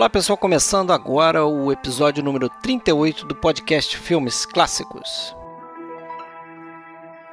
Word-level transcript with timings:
Olá 0.00 0.08
pessoal, 0.08 0.38
começando 0.38 0.92
agora 0.92 1.44
o 1.44 1.70
episódio 1.70 2.24
número 2.24 2.48
38 2.48 3.26
do 3.26 3.34
podcast 3.34 3.98
Filmes 3.98 4.46
Clássicos. 4.46 5.36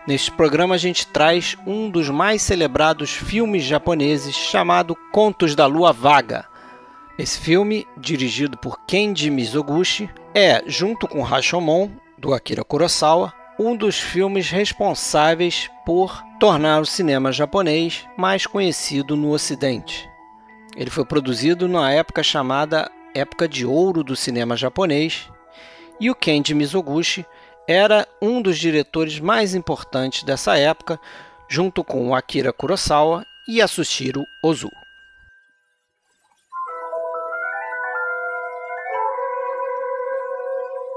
Neste 0.06 0.30
programa 0.32 0.76
a 0.76 0.78
gente 0.78 1.08
traz 1.08 1.56
um 1.66 1.90
dos 1.90 2.10
mais 2.10 2.42
celebrados 2.42 3.12
filmes 3.12 3.64
japoneses 3.64 4.36
chamado 4.36 4.98
Contos 5.12 5.56
da 5.56 5.66
Lua 5.66 5.94
Vaga. 5.94 6.46
Esse 7.18 7.40
filme, 7.40 7.88
dirigido 7.98 8.56
por 8.60 8.86
Kenji 8.86 9.32
Mizoguchi, 9.32 10.08
é, 10.36 10.62
junto 10.68 11.08
com 11.08 11.24
Rashomon, 11.24 11.90
do 12.16 12.32
Akira 12.32 12.64
Kurosawa, 12.64 13.34
um 13.60 13.76
dos 13.76 14.00
filmes 14.00 14.52
responsáveis 14.52 15.68
por 15.84 16.24
tornar 16.40 16.80
o 16.80 16.86
cinema 16.86 17.32
japonês 17.32 18.06
mais 18.16 18.46
conhecido 18.46 19.16
no 19.16 19.32
Ocidente. 19.32 20.08
Ele 20.76 20.92
foi 20.92 21.04
produzido 21.06 21.68
na 21.68 21.92
época 21.92 22.22
chamada 22.22 22.92
Época 23.16 23.48
de 23.48 23.66
Ouro 23.66 24.04
do 24.04 24.16
cinema 24.16 24.56
japonês, 24.56 25.28
e 26.00 26.12
o 26.12 26.16
Kenji 26.16 26.54
Mizoguchi 26.54 27.26
era 27.68 28.08
um 28.22 28.44
dos 28.44 28.60
diretores 28.60 29.20
mais 29.20 29.56
importantes 29.56 30.22
dessa 30.22 30.56
época, 30.56 31.00
junto 31.50 31.84
com 31.84 32.14
Akira 32.14 32.54
Kurosawa 32.54 33.26
e 33.48 33.58
Yasushiro 33.58 34.24
Ozu. 34.44 34.70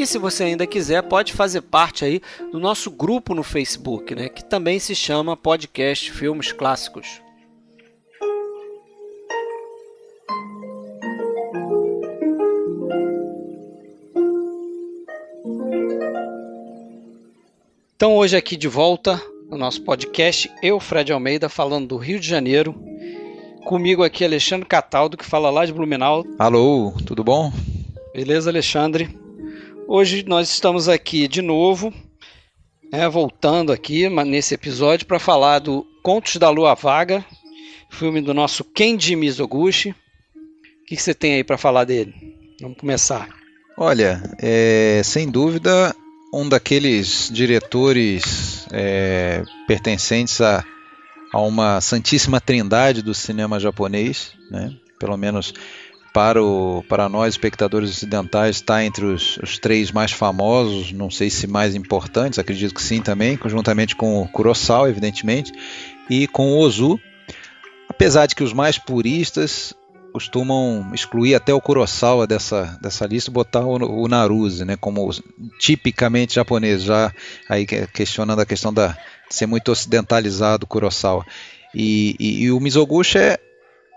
E 0.00 0.06
se 0.06 0.16
você 0.16 0.44
ainda 0.44 0.66
quiser, 0.66 1.02
pode 1.02 1.34
fazer 1.34 1.60
parte 1.60 2.06
aí 2.06 2.22
do 2.50 2.58
nosso 2.58 2.90
grupo 2.90 3.34
no 3.34 3.42
Facebook, 3.42 4.14
né, 4.14 4.30
que 4.30 4.42
também 4.42 4.78
se 4.78 4.94
chama 4.94 5.36
Podcast 5.36 6.10
Filmes 6.10 6.52
Clássicos. 6.52 7.20
Então 17.94 18.16
hoje 18.16 18.38
aqui 18.38 18.56
de 18.56 18.68
volta 18.68 19.20
no 19.50 19.58
nosso 19.58 19.82
podcast, 19.82 20.50
eu, 20.62 20.80
Fred 20.80 21.12
Almeida, 21.12 21.50
falando 21.50 21.88
do 21.88 21.98
Rio 21.98 22.18
de 22.18 22.26
Janeiro. 22.26 22.74
Comigo 23.66 24.02
aqui 24.02 24.24
Alexandre 24.24 24.66
Cataldo, 24.66 25.18
que 25.18 25.26
fala 25.26 25.50
lá 25.50 25.66
de 25.66 25.74
Blumenau. 25.74 26.24
Alô, 26.38 26.90
tudo 27.04 27.22
bom? 27.22 27.52
Beleza, 28.14 28.48
Alexandre? 28.48 29.19
Hoje 29.92 30.24
nós 30.24 30.48
estamos 30.48 30.88
aqui 30.88 31.26
de 31.26 31.42
novo, 31.42 31.92
né, 32.92 33.08
voltando 33.08 33.72
aqui 33.72 34.08
nesse 34.08 34.54
episódio 34.54 35.04
para 35.04 35.18
falar 35.18 35.58
do 35.58 35.84
Contos 36.00 36.36
da 36.36 36.48
Lua 36.48 36.76
Vaga, 36.76 37.24
filme 37.90 38.20
do 38.20 38.32
nosso 38.32 38.62
Kenji 38.62 39.16
Mizoguchi. 39.16 39.90
O 39.90 39.94
que, 40.86 40.96
você 40.96 41.12
tem 41.12 41.34
aí 41.34 41.42
para 41.42 41.58
falar 41.58 41.82
dele? 41.82 42.14
Vamos 42.60 42.78
começar. 42.78 43.28
Olha, 43.76 44.22
é, 44.40 45.02
sem 45.04 45.28
dúvida 45.28 45.92
um 46.32 46.48
daqueles 46.48 47.28
diretores 47.28 48.68
é, 48.70 49.42
pertencentes 49.66 50.40
a, 50.40 50.64
a 51.32 51.40
uma 51.40 51.80
santíssima 51.80 52.40
trindade 52.40 53.02
do 53.02 53.12
cinema 53.12 53.58
japonês, 53.58 54.34
né? 54.52 54.72
pelo 55.00 55.16
menos 55.16 55.52
para, 56.12 56.42
o, 56.42 56.84
para 56.88 57.08
nós, 57.08 57.34
espectadores 57.34 57.90
ocidentais, 57.90 58.56
está 58.56 58.84
entre 58.84 59.04
os, 59.04 59.38
os, 59.38 59.58
três 59.58 59.92
mais 59.92 60.12
famosos, 60.12 60.92
não 60.92 61.10
sei 61.10 61.30
se 61.30 61.46
mais 61.46 61.74
importantes, 61.74 62.38
acredito 62.38 62.74
que 62.74 62.82
sim 62.82 63.00
também, 63.00 63.36
conjuntamente 63.36 63.94
com 63.94 64.20
o 64.20 64.28
Kurosawa, 64.28 64.88
evidentemente, 64.88 65.52
e 66.08 66.26
com 66.26 66.52
o 66.52 66.58
Ozu. 66.58 66.98
Apesar 67.88 68.26
de 68.26 68.34
que 68.34 68.42
os 68.42 68.52
mais 68.52 68.78
puristas 68.78 69.74
costumam 70.12 70.90
excluir 70.92 71.34
até 71.34 71.54
o 71.54 71.60
Kurosawa 71.60 72.26
dessa, 72.26 72.78
dessa 72.82 73.06
lista 73.06 73.30
e 73.30 73.34
botar 73.34 73.64
o, 73.64 74.02
o 74.02 74.08
Naruse, 74.08 74.64
né, 74.64 74.76
como 74.76 75.08
tipicamente 75.58 76.34
japonês, 76.34 76.82
já 76.82 77.12
aí 77.48 77.66
questionando 77.66 78.40
a 78.40 78.46
questão 78.46 78.72
da, 78.72 78.88
de 79.28 79.36
ser 79.36 79.46
muito 79.46 79.70
ocidentalizado 79.70 80.64
o 80.64 80.66
Kurosawa. 80.66 81.24
E, 81.72 82.16
e, 82.18 82.42
e 82.42 82.52
o 82.52 82.58
Mizoguchi 82.58 83.18
é, 83.18 83.38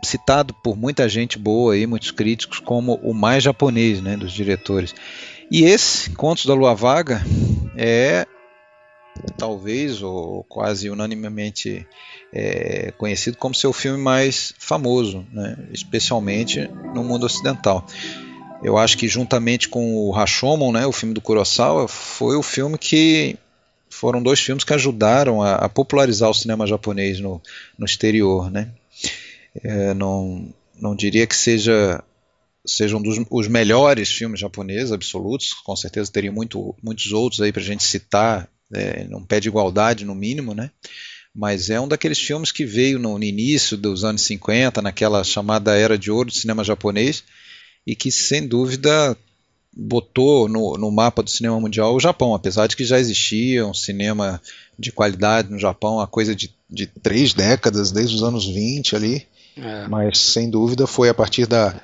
citado 0.04 0.54
por 0.54 0.78
muita 0.78 1.08
gente 1.08 1.38
boa 1.38 1.74
aí, 1.74 1.88
muitos 1.88 2.12
críticos, 2.12 2.60
como 2.60 2.96
o 2.96 3.14
mais 3.14 3.44
japonês 3.44 4.02
né, 4.02 4.18
dos 4.18 4.32
diretores. 4.32 4.94
E 5.52 5.64
esse, 5.64 6.10
Contos 6.12 6.46
da 6.46 6.54
Lua 6.54 6.74
Vaga, 6.74 7.22
é 7.78 8.26
talvez 9.38 10.02
ou 10.02 10.44
quase 10.46 10.90
unanimemente 10.90 11.86
é, 12.32 12.92
conhecido 12.98 13.38
como 13.38 13.54
seu 13.54 13.72
filme 13.72 13.98
mais 13.98 14.54
famoso, 14.58 15.26
né, 15.32 15.58
especialmente 15.72 16.68
no 16.94 17.04
mundo 17.04 17.26
ocidental. 17.26 17.86
Eu 18.64 18.78
acho 18.78 18.98
que 18.98 19.08
juntamente 19.08 19.68
com 19.68 19.96
o 19.98 20.12
Rashomon, 20.12 20.72
né, 20.72 20.86
o 20.86 20.92
filme 20.92 21.14
do 21.14 21.22
Kurosawa, 21.22 21.88
foi 21.88 22.36
o 22.36 22.42
filme 22.44 22.78
que 22.78 23.38
foram 23.90 24.24
dois 24.24 24.40
filmes 24.40 24.64
que 24.64 24.74
ajudaram 24.74 25.42
a, 25.42 25.56
a 25.56 25.70
popularizar 25.70 26.30
o 26.30 26.34
cinema 26.34 26.66
japonês 26.66 27.20
no, 27.20 27.42
no 27.78 27.86
exterior, 27.86 28.50
né? 28.50 28.70
É, 29.62 29.94
não, 29.94 30.54
não 30.80 30.96
diria 30.96 31.28
que 31.28 31.36
seja 31.36 32.04
sejam 32.66 33.00
um 33.00 33.04
dos 33.04 33.20
os 33.30 33.48
melhores 33.48 34.10
filmes 34.10 34.40
japoneses 34.40 34.92
absolutos, 34.92 35.54
com 35.54 35.76
certeza 35.76 36.12
teria 36.12 36.32
muito, 36.32 36.76
muitos 36.82 37.12
outros 37.12 37.42
aí 37.42 37.52
para 37.52 37.62
a 37.62 37.66
gente 37.66 37.84
citar, 37.84 38.50
é, 38.74 39.04
num 39.06 39.24
pé 39.24 39.40
de 39.40 39.50
igualdade 39.50 40.06
no 40.06 40.16
mínimo, 40.16 40.54
né? 40.54 40.72
Mas 41.36 41.70
é 41.70 41.80
um 41.80 41.88
daqueles 41.88 42.20
filmes 42.20 42.52
que 42.52 42.64
veio 42.64 43.00
no, 43.00 43.18
no 43.18 43.24
início 43.24 43.76
dos 43.76 44.04
anos 44.04 44.22
50, 44.22 44.82
naquela 44.82 45.24
chamada 45.24 45.76
era 45.76 45.98
de 45.98 46.12
ouro 46.12 46.30
do 46.30 46.36
cinema 46.36 46.64
japonês, 46.64 47.24
e 47.86 47.96
que 47.96 48.12
sem 48.12 48.48
dúvida 48.48 49.18
botou 49.76 50.48
no, 50.48 50.78
no, 50.78 50.92
mapa 50.92 51.24
do 51.24 51.32
cinema 51.32 51.60
mundial 51.60 51.96
o 51.96 52.00
Japão, 52.00 52.36
apesar 52.36 52.68
de 52.68 52.76
que 52.76 52.86
já 52.86 53.00
existia 53.00 53.66
um 53.66 53.74
cinema 53.74 54.40
de 54.78 54.92
qualidade 54.92 55.50
no 55.50 55.58
Japão 55.58 56.00
há 56.00 56.06
coisa 56.06 56.36
de, 56.36 56.54
de 56.70 56.86
três 56.86 57.34
décadas, 57.34 57.92
desde 57.92 58.16
os 58.16 58.24
anos 58.24 58.46
20 58.46 58.96
ali, 58.96 59.26
é. 59.58 59.88
Mas 59.88 60.18
sem 60.20 60.50
dúvida 60.50 60.88
foi 60.88 61.10
a 61.10 61.14
partir 61.14 61.46
da, 61.46 61.80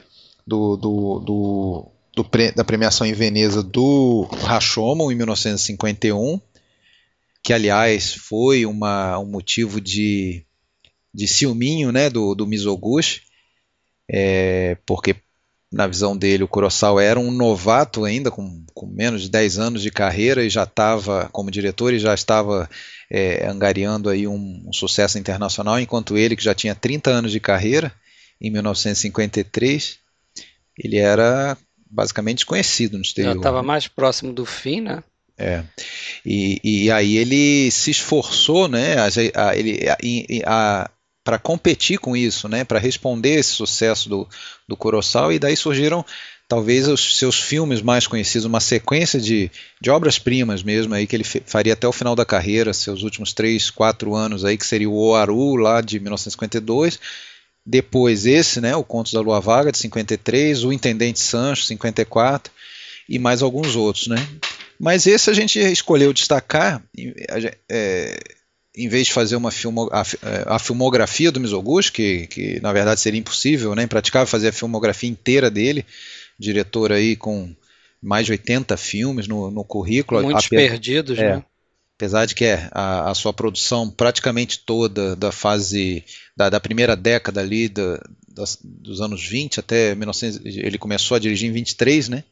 do, 0.45 0.75
do, 0.75 1.19
do, 1.19 1.91
do 2.15 2.23
pre, 2.23 2.51
da 2.51 2.63
premiação 2.63 3.05
em 3.05 3.13
Veneza 3.13 3.61
do 3.61 4.23
Rashomon 4.43 5.11
em 5.11 5.15
1951, 5.15 6.39
que 7.43 7.53
aliás 7.53 8.13
foi 8.13 8.65
uma, 8.65 9.19
um 9.19 9.25
motivo 9.25 9.79
de, 9.79 10.43
de 11.13 11.27
ciúminho 11.27 11.91
né, 11.91 12.09
do, 12.09 12.33
do 12.33 12.47
Mizoguchi, 12.47 13.21
é, 14.07 14.75
porque 14.85 15.15
na 15.71 15.85
visão 15.85 16.17
dele 16.17 16.43
o 16.43 16.47
Kurosawa 16.47 17.03
era 17.03 17.19
um 17.19 17.31
novato 17.31 18.03
ainda, 18.03 18.31
com, 18.31 18.63
com 18.73 18.87
menos 18.87 19.21
de 19.21 19.29
10 19.29 19.59
anos 19.59 19.81
de 19.81 19.91
carreira 19.91 20.43
e 20.43 20.49
já 20.49 20.63
estava 20.63 21.29
como 21.31 21.51
diretor 21.51 21.93
e 21.93 21.99
já 21.99 22.13
estava 22.13 22.67
é, 23.09 23.47
angariando 23.47 24.09
aí 24.09 24.27
um, 24.27 24.63
um, 24.67 24.73
sucesso 24.73 25.19
internacional, 25.19 25.79
enquanto 25.79 26.17
ele, 26.17 26.35
que 26.35 26.43
já 26.43 26.55
tinha 26.55 26.73
30 26.73 27.11
anos 27.11 27.31
de 27.31 27.39
carreira, 27.39 27.93
em 28.41 28.49
1953, 28.49 29.99
ele 30.77 30.97
era 30.97 31.57
basicamente 31.89 32.37
desconhecido 32.37 32.97
no 32.97 33.01
exterior. 33.01 33.33
Já 33.33 33.37
estava 33.39 33.61
mais 33.61 33.87
próximo 33.87 34.33
do 34.33 34.45
fim, 34.45 34.81
né? 34.81 35.03
É. 35.37 35.63
E, 36.25 36.59
e 36.63 36.91
aí 36.91 37.17
ele 37.17 37.71
se 37.71 37.91
esforçou, 37.91 38.67
né, 38.67 38.95
a, 38.97 39.05
a, 39.05 39.51
a, 40.45 40.83
a 40.83 40.91
para 41.29 41.37
competir 41.37 41.99
com 41.99 42.17
isso, 42.17 42.49
né, 42.49 42.63
para 42.63 42.79
responder 42.79 43.35
esse 43.35 43.51
sucesso 43.51 44.09
do, 44.09 44.27
do 44.67 44.75
Kurosawa, 44.75 45.31
e 45.31 45.37
daí 45.37 45.55
surgiram 45.55 46.03
talvez 46.47 46.87
os 46.87 47.19
seus 47.19 47.39
filmes 47.39 47.83
mais 47.83 48.07
conhecidos, 48.07 48.45
uma 48.45 48.59
sequência 48.59 49.19
de, 49.19 49.51
de 49.79 49.91
obras-primas 49.91 50.63
mesmo 50.63 50.95
aí 50.95 51.05
que 51.05 51.15
ele 51.15 51.23
faria 51.23 51.73
até 51.73 51.87
o 51.87 51.91
final 51.91 52.15
da 52.15 52.25
carreira, 52.25 52.73
seus 52.73 53.03
últimos 53.03 53.31
três, 53.31 53.69
quatro 53.69 54.15
anos 54.15 54.43
aí, 54.43 54.57
que 54.57 54.65
seria 54.65 54.89
o 54.89 54.95
Oaru 54.95 55.55
lá 55.55 55.81
de 55.81 55.99
1952, 55.99 56.99
depois 57.63 58.25
esse, 58.25 58.59
né, 58.59 58.75
o 58.75 58.83
Contos 58.83 59.13
da 59.13 59.21
Lua 59.21 59.39
Vaga 59.39 59.71
de 59.71 59.77
53, 59.77 60.63
o 60.63 60.73
Intendente 60.73 61.19
Sancho 61.19 61.63
54 61.65 62.51
e 63.07 63.19
mais 63.19 63.43
alguns 63.43 63.75
outros, 63.75 64.07
né? 64.07 64.17
Mas 64.79 65.05
esse 65.05 65.29
a 65.29 65.33
gente 65.33 65.59
escolheu 65.59 66.11
destacar, 66.11 66.81
é, 67.69 68.19
em 68.79 68.87
vez 68.87 69.07
de 69.07 69.13
fazer 69.13 69.35
uma 69.35 69.51
filmo, 69.51 69.89
a, 69.91 70.03
a, 70.55 70.59
filmografia 70.59 71.31
do 71.31 71.39
Mizoguchi, 71.39 71.91
que, 71.91 72.27
que 72.27 72.59
na 72.61 72.71
verdade 72.71 72.99
seria 72.99 73.19
impossível, 73.19 73.75
né, 73.75 73.83
impraticável 73.83 74.25
fazer 74.25 74.49
a 74.49 74.53
filmografia 74.53 75.09
inteira 75.09 75.51
dele, 75.51 75.85
diretor 76.39 76.91
aí 76.91 77.15
com 77.15 77.53
mais 78.01 78.25
de 78.25 78.31
80 78.31 78.77
filmes 78.77 79.27
no, 79.27 79.51
no 79.51 79.63
currículo. 79.63 80.21
Muitos 80.21 80.47
perdidos, 80.47 81.19
é, 81.19 81.35
né? 81.35 81.43
Apesar 81.97 82.25
de 82.25 82.33
que 82.33 82.45
é, 82.45 82.69
a, 82.71 83.11
a, 83.11 83.13
sua 83.13 83.33
produção 83.33 83.89
praticamente 83.89 84.59
toda 84.59 85.17
da 85.17 85.33
fase 85.33 86.05
da, 86.35 86.49
da 86.49 86.59
primeira 86.59 86.95
década 86.95 87.41
ali 87.41 87.67
da, 87.67 88.01
das, 88.29 88.57
dos 88.63 89.01
anos 89.01 89.21
20 89.27 89.59
até 89.59 89.93
1900, 89.95 90.45
ele 90.45 90.77
começou 90.77 91.15
a 91.15 91.19
dirigir 91.19 91.49
em 91.49 91.51
23, 91.51 92.07
né? 92.07 92.23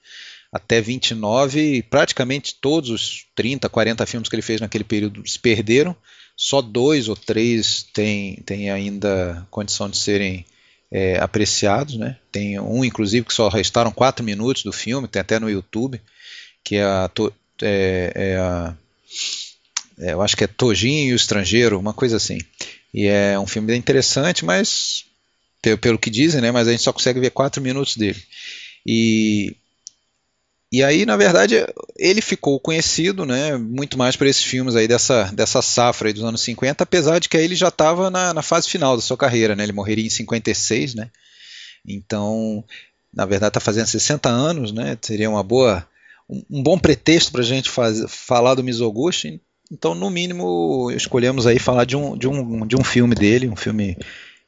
Até 0.54 0.80
29 0.80 1.60
e 1.60 1.84
praticamente 1.84 2.56
todos 2.56 2.90
os 2.90 3.26
30, 3.36 3.68
40 3.68 4.06
filmes 4.06 4.30
que 4.30 4.36
ele 4.36 4.42
fez 4.42 4.62
naquele 4.62 4.86
período 4.86 5.28
se 5.28 5.38
perderam. 5.38 5.94
Só 6.38 6.62
dois 6.62 7.10
ou 7.10 7.16
três 7.16 7.84
têm, 7.94 8.36
têm 8.46 8.70
ainda 8.70 9.46
condição 9.50 9.90
de 9.90 9.98
serem 9.98 10.46
é, 10.92 11.18
apreciados, 11.18 11.98
né? 11.98 12.18
Tem 12.32 12.60
um, 12.60 12.86
inclusive, 12.86 13.26
que 13.26 13.34
só 13.34 13.50
restaram 13.50 13.92
quatro 13.92 14.24
minutos 14.24 14.64
do 14.64 14.72
filme, 14.72 15.08
tem 15.08 15.20
até 15.20 15.40
no 15.40 15.50
YouTube, 15.50 16.00
que 16.64 16.76
é 16.76 16.84
a, 16.84 17.10
é, 17.64 18.12
é 18.16 18.38
a 18.38 18.78
é, 20.00 20.14
eu 20.14 20.22
acho 20.22 20.38
que 20.38 20.44
é 20.44 20.48
Tojinho 20.48 21.10
e 21.10 21.14
o 21.14 21.16
Estrangeiro, 21.16 21.80
uma 21.80 21.94
coisa 21.94 22.18
assim. 22.18 22.38
E 22.94 23.08
é 23.08 23.38
um 23.40 23.48
filme 23.48 23.76
interessante, 23.76 24.46
mas 24.46 25.06
pelo, 25.62 25.78
pelo 25.78 26.00
que 26.00 26.10
dizem, 26.10 26.42
né? 26.42 26.52
Mas 26.52 26.68
a 26.68 26.72
gente 26.72 26.84
só 26.84 26.94
consegue 26.94 27.20
ver 27.20 27.32
quatro 27.32 27.62
minutos 27.62 27.98
dele. 27.98 28.22
E 28.86 29.56
e 30.70 30.84
aí, 30.84 31.06
na 31.06 31.16
verdade, 31.16 31.66
ele 31.98 32.22
ficou 32.22 32.60
conhecido, 32.60 33.26
né, 33.26 33.56
muito 33.56 33.98
mais 33.98 34.18
por 34.18 34.28
esses 34.28 34.44
filmes 34.44 34.76
aí 34.76 34.86
dessa, 34.86 35.32
dessa 35.34 35.62
safra 35.62 36.12
dos 36.12 36.24
anos 36.24 36.42
50, 36.42 36.84
apesar 36.84 37.20
de 37.20 37.30
que 37.30 37.38
aí 37.38 37.46
ele 37.46 37.56
já 37.56 37.70
estava 37.70 38.10
na, 38.10 38.34
na, 38.34 38.42
fase 38.42 38.70
final 38.70 38.96
da 38.98 39.02
sua 39.02 39.16
carreira, 39.16 39.56
né, 39.56 39.64
ele 39.64 39.72
morreria 39.72 40.06
em 40.06 40.10
56, 40.10 40.96
né, 40.96 41.10
então, 41.88 42.66
na 43.14 43.26
verdade, 43.26 43.52
está 43.52 43.62
fazendo 43.62 43.88
60 43.88 44.28
anos, 44.28 44.74
né, 44.74 44.98
seria 45.02 45.30
uma 45.30 45.42
boa, 45.42 45.88
um, 46.30 46.44
um 46.50 46.64
bom 46.64 46.78
pretexto 46.78 47.32
para 47.32 47.42
a 47.42 47.46
gente 47.46 47.70
faz, 47.70 48.04
falar 48.10 48.54
do 48.54 48.64
Mizoguchi, 48.64 49.40
então, 49.72 49.96
no 49.96 50.10
mínimo, 50.10 50.92
escolhemos 50.92 51.48
aí 51.48 51.60
falar 51.60 51.86
de 51.86 51.96
um, 51.96 52.18
de 52.18 52.28
um, 52.28 52.68
de 52.68 52.76
um 52.76 52.84
filme 52.84 53.16
dele, 53.16 53.48
um 53.48 53.56
filme 53.56 53.98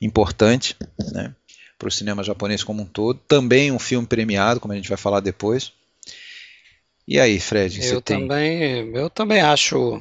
importante, 0.02 0.76
né, 1.14 1.34
para 1.78 1.88
o 1.88 1.92
cinema 1.92 2.26
japonês 2.26 2.62
como 2.62 2.82
um 2.84 2.86
todo, 2.86 3.22
também 3.26 3.72
um 3.72 3.80
filme 3.80 4.06
premiado, 4.06 4.60
como 4.60 4.74
a 4.74 4.76
gente 4.76 4.90
vai 4.90 4.98
falar 4.98 5.22
depois, 5.22 5.72
e 7.10 7.20
aí, 7.20 7.40
Fred? 7.40 7.84
Eu 7.88 8.02
também, 8.02 8.96
eu 8.96 9.10
também 9.10 9.42
acho 9.42 10.00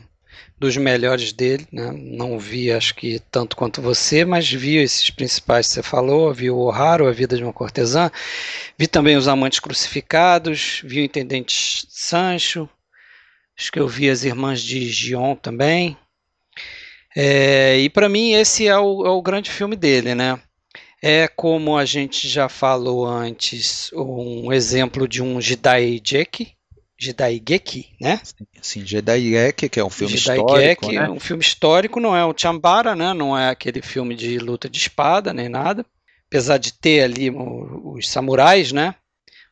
dos 0.58 0.76
melhores 0.76 1.32
dele, 1.32 1.66
né? 1.72 1.90
Não 1.90 2.38
vi, 2.38 2.70
acho 2.70 2.94
que 2.94 3.18
tanto 3.30 3.56
quanto 3.56 3.80
você, 3.80 4.26
mas 4.26 4.52
vi 4.52 4.76
esses 4.76 5.08
principais 5.08 5.68
que 5.68 5.72
você 5.72 5.82
falou, 5.82 6.34
vi 6.34 6.50
o 6.50 6.68
Raro, 6.68 7.06
A 7.06 7.12
Vida 7.12 7.34
de 7.34 7.42
uma 7.42 7.52
Cortesã, 7.52 8.10
vi 8.76 8.86
também 8.86 9.16
Os 9.16 9.26
Amantes 9.26 9.58
Crucificados, 9.58 10.82
vi 10.84 11.00
o 11.00 11.04
Intendente 11.04 11.86
Sancho, 11.88 12.68
acho 13.56 13.72
que 13.72 13.80
eu 13.80 13.88
vi 13.88 14.10
As 14.10 14.24
Irmãs 14.24 14.60
de 14.60 14.90
Gion 14.90 15.34
também. 15.34 15.96
É, 17.16 17.78
e 17.78 17.88
para 17.88 18.06
mim 18.06 18.34
esse 18.34 18.66
é 18.66 18.76
o, 18.76 19.06
é 19.06 19.10
o 19.10 19.22
grande 19.22 19.50
filme 19.50 19.76
dele, 19.76 20.14
né? 20.14 20.38
É 21.00 21.26
como 21.26 21.78
a 21.78 21.84
gente 21.86 22.28
já 22.28 22.50
falou 22.50 23.06
antes, 23.06 23.90
um 23.94 24.52
exemplo 24.52 25.08
de 25.08 25.22
um 25.22 25.40
Jidai 25.40 25.98
Jeki, 26.98 27.04
Jidaigeki, 27.06 27.88
né? 28.00 28.20
Sim, 28.60 28.84
Jidaigeki, 28.84 29.68
que 29.68 29.78
é 29.78 29.84
um 29.84 29.90
filme 29.90 30.16
histórico, 30.16 30.92
né? 30.92 31.08
um 31.08 31.20
filme 31.20 31.42
histórico, 31.42 32.00
não 32.00 32.16
é 32.16 32.24
o 32.24 32.34
Chambara, 32.36 32.96
né? 32.96 33.14
Não 33.14 33.38
é 33.38 33.50
aquele 33.50 33.80
filme 33.80 34.16
de 34.16 34.38
luta 34.38 34.68
de 34.68 34.78
espada 34.78 35.32
nem 35.32 35.48
nada. 35.48 35.86
Apesar 36.26 36.58
de 36.58 36.72
ter 36.72 37.04
ali 37.04 37.30
os 37.30 38.08
samurais, 38.08 38.72
né? 38.72 38.94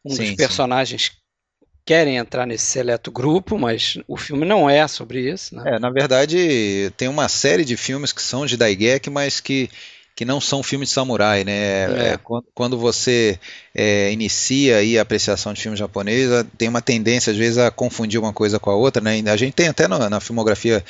Um 0.04 0.10
sim, 0.10 0.24
dos 0.24 0.34
personagens 0.34 1.04
sim. 1.04 1.66
querem 1.86 2.16
entrar 2.16 2.46
nesse 2.46 2.66
seleto 2.66 3.10
grupo, 3.10 3.56
mas 3.56 3.96
o 4.08 4.16
filme 4.16 4.44
não 4.44 4.68
é 4.68 4.86
sobre 4.88 5.30
isso, 5.32 5.54
né? 5.54 5.76
É, 5.76 5.78
na 5.78 5.88
verdade, 5.88 6.92
tem 6.96 7.08
uma 7.08 7.28
série 7.28 7.64
de 7.64 7.76
filmes 7.76 8.12
que 8.12 8.20
são 8.20 8.46
Jidaigeki, 8.46 9.08
mas 9.08 9.40
que 9.40 9.70
que 10.16 10.24
não 10.24 10.40
são 10.40 10.62
filmes 10.62 10.88
de 10.88 10.94
samurai, 10.94 11.44
né? 11.44 11.52
É. 11.52 12.08
É, 12.12 12.16
quando, 12.16 12.44
quando, 12.54 12.78
você 12.78 13.38
é, 13.74 14.10
inicia 14.10 14.78
aí 14.78 14.98
a 14.98 15.02
apreciação 15.02 15.52
de 15.52 15.60
filme 15.60 15.76
japonês, 15.76 16.30
tem 16.56 16.68
uma 16.68 16.80
tendência 16.80 17.30
às 17.30 17.36
vezes 17.36 17.58
a 17.58 17.70
confundir 17.70 18.18
uma 18.18 18.32
coisa 18.32 18.58
com 18.58 18.70
a 18.70 18.74
outra, 18.74 19.02
né? 19.02 19.22
A 19.30 19.36
gente 19.36 19.52
tem 19.52 19.68
até 19.68 19.86
na, 19.86 20.08
na 20.08 20.18
filmografia 20.18 20.82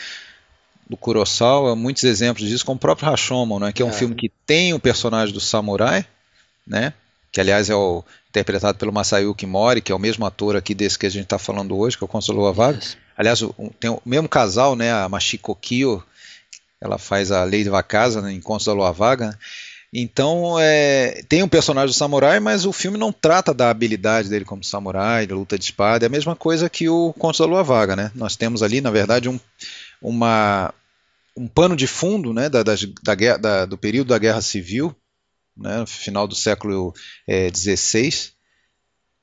do 0.88 0.96
Kurosawa 0.96 1.74
muitos 1.74 2.04
exemplos 2.04 2.48
disso, 2.48 2.64
como 2.64 2.76
o 2.76 2.80
próprio 2.80 3.10
Rashomon, 3.10 3.58
né? 3.58 3.72
Que 3.72 3.82
é 3.82 3.84
um 3.84 3.90
é. 3.90 3.92
filme 3.92 4.14
que 4.14 4.30
tem 4.46 4.72
o 4.72 4.78
personagem 4.78 5.34
do 5.34 5.40
samurai, 5.40 6.06
né? 6.64 6.92
Que 7.32 7.40
aliás 7.40 7.68
é 7.68 7.74
o 7.74 8.04
interpretado 8.28 8.78
pelo 8.78 8.92
Masayuki 8.92 9.44
Mori, 9.44 9.80
que 9.80 9.90
é 9.90 9.94
o 9.94 9.98
mesmo 9.98 10.24
ator 10.24 10.54
aqui 10.54 10.72
desse 10.72 10.96
que 10.96 11.06
a 11.06 11.10
gente 11.10 11.24
está 11.24 11.38
falando 11.38 11.76
hoje, 11.76 11.98
que 11.98 12.04
é 12.04 12.06
o 12.06 12.08
Consuelo 12.08 12.46
Avago. 12.46 12.78
Aliás, 13.16 13.42
o, 13.42 13.52
tem 13.80 13.90
o 13.90 14.00
mesmo 14.06 14.28
casal, 14.28 14.76
né? 14.76 14.92
A 14.92 15.08
Mashiko 15.08 15.56
Kyo 15.56 16.04
ela 16.80 16.98
faz 16.98 17.30
a 17.32 17.42
Lei 17.44 17.62
de 17.62 17.70
Vakasa 17.70 18.20
no 18.20 18.26
né, 18.26 18.32
Encontro 18.32 18.66
da 18.66 18.72
Lua 18.72 18.92
Vaga. 18.92 19.28
Né? 19.28 19.34
Então, 19.92 20.58
é, 20.60 21.22
tem 21.28 21.42
um 21.42 21.48
personagem 21.48 21.88
do 21.88 21.96
samurai, 21.96 22.38
mas 22.38 22.66
o 22.66 22.72
filme 22.72 22.98
não 22.98 23.12
trata 23.12 23.54
da 23.54 23.70
habilidade 23.70 24.28
dele 24.28 24.44
como 24.44 24.62
samurai, 24.62 25.26
da 25.26 25.34
luta 25.34 25.58
de 25.58 25.64
espada. 25.64 26.04
É 26.04 26.08
a 26.08 26.10
mesma 26.10 26.36
coisa 26.36 26.68
que 26.68 26.88
o 26.88 27.12
Conto 27.14 27.38
da 27.38 27.46
Lua 27.46 27.62
Vaga. 27.62 27.96
Né? 27.96 28.10
Nós 28.14 28.36
temos 28.36 28.62
ali, 28.62 28.80
na 28.80 28.90
verdade, 28.90 29.28
um, 29.28 29.40
uma, 30.02 30.74
um 31.36 31.48
pano 31.48 31.74
de 31.74 31.86
fundo 31.86 32.32
né, 32.34 32.48
da, 32.48 32.62
da, 32.62 32.74
da, 33.02 33.36
da, 33.36 33.64
do 33.64 33.78
período 33.78 34.08
da 34.08 34.18
Guerra 34.18 34.42
Civil, 34.42 34.94
né, 35.56 35.78
no 35.78 35.86
final 35.86 36.28
do 36.28 36.34
século 36.34 36.92
XVI. 37.54 38.08
É, 38.08 38.36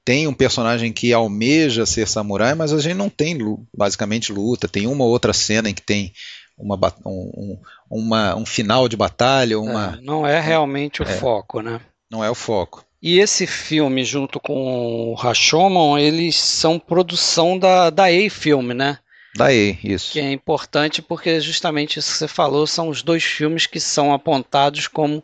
tem 0.06 0.28
um 0.28 0.34
personagem 0.34 0.92
que 0.92 1.14
almeja 1.14 1.86
ser 1.86 2.08
samurai, 2.08 2.56
mas 2.56 2.74
a 2.74 2.80
gente 2.80 2.96
não 2.96 3.10
tem 3.10 3.38
basicamente 3.76 4.34
luta. 4.34 4.68
Tem 4.68 4.86
uma 4.86 5.06
outra 5.06 5.32
cena 5.32 5.70
em 5.70 5.74
que 5.74 5.82
tem 5.82 6.14
uma, 6.58 6.78
um, 7.06 7.58
uma, 7.90 8.36
um 8.36 8.46
final 8.46 8.88
de 8.88 8.96
batalha. 8.96 9.60
Uma, 9.60 9.98
é, 9.98 10.02
não 10.02 10.26
é 10.26 10.40
realmente 10.40 11.02
o 11.02 11.06
é, 11.06 11.14
foco, 11.14 11.62
né? 11.62 11.82
Não 12.10 12.24
é 12.24 12.30
o 12.30 12.36
foco. 12.36 12.86
E 13.02 13.20
esse 13.20 13.46
filme, 13.46 14.04
junto 14.06 14.40
com 14.40 15.12
o 15.12 15.14
Rashomon, 15.14 15.98
eles 15.98 16.40
são 16.40 16.80
produção 16.80 17.60
da, 17.60 17.90
da 17.90 18.06
A-Film, 18.06 18.72
né? 18.72 19.00
Da 19.36 19.48
A, 19.48 19.54
isso. 19.54 20.14
Que 20.14 20.20
é 20.20 20.32
importante 20.32 21.02
porque 21.02 21.42
justamente 21.42 22.00
isso 22.00 22.12
que 22.12 22.18
você 22.18 22.28
falou 22.28 22.66
são 22.68 22.88
os 22.88 23.02
dois 23.02 23.24
filmes 23.24 23.66
que 23.66 23.80
são 23.80 24.14
apontados 24.14 24.88
como 24.88 25.24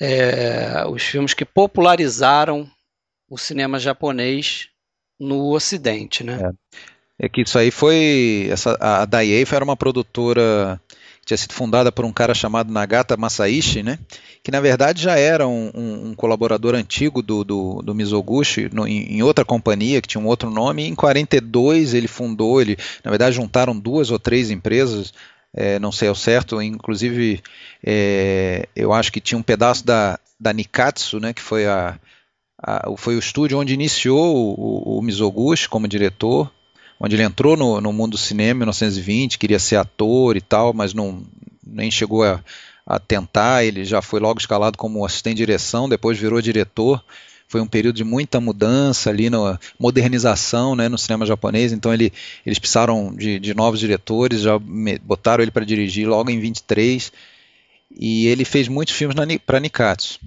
é, 0.00 0.84
os 0.88 1.02
filmes 1.02 1.34
que 1.34 1.44
popularizaram 1.44 2.70
o 3.28 3.36
cinema 3.36 3.78
japonês 3.78 4.68
no 5.18 5.52
Ocidente, 5.52 6.22
né? 6.22 6.40
É. 6.42 6.78
É 7.18 7.28
que 7.28 7.42
isso 7.42 7.58
aí 7.58 7.70
foi. 7.70 8.48
Essa, 8.50 8.76
a 8.80 9.04
Daiei 9.06 9.44
era 9.50 9.64
uma 9.64 9.76
produtora 9.76 10.80
que 11.20 11.26
tinha 11.26 11.38
sido 11.38 11.54
fundada 11.54 11.90
por 11.90 12.04
um 12.04 12.12
cara 12.12 12.34
chamado 12.34 12.72
Nagata 12.72 13.16
Masaishi, 13.16 13.82
né? 13.82 13.98
Que 14.42 14.50
na 14.50 14.60
verdade 14.60 15.02
já 15.02 15.18
era 15.18 15.48
um, 15.48 15.70
um, 15.74 16.08
um 16.08 16.14
colaborador 16.14 16.74
antigo 16.74 17.22
do, 17.22 17.42
do, 17.42 17.82
do 17.82 17.94
Mizoguchi 17.94 18.68
no, 18.72 18.86
em, 18.86 19.16
em, 19.16 19.22
outra 19.22 19.44
companhia 19.44 20.00
que 20.02 20.08
tinha 20.08 20.20
um 20.20 20.26
outro 20.26 20.50
nome. 20.50 20.84
E 20.84 20.88
em 20.88 20.94
42 20.94 21.94
ele 21.94 22.06
fundou, 22.06 22.60
ele 22.60 22.76
na 23.02 23.10
verdade 23.10 23.34
juntaram 23.34 23.78
duas 23.78 24.10
ou 24.10 24.18
três 24.18 24.50
empresas. 24.50 25.12
É, 25.58 25.78
não 25.78 25.90
sei 25.90 26.08
ao 26.08 26.14
certo, 26.14 26.60
inclusive 26.60 27.40
é, 27.82 28.68
eu 28.76 28.92
acho 28.92 29.10
que 29.10 29.22
tinha 29.22 29.38
um 29.38 29.42
pedaço 29.42 29.86
da, 29.86 30.18
da 30.38 30.52
Nikatsu, 30.52 31.18
né, 31.18 31.32
que 31.32 31.40
foi, 31.40 31.66
a, 31.66 31.98
a 32.62 32.94
foi 32.98 33.16
o 33.16 33.18
estúdio 33.18 33.58
onde 33.58 33.72
iniciou 33.72 34.36
o, 34.36 34.98
o 34.98 35.02
Mizoguchi 35.02 35.66
como 35.66 35.88
diretor, 35.88 36.52
onde 36.98 37.16
ele 37.16 37.22
entrou 37.22 37.56
no, 37.56 37.80
no 37.80 37.92
mundo 37.92 38.12
do 38.12 38.18
cinema 38.18 38.58
em 38.58 38.60
1920, 38.60 39.38
queria 39.38 39.58
ser 39.58 39.76
ator 39.76 40.36
e 40.36 40.40
tal, 40.40 40.72
mas 40.72 40.94
não 40.94 41.22
nem 41.66 41.90
chegou 41.90 42.24
a, 42.24 42.42
a 42.86 42.98
tentar. 42.98 43.64
Ele 43.64 43.84
já 43.84 44.00
foi 44.00 44.20
logo 44.20 44.40
escalado 44.40 44.78
como 44.78 45.04
assistente 45.04 45.36
de 45.36 45.42
direção, 45.42 45.88
depois 45.88 46.18
virou 46.18 46.40
diretor. 46.40 47.02
Foi 47.48 47.60
um 47.60 47.66
período 47.66 47.96
de 47.96 48.04
muita 48.04 48.40
mudança 48.40 49.08
ali, 49.08 49.30
na 49.30 49.58
modernização 49.78 50.74
né, 50.74 50.88
no 50.88 50.98
cinema 50.98 51.24
japonês. 51.24 51.72
Então 51.72 51.92
ele, 51.94 52.12
eles 52.44 52.58
precisaram 52.58 53.14
de, 53.14 53.38
de 53.38 53.54
novos 53.54 53.78
diretores, 53.78 54.40
já 54.40 54.58
botaram 55.02 55.42
ele 55.42 55.52
para 55.52 55.64
dirigir 55.64 56.08
logo 56.08 56.30
em 56.30 56.40
23. 56.40 57.12
E 57.98 58.26
ele 58.26 58.44
fez 58.44 58.68
muitos 58.68 58.94
filmes 58.94 59.16
para 59.44 59.60
Nikatsu. 59.60 60.18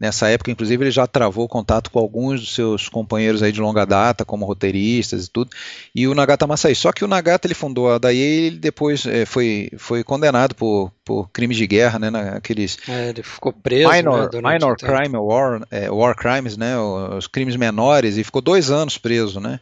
Nessa 0.00 0.28
época, 0.28 0.50
inclusive, 0.50 0.84
ele 0.84 0.90
já 0.92 1.06
travou 1.08 1.48
contato 1.48 1.90
com 1.90 1.98
alguns 1.98 2.40
dos 2.40 2.54
seus 2.54 2.88
companheiros 2.88 3.42
aí 3.42 3.50
de 3.50 3.60
longa 3.60 3.84
data, 3.84 4.24
como 4.24 4.46
roteiristas 4.46 5.26
e 5.26 5.30
tudo, 5.30 5.50
e 5.92 6.06
o 6.06 6.14
Nagata 6.14 6.46
Masai. 6.46 6.74
Só 6.76 6.92
que 6.92 7.04
o 7.04 7.08
Nagata 7.08 7.48
ele 7.48 7.54
fundou 7.54 7.92
a 7.92 7.98
Dai 7.98 8.14
e 8.14 8.20
ele 8.20 8.58
depois 8.58 9.04
é, 9.06 9.26
foi, 9.26 9.70
foi 9.76 10.04
condenado 10.04 10.54
por, 10.54 10.92
por 11.04 11.28
crimes 11.30 11.56
de 11.56 11.66
guerra, 11.66 11.98
né, 11.98 12.10
naqueles... 12.10 12.78
É, 12.88 13.08
ele 13.08 13.24
ficou 13.24 13.52
preso, 13.52 13.90
Minor, 13.90 14.32
né, 14.32 14.40
minor 14.40 14.76
crime, 14.76 15.16
war, 15.16 15.62
é, 15.70 15.90
war 15.90 16.14
crimes, 16.14 16.56
né, 16.56 16.78
os 16.78 17.26
crimes 17.26 17.56
menores, 17.56 18.16
e 18.16 18.22
ficou 18.22 18.40
dois 18.40 18.70
anos 18.70 18.96
preso, 18.96 19.40
né, 19.40 19.58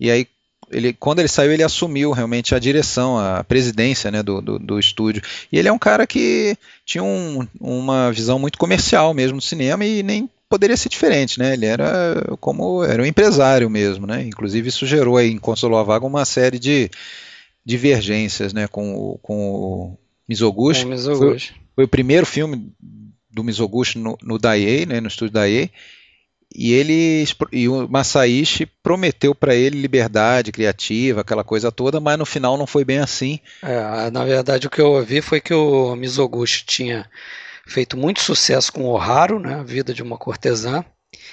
e 0.00 0.10
aí 0.10 0.26
ele, 0.70 0.92
quando 0.92 1.20
ele 1.20 1.28
saiu, 1.28 1.52
ele 1.52 1.62
assumiu 1.62 2.10
realmente 2.12 2.54
a 2.54 2.58
direção, 2.58 3.18
a 3.18 3.44
presidência 3.44 4.10
né, 4.10 4.22
do, 4.22 4.40
do, 4.40 4.58
do 4.58 4.78
estúdio. 4.78 5.22
E 5.50 5.58
ele 5.58 5.68
é 5.68 5.72
um 5.72 5.78
cara 5.78 6.06
que 6.06 6.56
tinha 6.84 7.02
um, 7.04 7.46
uma 7.60 8.10
visão 8.12 8.38
muito 8.38 8.58
comercial 8.58 9.14
mesmo 9.14 9.38
do 9.38 9.44
cinema 9.44 9.84
e 9.84 10.02
nem 10.02 10.28
poderia 10.48 10.76
ser 10.76 10.88
diferente, 10.88 11.38
né? 11.38 11.54
Ele 11.54 11.66
era 11.66 12.36
como 12.40 12.84
era 12.84 13.02
um 13.02 13.06
empresário 13.06 13.68
mesmo, 13.68 14.06
né? 14.06 14.22
Inclusive 14.22 14.68
isso 14.68 14.86
gerou 14.86 15.16
aí 15.16 15.30
em 15.30 15.38
Consolou 15.38 15.78
a 15.78 15.82
Vaga 15.82 16.06
uma 16.06 16.24
série 16.24 16.58
de 16.58 16.90
divergências, 17.64 18.52
né? 18.52 18.68
Com, 18.68 19.18
com 19.22 19.54
o 19.54 19.98
Mizoguchi. 20.28 20.82
Com 20.82 20.88
o 20.88 20.90
Mizoguchi. 20.90 21.48
Foi, 21.48 21.60
foi, 21.74 21.84
o 21.84 21.88
primeiro 21.88 22.26
filme 22.26 22.72
do 23.30 23.42
Mizoguchi 23.42 23.98
no, 23.98 24.16
no 24.22 24.38
Daiei, 24.38 24.86
né? 24.86 25.00
No 25.00 25.08
estúdio 25.08 25.34
Daiei. 25.34 25.70
E 26.58 26.72
ele 26.72 27.26
e 27.52 27.68
o 27.68 27.86
Masaishi 27.86 28.64
prometeu 28.82 29.34
para 29.34 29.54
ele 29.54 29.78
liberdade 29.78 30.50
criativa, 30.50 31.20
aquela 31.20 31.44
coisa 31.44 31.70
toda, 31.70 32.00
mas 32.00 32.18
no 32.18 32.24
final 32.24 32.56
não 32.56 32.66
foi 32.66 32.82
bem 32.82 32.98
assim. 32.98 33.38
É, 33.62 34.10
na 34.10 34.24
verdade 34.24 34.66
o 34.66 34.70
que 34.70 34.80
eu 34.80 34.92
ouvi 34.92 35.20
foi 35.20 35.38
que 35.38 35.52
o 35.52 35.94
Mizoguchi 35.94 36.64
tinha 36.64 37.06
feito 37.66 37.94
muito 37.94 38.22
sucesso 38.22 38.72
com 38.72 38.86
o 38.86 38.96
Haru, 38.96 39.38
né, 39.38 39.56
a 39.56 39.62
vida 39.62 39.92
de 39.92 40.02
uma 40.02 40.16
cortesã. 40.16 40.82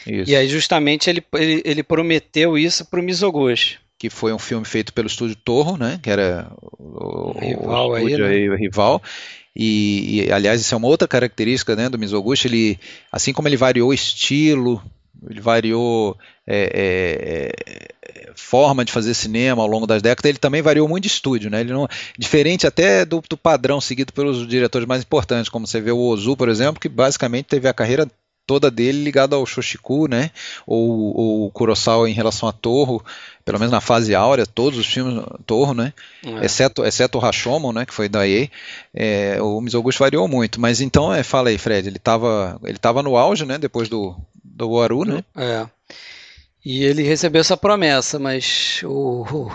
Isso. 0.06 0.30
E 0.30 0.36
aí 0.36 0.50
justamente 0.50 1.10
ele, 1.10 1.24
ele, 1.36 1.62
ele 1.64 1.84
prometeu 1.84 2.58
isso 2.58 2.84
para 2.84 3.00
o 3.00 3.04
Mizoguchi. 3.04 3.78
Que 3.98 4.10
foi 4.10 4.34
um 4.34 4.40
filme 4.40 4.66
feito 4.66 4.92
pelo 4.92 5.08
estúdio 5.08 5.38
Torro, 5.38 5.78
né, 5.78 6.02
que 6.04 6.10
era 6.10 6.52
o, 6.60 7.40
rival 7.40 7.92
o 7.92 7.94
aí, 7.94 8.18
né? 8.18 8.28
aí, 8.28 8.50
o 8.50 8.58
rival. 8.58 9.02
E, 9.56 10.26
e, 10.26 10.32
aliás, 10.34 10.60
isso 10.60 10.74
é 10.74 10.78
uma 10.78 10.88
outra 10.88 11.08
característica 11.08 11.78
né, 11.78 11.88
do 11.88 11.98
Mizoguchi. 11.98 12.48
Ele, 12.48 12.80
assim 13.10 13.32
como 13.32 13.48
ele 13.48 13.56
variou 13.56 13.94
estilo, 13.94 14.84
ele 15.30 15.42
variou 15.42 16.18
é, 16.46 17.52
é, 17.52 17.88
forma 18.36 18.84
de 18.84 18.92
fazer 18.92 19.14
cinema 19.14 19.62
ao 19.62 19.68
longo 19.68 19.88
das 19.88 20.02
décadas, 20.02 20.30
ele 20.30 20.38
também 20.38 20.62
variou 20.62 20.88
muito 20.88 21.04
de 21.04 21.10
estúdio, 21.10 21.50
né? 21.50 21.62
Ele 21.62 21.74
não, 21.74 21.88
diferente 22.18 22.68
até 22.68 23.06
do, 23.06 23.24
do, 23.30 23.38
padrão 23.38 23.80
seguido 23.80 24.12
pelos 24.14 24.48
diretores 24.48 24.88
mais 24.88 25.04
importantes, 25.04 25.50
como 25.50 25.68
você 25.68 25.80
vê 25.80 25.92
o 25.92 26.00
Ozu, 26.00 26.36
por 26.36 26.50
exemplo, 26.50 26.80
que 26.80 26.90
basicamente 26.90 27.46
teve 27.46 27.68
a 27.68 27.74
carreira 27.74 28.08
toda 28.46 28.70
dele 28.70 29.04
ligada 29.04 29.36
ao 29.36 29.46
Shoshiku, 29.46 30.08
né? 30.08 30.32
Ou 30.66 31.46
o 31.46 31.52
Kurosawa 31.52 32.10
em 32.10 32.14
relação 32.14 32.48
a 32.48 32.52
Torro, 32.52 33.04
pelo 33.46 33.60
menos 33.60 33.72
na 33.72 33.82
fase 33.82 34.14
áurea, 34.14 34.46
todos 34.46 34.78
os 34.78 34.86
filmes 34.86 35.24
Torro, 35.46 35.74
né? 35.74 35.94
É. 36.26 36.46
Exceto, 36.46 36.84
exceto 36.86 37.18
o 37.18 37.22
Rashomon, 37.22 37.72
né? 37.72 37.86
Que 37.86 37.94
foi 37.94 38.10
da 38.10 38.28
EA. 38.28 38.50
É, 38.94 39.42
o 39.42 39.62
Mizoguchi 39.62 40.00
variou 40.00 40.28
muito, 40.28 40.60
mas 40.60 40.82
então, 40.82 41.14
é, 41.14 41.24
fala 41.24 41.50
aí, 41.50 41.58
Fred, 41.58 41.88
ele 41.88 41.98
estava 41.98 42.60
ele 42.64 42.78
tava 42.78 43.02
no 43.02 43.18
auge, 43.18 43.46
né? 43.46 43.58
Depois 43.58 43.88
do, 43.88 44.16
do 44.44 44.72
Waru, 44.72 45.06
né? 45.06 45.24
É. 45.36 45.66
E 46.66 46.84
ele 46.84 47.04
recebeu 47.04 47.42
essa 47.42 47.58
promessa, 47.58 48.18
mas 48.18 48.82
o, 48.84 49.24
o, 49.24 49.52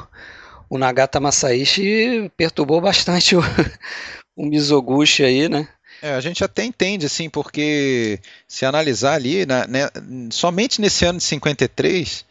o 0.70 0.78
Nagata 0.78 1.18
Masaishi 1.18 2.30
perturbou 2.36 2.80
bastante 2.80 3.34
o, 3.34 3.40
o 4.36 4.44
Mizoguchi 4.44 5.24
aí, 5.24 5.48
né? 5.48 5.66
É, 6.00 6.14
a 6.14 6.20
gente 6.20 6.44
até 6.44 6.64
entende, 6.64 7.06
assim, 7.06 7.28
porque 7.28 8.20
se 8.46 8.64
analisar 8.64 9.14
ali, 9.14 9.44
né, 9.44 9.66
né, 9.66 9.88
somente 10.30 10.80
nesse 10.80 11.04
ano 11.04 11.18
de 11.18 11.24
53, 11.24 12.24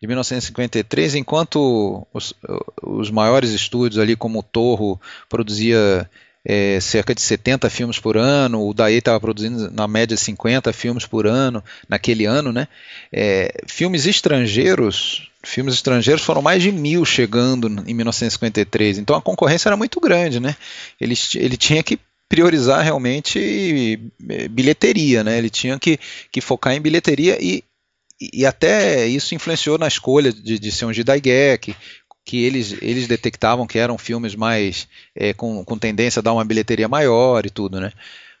de 0.00 0.06
1953, 0.06 1.14
enquanto 1.14 2.06
os, 2.12 2.34
os 2.82 3.10
maiores 3.10 3.50
estúdios 3.50 3.98
ali, 3.98 4.16
como 4.16 4.38
o 4.38 4.42
Torro, 4.42 5.00
produzia 5.28 6.08
é, 6.44 6.80
cerca 6.80 7.14
de 7.14 7.20
70 7.20 7.68
filmes 7.68 7.98
por 7.98 8.16
ano, 8.16 8.66
o 8.66 8.72
Daí 8.72 8.96
estava 8.96 9.20
produzindo 9.20 9.70
na 9.70 9.86
média 9.86 10.16
50 10.16 10.72
filmes 10.72 11.06
por 11.06 11.26
ano, 11.26 11.62
naquele 11.88 12.24
ano, 12.24 12.52
né? 12.52 12.66
É, 13.12 13.62
filmes 13.66 14.06
estrangeiros, 14.06 15.30
filmes 15.42 15.74
estrangeiros 15.74 16.22
foram 16.22 16.40
mais 16.40 16.62
de 16.62 16.72
mil 16.72 17.04
chegando 17.04 17.66
em 17.86 17.94
1953, 17.94 18.98
então 18.98 19.16
a 19.16 19.22
concorrência 19.22 19.68
era 19.68 19.76
muito 19.76 20.00
grande, 20.00 20.40
né? 20.40 20.56
Ele, 20.98 21.14
ele 21.34 21.56
tinha 21.56 21.82
que 21.82 21.98
priorizar 22.30 22.84
realmente 22.84 24.00
é, 24.28 24.48
bilheteria, 24.48 25.24
né? 25.24 25.36
Ele 25.36 25.50
tinha 25.50 25.76
que, 25.80 25.98
que 26.30 26.40
focar 26.40 26.72
em 26.72 26.80
bilheteria 26.80 27.36
e, 27.42 27.64
e 28.32 28.46
até 28.46 29.04
isso 29.04 29.34
influenciou 29.34 29.76
na 29.76 29.88
escolha 29.88 30.32
de, 30.32 30.56
de 30.56 30.70
ser 30.70 30.84
um 30.84 30.92
Jidaigeki, 30.92 31.74
que 32.24 32.44
eles, 32.44 32.76
eles 32.80 33.08
detectavam 33.08 33.66
que 33.66 33.80
eram 33.80 33.98
filmes 33.98 34.36
mais 34.36 34.86
é, 35.12 35.34
com, 35.34 35.64
com 35.64 35.76
tendência 35.76 36.20
a 36.20 36.22
dar 36.22 36.32
uma 36.32 36.44
bilheteria 36.44 36.86
maior 36.86 37.44
e 37.44 37.50
tudo, 37.50 37.80
né? 37.80 37.92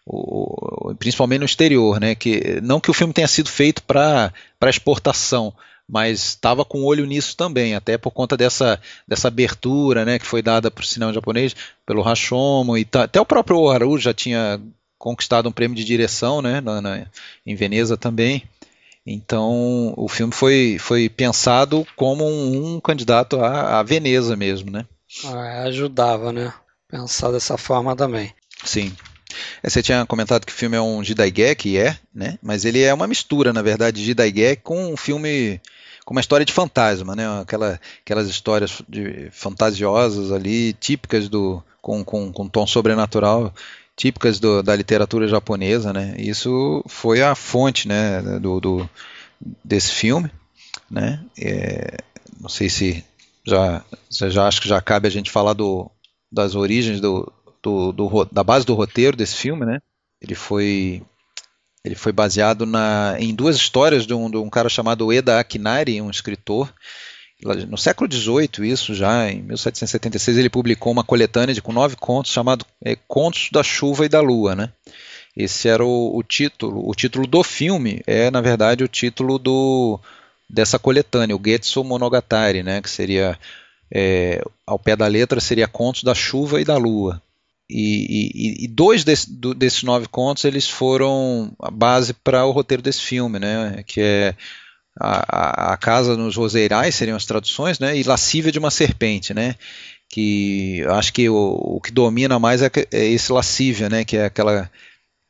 O, 0.06 0.94
principalmente 0.96 1.40
no 1.40 1.46
exterior, 1.46 1.98
né? 1.98 2.14
Que 2.14 2.60
não 2.62 2.78
que 2.78 2.92
o 2.92 2.94
filme 2.94 3.12
tenha 3.12 3.26
sido 3.26 3.48
feito 3.48 3.82
para 3.82 4.32
exportação, 4.68 5.52
mas 5.90 6.20
estava 6.20 6.64
com 6.64 6.84
olho 6.84 7.04
nisso 7.04 7.36
também, 7.36 7.74
até 7.74 7.98
por 7.98 8.12
conta 8.12 8.36
dessa, 8.36 8.80
dessa 9.08 9.26
abertura, 9.26 10.04
né? 10.04 10.20
Que 10.20 10.26
foi 10.26 10.40
dada 10.40 10.70
para 10.70 10.82
o 10.82 10.86
cinema 10.86 11.12
japonês 11.12 11.56
pelo 11.84 12.00
Rashomon 12.00 12.76
e 12.76 12.86
até 12.92 13.20
o 13.20 13.26
próprio 13.26 13.58
Oharu 13.58 13.98
já 13.98 14.14
tinha 14.14 14.60
conquistado 14.96 15.48
um 15.48 15.52
prêmio 15.52 15.76
de 15.76 15.84
direção, 15.84 16.40
né? 16.40 16.60
Na, 16.60 16.80
na, 16.80 17.06
em 17.44 17.56
Veneza 17.56 17.96
também. 17.96 18.44
Então 19.04 19.92
o 19.96 20.06
filme 20.08 20.32
foi, 20.32 20.76
foi 20.78 21.08
pensado 21.08 21.84
como 21.96 22.24
um, 22.24 22.76
um 22.76 22.80
candidato 22.80 23.40
à, 23.40 23.80
à, 23.80 23.82
Veneza 23.82 24.36
mesmo, 24.36 24.70
né? 24.70 24.86
Ah, 25.24 25.62
ajudava, 25.64 26.32
né? 26.32 26.54
Pensar 26.88 27.32
dessa 27.32 27.58
forma 27.58 27.96
também. 27.96 28.32
Sim. 28.64 28.94
É, 29.60 29.68
você 29.68 29.82
tinha 29.82 30.06
comentado 30.06 30.46
que 30.46 30.52
o 30.52 30.56
filme 30.56 30.76
é 30.76 30.80
um 30.80 31.02
Jidaigeki, 31.02 31.78
é, 31.78 31.96
né? 32.14 32.38
Mas 32.40 32.64
ele 32.64 32.80
é 32.80 32.94
uma 32.94 33.08
mistura, 33.08 33.52
na 33.52 33.62
verdade, 33.62 33.98
de 33.98 34.06
Jidaigeki 34.06 34.62
com 34.62 34.92
um 34.92 34.96
filme 34.96 35.60
com 36.04 36.14
uma 36.14 36.20
história 36.20 36.44
de 36.44 36.52
fantasma, 36.52 37.14
né? 37.14 37.40
Aquela, 37.40 37.80
aquelas 38.02 38.28
histórias 38.28 38.82
de, 38.88 39.28
fantasiosas 39.30 40.32
ali, 40.32 40.72
típicas 40.74 41.28
do 41.28 41.62
com, 41.80 42.04
com, 42.04 42.32
com 42.32 42.48
tom 42.48 42.66
sobrenatural 42.66 43.52
típicas 43.96 44.40
do, 44.40 44.62
da 44.62 44.74
literatura 44.74 45.28
japonesa, 45.28 45.92
né? 45.92 46.14
Isso 46.18 46.82
foi 46.88 47.20
a 47.20 47.34
fonte, 47.34 47.86
né, 47.86 48.22
do, 48.40 48.58
do 48.58 48.90
desse 49.62 49.92
filme, 49.92 50.30
né? 50.90 51.22
É, 51.38 51.98
não 52.40 52.48
sei 52.48 52.70
se 52.70 53.04
já, 53.44 53.84
já 54.08 54.46
acho 54.46 54.62
que 54.62 54.68
já 54.68 54.80
cabe 54.80 55.06
a 55.06 55.10
gente 55.10 55.30
falar 55.30 55.52
do, 55.52 55.90
das 56.32 56.54
origens 56.54 56.98
do, 56.98 57.30
do, 57.62 57.92
do, 57.92 58.24
da 58.32 58.42
base 58.42 58.64
do 58.64 58.74
roteiro 58.74 59.16
desse 59.16 59.36
filme, 59.36 59.66
né? 59.66 59.80
Ele 60.20 60.34
foi 60.34 61.02
ele 61.84 61.94
foi 61.94 62.12
baseado 62.12 62.66
na, 62.66 63.16
em 63.18 63.34
duas 63.34 63.56
histórias 63.56 64.06
de 64.06 64.14
um, 64.14 64.30
de 64.30 64.36
um 64.36 64.50
cara 64.50 64.68
chamado 64.68 65.12
Eda 65.12 65.40
Akinari, 65.40 66.00
um 66.00 66.10
escritor 66.10 66.72
no 67.42 67.78
século 67.78 68.12
XVIII, 68.12 68.70
isso 68.70 68.94
já, 68.94 69.30
em 69.30 69.42
1776, 69.42 70.36
ele 70.36 70.50
publicou 70.50 70.92
uma 70.92 71.04
coletânea 71.04 71.54
de, 71.54 71.62
com 71.62 71.72
nove 71.72 71.96
contos 71.96 72.30
chamado 72.30 72.66
é, 72.84 72.96
Contos 73.08 73.48
da 73.50 73.62
Chuva 73.62 74.04
e 74.04 74.08
da 74.08 74.20
Lua. 74.20 74.54
Né? 74.54 74.70
Esse 75.36 75.68
era 75.68 75.84
o, 75.84 76.16
o, 76.16 76.22
título. 76.22 76.86
O 76.88 76.94
título 76.94 77.26
do 77.26 77.42
filme 77.42 78.02
é, 78.06 78.30
na 78.30 78.40
verdade, 78.40 78.84
o 78.84 78.88
título 78.88 79.38
do, 79.38 79.98
dessa 80.48 80.78
coletânea, 80.78 81.34
o 81.34 81.40
Getsu 81.42 81.82
Monogatari, 81.82 82.62
né? 82.62 82.82
que 82.82 82.90
seria, 82.90 83.38
é, 83.92 84.42
ao 84.66 84.78
pé 84.78 84.94
da 84.94 85.06
letra, 85.06 85.40
seria 85.40 85.66
Contos 85.66 86.02
da 86.02 86.14
Chuva 86.14 86.60
e 86.60 86.64
da 86.64 86.76
Lua. 86.76 87.22
E, 87.72 88.30
e, 88.34 88.64
e 88.64 88.68
dois 88.68 89.04
desse, 89.04 89.32
do, 89.32 89.54
desses 89.54 89.82
nove 89.82 90.08
contos 90.08 90.44
eles 90.44 90.68
foram 90.68 91.52
a 91.60 91.70
base 91.70 92.12
para 92.12 92.44
o 92.44 92.50
roteiro 92.50 92.82
desse 92.82 93.00
filme, 93.00 93.38
né? 93.38 93.84
que 93.86 94.00
é 94.00 94.34
a, 94.98 95.72
a, 95.72 95.76
casa 95.76 96.16
nos 96.16 96.36
roseirais 96.36 96.94
seriam 96.94 97.16
as 97.16 97.24
traduções, 97.24 97.78
né? 97.78 97.96
E 97.96 98.02
lascívia 98.02 98.52
de 98.52 98.58
uma 98.58 98.70
serpente, 98.70 99.32
né? 99.32 99.54
Que 100.08 100.84
acho 100.88 101.12
que 101.12 101.28
o, 101.28 101.36
o 101.36 101.80
que 101.80 101.92
domina 101.92 102.38
mais 102.38 102.62
é, 102.62 102.70
é, 102.92 103.06
esse 103.06 103.32
lascívia, 103.32 103.88
né? 103.88 104.04
Que 104.04 104.16
é 104.16 104.24
aquela 104.24 104.70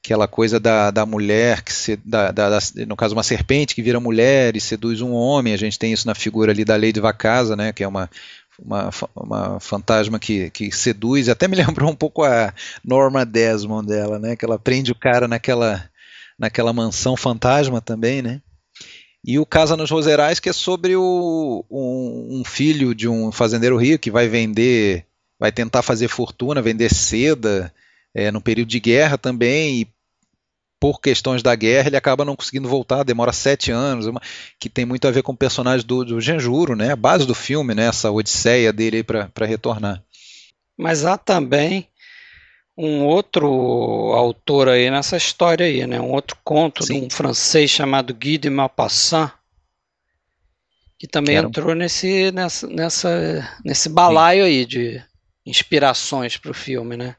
aquela 0.02 0.26
coisa 0.26 0.58
da, 0.58 0.90
da 0.90 1.04
mulher 1.04 1.62
que 1.62 1.72
se, 1.74 1.94
da, 1.96 2.30
da, 2.30 2.58
no 2.86 2.96
caso 2.96 3.14
uma 3.14 3.22
serpente 3.22 3.74
que 3.74 3.82
vira 3.82 4.00
mulher 4.00 4.56
e 4.56 4.60
seduz 4.60 5.02
um 5.02 5.12
homem. 5.12 5.52
A 5.52 5.58
gente 5.58 5.78
tem 5.78 5.92
isso 5.92 6.06
na 6.06 6.14
figura 6.14 6.52
ali 6.52 6.64
da 6.64 6.74
Lady 6.74 7.00
Vacasa, 7.00 7.54
né? 7.54 7.72
Que 7.72 7.84
é 7.84 7.88
uma 7.88 8.08
uma, 8.64 8.90
uma 9.14 9.60
fantasma 9.60 10.18
que, 10.18 10.50
que 10.50 10.70
seduz, 10.70 11.28
até 11.28 11.48
me 11.48 11.56
lembrou 11.62 11.90
um 11.90 11.96
pouco 11.96 12.22
a 12.24 12.52
Norma 12.84 13.24
Desmond 13.24 13.86
dela, 13.86 14.18
né? 14.18 14.36
Que 14.36 14.44
ela 14.44 14.58
prende 14.58 14.92
o 14.92 14.98
cara 14.98 15.26
naquela 15.26 15.88
naquela 16.38 16.72
mansão 16.72 17.18
fantasma 17.18 17.82
também, 17.82 18.22
né? 18.22 18.40
E 19.22 19.38
o 19.38 19.44
Casa 19.44 19.76
nos 19.76 19.90
Roserais, 19.90 20.40
que 20.40 20.48
é 20.48 20.52
sobre 20.52 20.96
o, 20.96 21.62
um, 21.70 22.40
um, 22.40 22.44
filho 22.44 22.94
de 22.94 23.06
um 23.06 23.30
fazendeiro 23.30 23.76
rico 23.76 23.98
que 23.98 24.10
vai 24.10 24.26
vender, 24.26 25.04
vai 25.38 25.52
tentar 25.52 25.82
fazer 25.82 26.08
fortuna, 26.08 26.62
vender 26.62 26.88
seda 26.88 27.70
é, 28.14 28.30
no 28.30 28.40
período 28.40 28.68
de 28.68 28.80
guerra 28.80 29.18
também, 29.18 29.82
e 29.82 29.88
por 30.80 31.00
questões 31.00 31.42
da 31.42 31.54
guerra 31.54 31.88
ele 31.88 31.96
acaba 31.96 32.24
não 32.24 32.34
conseguindo 32.34 32.68
voltar, 32.68 33.04
demora 33.04 33.32
sete 33.32 33.70
anos, 33.70 34.06
uma, 34.06 34.20
que 34.58 34.70
tem 34.70 34.86
muito 34.86 35.06
a 35.06 35.10
ver 35.10 35.22
com 35.22 35.32
o 35.32 35.36
personagem 35.36 35.86
do, 35.86 36.04
do 36.04 36.20
Genjuro, 36.20 36.74
né, 36.74 36.92
a 36.92 36.96
base 36.96 37.26
do 37.26 37.34
filme, 37.34 37.74
né, 37.74 37.86
essa 37.86 38.10
odisseia 38.10 38.72
dele 38.72 39.04
para 39.04 39.46
retornar. 39.46 40.02
Mas 40.76 41.04
há 41.04 41.18
também 41.18 41.86
um 42.80 43.04
outro 43.04 43.46
autor 44.14 44.70
aí 44.70 44.90
nessa 44.90 45.16
história 45.18 45.66
aí, 45.66 45.86
né? 45.86 46.00
Um 46.00 46.12
outro 46.12 46.38
conto 46.42 46.82
Sim. 46.82 47.00
de 47.00 47.06
um 47.06 47.10
francês 47.10 47.70
chamado 47.70 48.14
Guy 48.14 48.38
de 48.38 48.48
Maupassant, 48.48 49.30
Que 50.98 51.06
também 51.06 51.36
entrou 51.36 51.74
nesse, 51.74 52.32
nessa, 52.32 52.66
nessa, 52.66 53.58
nesse 53.62 53.90
balaio 53.90 54.44
Sim. 54.44 54.50
aí 54.50 54.64
de 54.64 55.02
inspirações 55.44 56.38
para 56.38 56.50
o 56.50 56.54
filme, 56.54 56.96
né? 56.96 57.16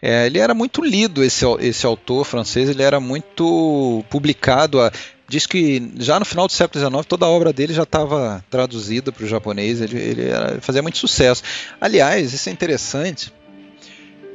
É, 0.00 0.26
ele 0.26 0.38
era 0.38 0.54
muito 0.54 0.84
lido, 0.84 1.24
esse, 1.24 1.44
esse 1.60 1.86
autor 1.86 2.24
francês, 2.24 2.68
ele 2.68 2.82
era 2.82 3.00
muito 3.00 4.04
publicado. 4.10 4.80
A, 4.80 4.92
diz 5.28 5.46
que 5.46 5.92
já 5.98 6.18
no 6.18 6.24
final 6.24 6.46
do 6.46 6.52
século 6.52 6.84
XIX 6.84 7.06
toda 7.06 7.26
a 7.26 7.28
obra 7.28 7.52
dele 7.52 7.72
já 7.72 7.82
estava 7.82 8.44
traduzida 8.50 9.10
para 9.10 9.24
o 9.24 9.28
japonês, 9.28 9.80
ele, 9.80 9.98
ele 9.98 10.28
era, 10.28 10.60
fazia 10.60 10.82
muito 10.82 10.98
sucesso. 10.98 11.42
Aliás, 11.80 12.32
isso 12.32 12.48
é 12.48 12.52
interessante, 12.52 13.32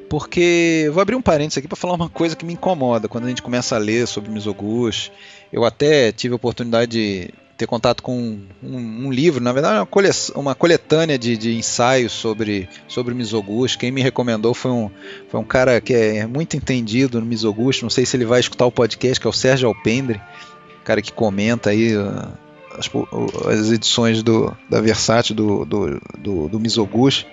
porque 0.10 0.90
vou 0.94 1.02
abrir 1.02 1.16
um 1.16 1.22
parênteses 1.22 1.60
aqui 1.60 1.68
para 1.68 1.78
falar 1.78 1.94
uma 1.94 2.10
coisa 2.10 2.36
que 2.36 2.46
me 2.46 2.54
incomoda 2.54 3.08
quando 3.08 3.26
a 3.26 3.30
gente 3.30 3.42
começa 3.42 3.76
a 3.76 3.80
ler 3.80 4.08
sobre 4.08 4.30
Mizoguchi. 4.30 5.12
Eu 5.52 5.64
até 5.64 6.12
tive 6.12 6.34
a 6.34 6.36
oportunidade 6.36 6.92
de 6.92 7.34
ter 7.62 7.68
contato 7.68 8.02
com 8.02 8.40
um, 8.64 9.06
um, 9.06 9.12
livro, 9.12 9.44
na 9.44 9.54
verdade, 9.54 9.76
uma, 9.76 10.42
uma 10.42 10.56
coletânea 10.56 11.18
de, 11.18 11.38
de, 11.38 11.56
ensaios 11.56 12.12
sobre, 12.12 12.68
sobre 12.88 13.14
Mizoguchi. 13.14 13.78
Quem 13.78 13.92
me 13.92 14.02
recomendou 14.02 14.56
foi 14.56 14.72
um, 14.72 14.90
foi 15.30 15.40
um 15.40 15.44
cara 15.44 15.80
que 15.80 15.94
é 15.94 16.26
muito 16.26 16.58
entendido 16.58 17.20
no 17.20 17.26
Mizoguchi. 17.26 17.84
Não 17.84 17.90
sei 17.92 18.04
se 18.04 18.18
ele 18.18 18.26
vai 18.26 18.40
escutar 18.40 18.66
o 18.66 18.72
podcast, 18.72 19.20
que 19.20 19.28
é 19.28 19.30
o 19.30 19.34
Sérgio 19.34 19.68
Alpendre, 19.68 20.20
cara 20.84 21.04
que 21.04 21.14
comenta 21.14 21.70
aí 21.70 21.96
uh, 21.96 22.30
as, 22.80 22.90
as, 23.48 23.72
edições 23.72 24.24
do, 24.24 24.52
da 24.68 24.82
Versátil 24.82 25.36
do, 25.36 25.64
do, 25.64 26.02
do, 26.18 26.50
do 26.50 26.60
Mizoguchi. 26.60 27.28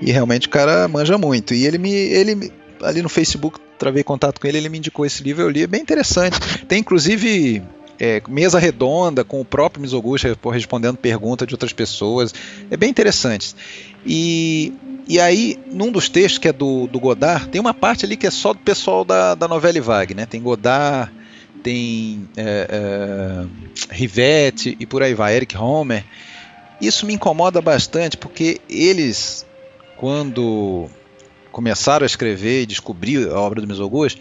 E 0.00 0.10
realmente 0.10 0.46
o 0.46 0.50
cara 0.50 0.88
manja 0.88 1.18
muito. 1.18 1.52
E 1.52 1.66
ele 1.66 1.76
me. 1.76 1.92
Ele, 1.92 2.50
ali 2.82 3.02
no 3.02 3.08
Facebook, 3.10 3.60
travei 3.78 4.02
contato 4.02 4.40
com 4.40 4.46
ele, 4.46 4.56
ele 4.56 4.70
me 4.70 4.78
indicou 4.78 5.04
esse 5.04 5.22
livro, 5.22 5.42
eu 5.42 5.50
li, 5.50 5.62
é 5.62 5.66
bem 5.66 5.82
interessante. 5.82 6.64
Tem 6.66 6.78
inclusive 6.78 7.62
é, 7.98 8.22
mesa 8.28 8.58
redonda 8.58 9.24
com 9.24 9.40
o 9.40 9.44
próprio 9.44 9.82
Mizoguchi 9.82 10.26
respondendo 10.52 10.96
perguntas 10.96 11.46
de 11.46 11.54
outras 11.54 11.72
pessoas. 11.72 12.32
É 12.70 12.76
bem 12.76 12.90
interessante. 12.90 13.54
E, 14.06 14.72
e 15.08 15.18
aí, 15.18 15.58
num 15.66 15.90
dos 15.90 16.08
textos 16.08 16.38
que 16.38 16.48
é 16.48 16.52
do, 16.52 16.86
do 16.86 17.00
Godard, 17.00 17.48
tem 17.48 17.60
uma 17.60 17.74
parte 17.74 18.04
ali 18.04 18.16
que 18.16 18.26
é 18.26 18.30
só 18.30 18.52
do 18.52 18.60
pessoal 18.60 19.04
da, 19.04 19.34
da 19.34 19.48
novela 19.48 19.80
Vague, 19.80 20.14
né? 20.14 20.26
Tem 20.26 20.40
Godard, 20.40 21.12
tem 21.62 22.28
é, 22.36 22.68
é, 22.70 23.94
Rivette 23.94 24.76
e 24.78 24.86
por 24.86 25.02
aí 25.02 25.14
vai, 25.14 25.36
Eric 25.36 25.56
Homer. 25.56 26.04
Isso 26.80 27.04
me 27.04 27.14
incomoda 27.14 27.60
bastante 27.60 28.16
porque 28.16 28.60
eles 28.68 29.44
quando 29.96 30.88
começaram 31.50 32.04
a 32.04 32.06
escrever 32.06 32.62
e 32.62 32.66
descobrir 32.66 33.28
a 33.28 33.40
obra 33.40 33.60
do 33.60 33.66
Mizoguchi, 33.66 34.16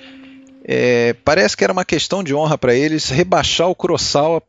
é, 0.67 1.13
parece 1.23 1.55
que 1.55 1.63
era 1.63 1.71
uma 1.71 1.85
questão 1.85 2.21
de 2.21 2.35
honra 2.35 2.57
para 2.57 2.75
eles 2.75 3.09
rebaixar 3.09 3.69
o 3.69 3.75
Kurosawa 3.75 4.43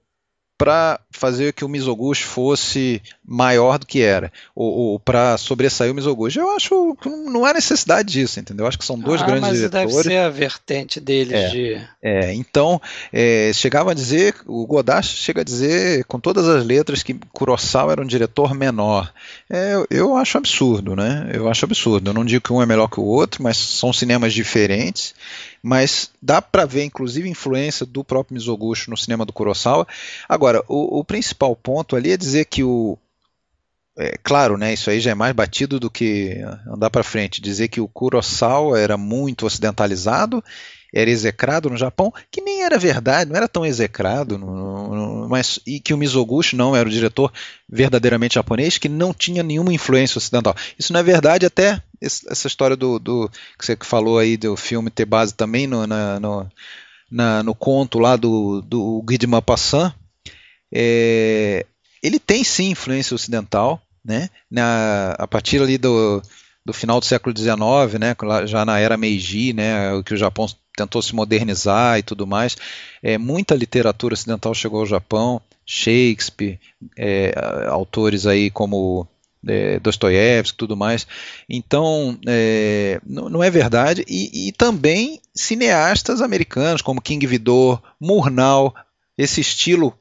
para 0.58 0.98
fazer 1.12 1.52
que 1.52 1.64
o 1.64 1.68
Mizoguchi 1.68 2.24
fosse 2.24 3.00
maior 3.24 3.78
do 3.78 3.86
que 3.86 4.02
era, 4.02 4.32
ou, 4.56 4.72
ou 4.72 4.98
para 4.98 5.38
sobressair 5.38 5.92
o 5.92 5.94
Mizoguchi. 5.94 6.40
Eu 6.40 6.50
acho 6.50 6.96
que 7.00 7.08
não 7.08 7.44
há 7.44 7.52
necessidade 7.52 8.12
disso, 8.12 8.40
entendeu? 8.40 8.64
Eu 8.64 8.68
acho 8.68 8.76
que 8.76 8.84
são 8.84 8.98
dois 8.98 9.22
ah, 9.22 9.26
grandes 9.26 9.42
mas 9.48 9.56
diretores. 9.56 9.94
Deve 9.94 10.02
ser 10.02 10.16
a 10.16 10.28
vertente 10.28 10.98
deles 10.98 11.32
é, 11.32 11.48
de. 11.48 11.80
É, 12.02 12.34
então, 12.34 12.82
é, 13.12 13.52
chegava 13.54 13.92
a 13.92 13.94
dizer, 13.94 14.34
o 14.46 14.66
Godard 14.66 15.06
chega 15.06 15.42
a 15.42 15.44
dizer 15.44 16.04
com 16.06 16.18
todas 16.18 16.48
as 16.48 16.66
letras 16.66 17.04
que 17.04 17.14
Kurosawa 17.32 17.92
era 17.92 18.02
um 18.02 18.06
diretor 18.06 18.52
menor. 18.52 19.12
É, 19.48 19.74
eu 19.88 20.16
acho 20.16 20.38
absurdo, 20.38 20.96
né? 20.96 21.30
Eu 21.32 21.48
acho 21.48 21.64
absurdo. 21.64 22.10
Eu 22.10 22.14
não 22.14 22.24
digo 22.24 22.42
que 22.42 22.52
um 22.52 22.60
é 22.60 22.66
melhor 22.66 22.88
que 22.88 22.98
o 22.98 23.04
outro, 23.04 23.44
mas 23.44 23.56
são 23.56 23.92
cinemas 23.92 24.34
diferentes 24.34 25.14
mas 25.62 26.10
dá 26.20 26.40
para 26.40 26.64
ver 26.64 26.84
inclusive 26.84 27.28
influência 27.28 27.84
do 27.84 28.04
próprio 28.04 28.34
Mizoguchi 28.34 28.90
no 28.90 28.96
cinema 28.96 29.24
do 29.24 29.32
Kurosawa. 29.32 29.86
Agora, 30.28 30.62
o, 30.68 31.00
o 31.00 31.04
principal 31.04 31.54
ponto 31.56 31.96
ali 31.96 32.12
é 32.12 32.16
dizer 32.16 32.44
que 32.46 32.62
o 32.62 32.98
é, 34.00 34.16
claro, 34.22 34.56
né, 34.56 34.72
isso 34.72 34.88
aí 34.88 35.00
já 35.00 35.10
é 35.10 35.14
mais 35.14 35.34
batido 35.34 35.80
do 35.80 35.90
que 35.90 36.40
andar 36.68 36.88
para 36.88 37.02
frente. 37.02 37.42
Dizer 37.42 37.66
que 37.66 37.80
o 37.80 37.88
Kurosawa 37.88 38.78
era 38.78 38.96
muito 38.96 39.44
ocidentalizado 39.44 40.42
era 40.92 41.10
execrado 41.10 41.68
no 41.68 41.76
Japão, 41.76 42.12
que 42.30 42.40
nem 42.40 42.62
era 42.62 42.78
verdade, 42.78 43.30
não 43.30 43.36
era 43.36 43.48
tão 43.48 43.64
execrado, 43.64 44.38
no, 44.38 44.94
no, 44.94 45.28
mas 45.28 45.60
e 45.66 45.78
que 45.80 45.92
o 45.92 45.98
Mizoguchi 45.98 46.56
não 46.56 46.74
era 46.74 46.88
o 46.88 46.92
diretor 46.92 47.32
verdadeiramente 47.68 48.36
japonês, 48.36 48.78
que 48.78 48.88
não 48.88 49.12
tinha 49.12 49.42
nenhuma 49.42 49.72
influência 49.72 50.18
ocidental. 50.18 50.54
Isso 50.78 50.92
não 50.92 51.00
é 51.00 51.02
verdade, 51.02 51.44
até 51.44 51.82
essa 52.00 52.46
história 52.46 52.76
do, 52.76 52.98
do 52.98 53.28
que 53.58 53.66
você 53.66 53.76
falou 53.80 54.18
aí 54.18 54.36
do 54.36 54.56
filme 54.56 54.90
ter 54.90 55.04
base 55.04 55.34
também 55.34 55.66
no, 55.66 55.86
na, 55.86 56.18
no, 56.20 56.46
na, 57.10 57.42
no 57.42 57.54
conto 57.54 57.98
lá 57.98 58.16
do, 58.16 58.62
do 58.62 59.02
Guy 59.02 59.18
de 59.18 59.26
Maupassant, 59.26 59.92
é, 60.72 61.66
ele 62.02 62.18
tem 62.18 62.44
sim 62.44 62.70
influência 62.70 63.14
ocidental, 63.14 63.80
né? 64.04 64.30
Na, 64.50 65.12
a 65.18 65.26
partir 65.26 65.60
ali 65.60 65.76
do, 65.76 66.22
do 66.68 66.72
final 66.74 67.00
do 67.00 67.06
século 67.06 67.34
XIX, 67.34 67.98
né, 67.98 68.14
já 68.44 68.62
na 68.62 68.78
era 68.78 68.94
Meiji, 68.94 69.54
né, 69.54 69.90
o 69.94 70.04
que 70.04 70.12
o 70.12 70.18
Japão 70.18 70.46
tentou 70.76 71.00
se 71.00 71.14
modernizar 71.14 71.98
e 71.98 72.02
tudo 72.02 72.26
mais. 72.26 72.58
É, 73.02 73.16
muita 73.16 73.54
literatura 73.54 74.12
ocidental 74.12 74.52
chegou 74.52 74.80
ao 74.80 74.86
Japão, 74.86 75.40
Shakespeare, 75.64 76.60
é, 76.94 77.32
autores 77.68 78.26
aí 78.26 78.50
como 78.50 79.08
é, 79.46 79.80
Dostoiévski 79.80 80.58
tudo 80.58 80.76
mais. 80.76 81.06
Então, 81.48 82.18
é, 82.26 83.00
não, 83.02 83.30
não, 83.30 83.42
é 83.42 83.48
verdade. 83.48 84.04
E, 84.06 84.48
e, 84.48 84.52
também 84.52 85.22
cineastas 85.34 86.20
americanos 86.20 86.82
como 86.82 87.00
King 87.00 87.26
Vidor, 87.26 87.80
Murnau, 87.98 88.74
esse 89.16 89.40
estilo 89.40 89.98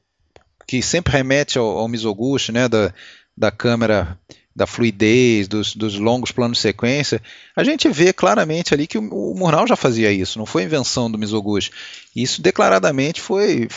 que 0.68 0.82
sempre 0.82 1.14
remete 1.14 1.58
ao, 1.58 1.66
ao 1.66 1.88
Mizoguchi, 1.88 2.52
né, 2.52 2.68
da, 2.68 2.94
da 3.38 3.52
câmera 3.52 4.20
da 4.58 4.66
fluidez, 4.66 5.48
dos, 5.48 5.76
dos, 5.76 6.00
longos 6.00 6.32
planos 6.32 6.58
de 6.58 6.64
sequência, 6.64 7.22
a 7.56 7.64
gente 7.64 7.88
vê 7.90 8.12
claramente 8.12 8.74
ali 8.74 8.88
que 8.88 8.98
o, 8.98 9.04
o 9.04 9.36
Murnau 9.38 9.68
já 9.68 9.76
fazia 9.76 10.12
isso, 10.12 10.40
não 10.40 10.48
foi 10.48 10.64
invenção 10.64 11.12
do 11.12 11.18
Mizoguchi. 11.20 11.70
Isso 12.16 12.42
declaradamente 12.42 13.22
foi 13.22 13.68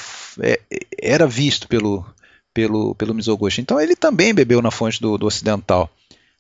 é, 0.41 0.59
era 0.99 1.27
visto 1.27 1.69
pelo, 1.69 2.03
pelo, 2.55 2.95
pelo 2.95 3.13
Mizoguchi. 3.13 3.61
Então 3.61 3.79
ele 3.79 3.95
também 3.95 4.33
bebeu 4.33 4.63
na 4.63 4.71
fonte 4.71 5.03
do, 5.03 5.19
do 5.19 5.27
ocidental. 5.27 5.91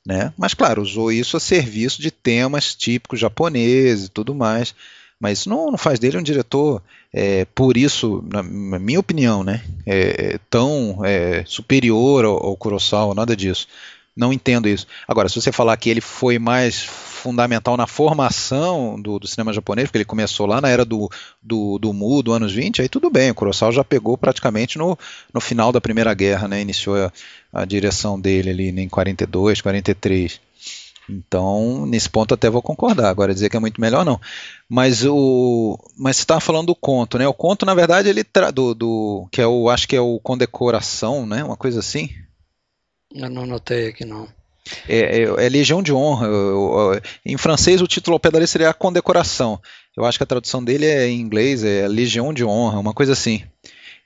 Né? 0.07 0.33
Mas, 0.39 0.55
claro, 0.55 0.81
usou 0.81 1.13
isso 1.13 1.37
a 1.37 1.41
serviço 1.41 2.01
de 2.01 2.11
temas 2.11 2.75
típicos 2.75 3.21
japoneses 3.21 4.07
e 4.07 4.11
tudo 4.11 4.35
mais. 4.35 4.75
Mas 5.21 5.41
isso 5.41 5.51
não, 5.51 5.71
não 5.71 5.77
faz 5.77 5.99
dele 5.99 6.17
um 6.17 6.23
diretor, 6.23 6.83
é, 7.13 7.45
por 7.45 7.77
isso, 7.77 8.25
na, 8.33 8.43
minha 8.43 8.99
opinião, 8.99 9.45
né, 9.45 9.63
é, 9.85 10.39
tão 10.49 11.05
é, 11.05 11.45
superior 11.45 12.25
ao, 12.25 12.43
ao 12.43 12.57
Kurosawa, 12.57 13.15
nada 13.15 13.37
disso. 13.37 13.69
Não 14.17 14.33
entendo 14.33 14.69
isso. 14.69 14.87
Agora, 15.07 15.29
se 15.29 15.41
você 15.41 15.53
falar 15.53 15.77
que 15.77 15.89
ele 15.89 16.01
foi 16.01 16.39
mais 16.39 16.83
fundamental 16.83 17.77
na 17.77 17.87
formação 17.87 19.01
do, 19.01 19.19
do 19.19 19.27
cinema 19.27 19.53
japonês, 19.53 19.89
porque 19.89 19.99
ele 19.99 20.05
começou 20.05 20.47
lá 20.47 20.61
na 20.61 20.69
era 20.69 20.85
do, 20.85 21.09
do, 21.43 21.79
do 21.79 21.93
Mu, 21.93 22.23
do 22.23 22.33
anos 22.33 22.53
20, 22.53 22.83
aí 22.83 22.89
tudo 22.89 23.11
bem, 23.11 23.31
o 23.31 23.35
Kurosawa 23.35 23.73
já 23.73 23.85
pegou 23.85 24.17
praticamente 24.17 24.79
no, 24.79 24.99
no 25.33 25.41
final 25.41 25.71
da 25.71 25.81
Primeira 25.81 26.13
Guerra, 26.15 26.49
né? 26.49 26.61
Iniciou 26.61 26.97
a, 26.97 27.13
a 27.53 27.65
direção 27.65 28.19
dele 28.21 28.51
ali 28.51 28.69
em 28.69 28.89
42, 28.89 29.61
43. 29.61 30.41
Então, 31.09 31.85
nesse 31.87 32.09
ponto 32.09 32.35
até 32.35 32.49
vou 32.49 32.63
concordar. 32.63 33.11
Agora 33.11 33.35
dizer 33.35 33.51
que 33.51 33.57
é 33.57 33.61
muito 33.61 33.81
melhor 33.81 34.05
não. 34.05 34.21
Mas 34.69 35.05
o, 35.05 35.79
mas 35.97 36.17
você 36.17 36.23
estava 36.23 36.41
falando 36.41 36.69
do 36.69 36.75
conto, 36.75 37.19
né? 37.19 37.27
O 37.27 37.35
conto 37.35 37.67
na 37.67 37.75
verdade 37.75 38.09
ele 38.09 38.25
do, 38.55 38.75
do 38.75 39.29
que 39.31 39.41
é 39.41 39.47
o, 39.47 39.69
acho 39.69 39.89
que 39.89 39.97
é 39.97 40.01
o 40.01 40.21
condecoração, 40.21 41.27
né? 41.27 41.43
Uma 41.43 41.57
coisa 41.57 41.81
assim. 41.81 42.11
Eu 43.13 43.29
não 43.29 43.47
notei 43.47 43.89
aqui 43.89 44.05
não. 44.05 44.29
É, 44.89 45.23
é, 45.23 45.23
é 45.23 45.49
Legião 45.49 45.83
de 45.83 45.93
Honra. 45.93 46.29
Em 47.25 47.37
francês, 47.37 47.81
o 47.81 47.87
título 47.87 48.15
ao 48.15 48.21
pé 48.21 48.31
da 48.31 48.39
letra 48.39 48.47
seria 48.47 48.71
a 48.71 48.75
condecoração. 48.75 49.61
Eu 49.97 50.05
acho 50.05 50.19
que 50.19 50.23
a 50.23 50.27
tradução 50.27 50.63
dele 50.63 50.87
é 50.87 51.09
em 51.09 51.21
inglês, 51.21 51.65
é 51.65 51.89
Legião 51.89 52.33
de 52.33 52.45
Honra, 52.45 52.79
uma 52.79 52.95
coisa 52.95 53.13
assim. 53.13 53.43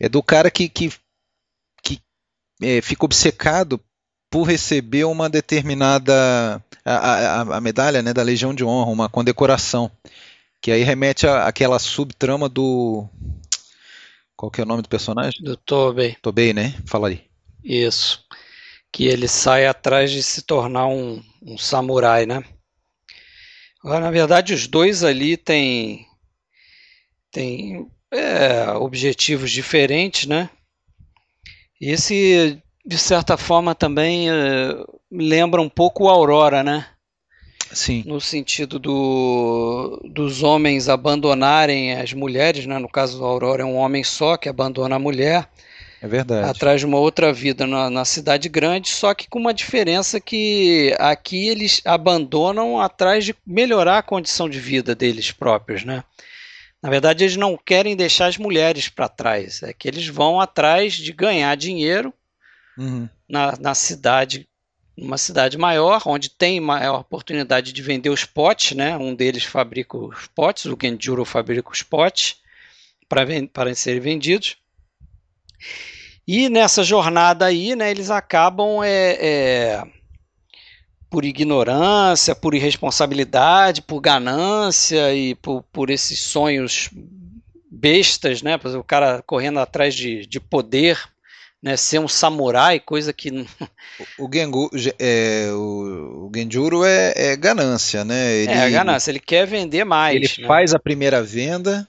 É 0.00 0.08
do 0.08 0.22
cara 0.22 0.50
que, 0.50 0.68
que, 0.68 0.90
que 1.82 2.00
é, 2.62 2.80
fica 2.80 3.04
obcecado 3.04 3.80
por 4.30 4.44
receber 4.44 5.04
uma 5.04 5.28
determinada. 5.28 6.62
A, 6.84 6.94
a, 6.94 7.40
a, 7.56 7.60
medalha 7.60 8.02
né, 8.02 8.12
da 8.12 8.22
Legião 8.22 8.54
de 8.54 8.64
Honra, 8.64 8.90
uma 8.90 9.08
condecoração. 9.08 9.90
Que 10.60 10.70
aí 10.70 10.82
remete 10.82 11.26
àquela 11.26 11.78
subtrama 11.78 12.48
do. 12.48 13.06
Qual 14.34 14.50
que 14.50 14.60
é 14.60 14.64
o 14.64 14.66
nome 14.66 14.82
do 14.82 14.88
personagem? 14.88 15.42
Do 15.42 15.56
Tobey. 15.56 16.16
Tobey, 16.20 16.52
né? 16.52 16.74
Fala 16.86 17.08
aí. 17.08 17.22
Isso 17.62 18.24
que 18.94 19.06
ele 19.06 19.26
sai 19.26 19.66
atrás 19.66 20.08
de 20.12 20.22
se 20.22 20.40
tornar 20.42 20.86
um, 20.86 21.20
um 21.42 21.58
samurai, 21.58 22.26
né? 22.26 22.44
Agora, 23.82 23.98
na 23.98 24.10
verdade, 24.12 24.54
os 24.54 24.68
dois 24.68 25.02
ali 25.02 25.36
têm, 25.36 26.06
têm 27.32 27.90
é, 28.12 28.70
objetivos 28.70 29.50
diferentes, 29.50 30.28
né? 30.28 30.48
E 31.80 31.90
esse, 31.90 32.62
de 32.86 32.96
certa 32.96 33.36
forma, 33.36 33.74
também 33.74 34.30
é, 34.30 34.76
lembra 35.10 35.60
um 35.60 35.68
pouco 35.68 36.04
o 36.04 36.08
Aurora, 36.08 36.62
né? 36.62 36.86
Sim. 37.72 38.04
No 38.06 38.20
sentido 38.20 38.78
do, 38.78 40.00
dos 40.04 40.44
homens 40.44 40.88
abandonarem 40.88 41.94
as 41.94 42.12
mulheres, 42.12 42.64
né? 42.64 42.78
No 42.78 42.88
caso 42.88 43.18
do 43.18 43.24
Aurora 43.24 43.62
é 43.62 43.66
um 43.66 43.76
homem 43.76 44.04
só 44.04 44.36
que 44.36 44.48
abandona 44.48 44.94
a 44.94 45.00
mulher 45.00 45.48
É 46.04 46.06
verdade. 46.06 46.50
Atrás 46.50 46.80
de 46.80 46.86
uma 46.86 46.98
outra 46.98 47.32
vida 47.32 47.66
na, 47.66 47.88
na, 47.88 48.04
cidade 48.04 48.46
grande, 48.46 48.90
só 48.90 49.14
que 49.14 49.26
com 49.26 49.38
uma 49.38 49.54
diferença 49.54 50.20
que 50.20 50.94
aqui 50.98 51.48
eles 51.48 51.80
abandonam 51.82 52.78
atrás 52.78 53.24
de 53.24 53.34
melhorar 53.46 53.96
a 53.96 54.02
condição 54.02 54.46
de 54.46 54.60
vida 54.60 54.94
deles 54.94 55.32
próprios, 55.32 55.82
né? 55.82 56.04
Na 56.82 56.90
verdade, 56.90 57.24
eles 57.24 57.36
não 57.36 57.56
querem 57.56 57.96
deixar 57.96 58.26
as 58.26 58.36
mulheres 58.36 58.86
para 58.86 59.08
trás, 59.08 59.62
é 59.62 59.72
que 59.72 59.88
eles 59.88 60.06
vão 60.06 60.38
atrás 60.38 60.92
de 60.92 61.10
ganhar 61.10 61.56
dinheiro 61.56 62.12
uhum. 62.76 63.08
na, 63.26 63.56
na 63.58 63.74
cidade, 63.74 64.46
uma 64.94 65.16
cidade 65.16 65.56
maior, 65.56 66.02
onde 66.04 66.28
tem 66.28 66.60
maior 66.60 67.00
oportunidade 67.00 67.72
de 67.72 67.80
vender 67.80 68.10
os 68.10 68.26
potes, 68.26 68.76
né? 68.76 68.94
Um 68.98 69.14
deles 69.14 69.44
fabrica 69.44 69.96
os 69.96 70.26
potes, 70.26 70.66
o 70.66 70.76
Genjuro 70.78 71.24
fabrica 71.24 71.70
os 71.72 71.82
potes 71.82 72.36
para, 73.08 73.24
para 73.50 73.74
serem 73.74 74.00
vendidos. 74.00 74.58
E 76.26 76.48
nessa 76.48 76.82
jornada 76.82 77.44
aí, 77.44 77.76
né, 77.76 77.90
eles 77.90 78.10
acabam 78.10 78.82
é, 78.82 79.18
é, 79.20 79.82
por 81.10 81.24
ignorância, 81.24 82.34
por 82.34 82.54
irresponsabilidade, 82.54 83.82
por 83.82 84.00
ganância 84.00 85.14
e 85.14 85.34
por, 85.34 85.62
por 85.70 85.90
esses 85.90 86.20
sonhos 86.20 86.88
bestas, 87.70 88.40
né? 88.40 88.58
O 88.78 88.82
cara 88.82 89.22
correndo 89.26 89.60
atrás 89.60 89.94
de, 89.94 90.26
de 90.26 90.40
poder, 90.40 90.98
né? 91.62 91.76
Ser 91.76 91.98
um 91.98 92.08
samurai, 92.08 92.80
coisa 92.80 93.12
que 93.12 93.30
o, 94.18 94.30
Gengu, 94.32 94.70
é, 94.98 95.50
o, 95.52 96.26
o 96.26 96.32
Genjuro 96.34 96.84
é, 96.84 97.12
é, 97.14 97.36
ganância, 97.36 98.02
né? 98.02 98.32
Ele, 98.32 98.52
é 98.52 98.70
ganância. 98.70 99.10
Ele 99.10 99.20
quer 99.20 99.46
vender 99.46 99.84
mais. 99.84 100.16
Ele 100.16 100.42
né? 100.42 100.48
faz 100.48 100.72
a 100.72 100.78
primeira 100.78 101.22
venda, 101.22 101.86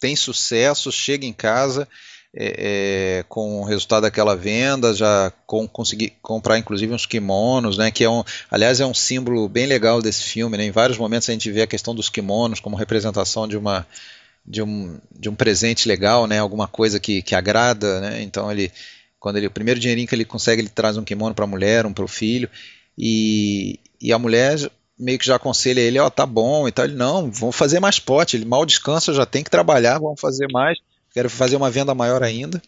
tem 0.00 0.16
sucesso, 0.16 0.90
chega 0.90 1.26
em 1.26 1.34
casa 1.34 1.86
é, 2.34 3.18
é, 3.18 3.24
com 3.28 3.60
o 3.60 3.64
resultado 3.64 4.02
daquela 4.02 4.36
venda, 4.36 4.94
já 4.94 5.32
com, 5.46 5.66
consegui 5.66 6.12
comprar 6.22 6.58
inclusive 6.58 6.92
uns 6.92 7.06
kimonos, 7.06 7.76
né, 7.76 7.90
que 7.90 8.04
é 8.04 8.10
um, 8.10 8.22
aliás 8.50 8.80
é 8.80 8.86
um 8.86 8.94
símbolo 8.94 9.48
bem 9.48 9.66
legal 9.66 10.00
desse 10.00 10.22
filme, 10.22 10.56
né, 10.56 10.64
em 10.64 10.70
vários 10.70 10.96
momentos 10.96 11.28
a 11.28 11.32
gente 11.32 11.50
vê 11.50 11.62
a 11.62 11.66
questão 11.66 11.94
dos 11.94 12.08
kimonos 12.08 12.60
como 12.60 12.76
representação 12.76 13.48
de 13.48 13.56
uma 13.56 13.86
de 14.46 14.62
um, 14.62 14.98
de 15.18 15.28
um 15.28 15.34
presente 15.34 15.86
legal, 15.86 16.26
né, 16.26 16.38
alguma 16.38 16.68
coisa 16.68 17.00
que, 17.00 17.20
que 17.20 17.34
agrada, 17.34 18.00
né, 18.00 18.22
então 18.22 18.50
ele 18.50 18.70
quando 19.18 19.36
ele 19.36 19.48
o 19.48 19.50
primeiro 19.50 19.80
dinheirinho 19.80 20.08
que 20.08 20.14
ele 20.14 20.24
consegue 20.24 20.62
ele 20.62 20.68
traz 20.68 20.96
um 20.96 21.04
kimono 21.04 21.34
para 21.34 21.44
a 21.44 21.48
mulher, 21.48 21.84
um 21.84 21.92
para 21.92 22.04
o 22.04 22.08
filho 22.08 22.48
e, 22.96 23.78
e 24.00 24.12
a 24.12 24.18
mulher 24.18 24.56
meio 24.96 25.18
que 25.18 25.26
já 25.26 25.36
aconselha 25.36 25.80
ele, 25.80 25.98
ó, 25.98 26.06
oh, 26.06 26.10
tá 26.10 26.26
bom 26.26 26.68
e 26.68 26.72
tal. 26.72 26.84
Ele, 26.84 26.94
não, 26.94 27.30
vamos 27.30 27.56
fazer 27.56 27.80
mais 27.80 27.98
pote. 27.98 28.36
Ele 28.36 28.44
mal 28.44 28.66
descansa, 28.66 29.14
já 29.14 29.24
tem 29.24 29.42
que 29.42 29.48
trabalhar, 29.48 29.98
vamos 29.98 30.20
fazer 30.20 30.46
mais 30.52 30.78
quero 31.12 31.30
fazer 31.30 31.56
uma 31.56 31.70
venda 31.70 31.94
maior 31.94 32.22
ainda. 32.22 32.60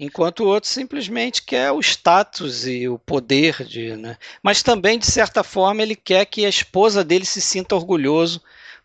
Enquanto 0.00 0.44
o 0.44 0.46
outro 0.46 0.70
simplesmente 0.70 1.42
quer 1.42 1.72
o 1.72 1.80
status 1.80 2.66
e 2.66 2.88
o 2.88 2.98
poder 2.98 3.64
de, 3.64 3.96
né? 3.96 4.16
Mas 4.42 4.62
também 4.62 4.96
de 4.98 5.06
certa 5.06 5.42
forma 5.42 5.82
ele 5.82 5.96
quer 5.96 6.24
que 6.24 6.46
a 6.46 6.48
esposa 6.48 7.02
dele 7.02 7.24
se 7.24 7.40
sinta 7.40 7.74
orgulhoso 7.74 8.40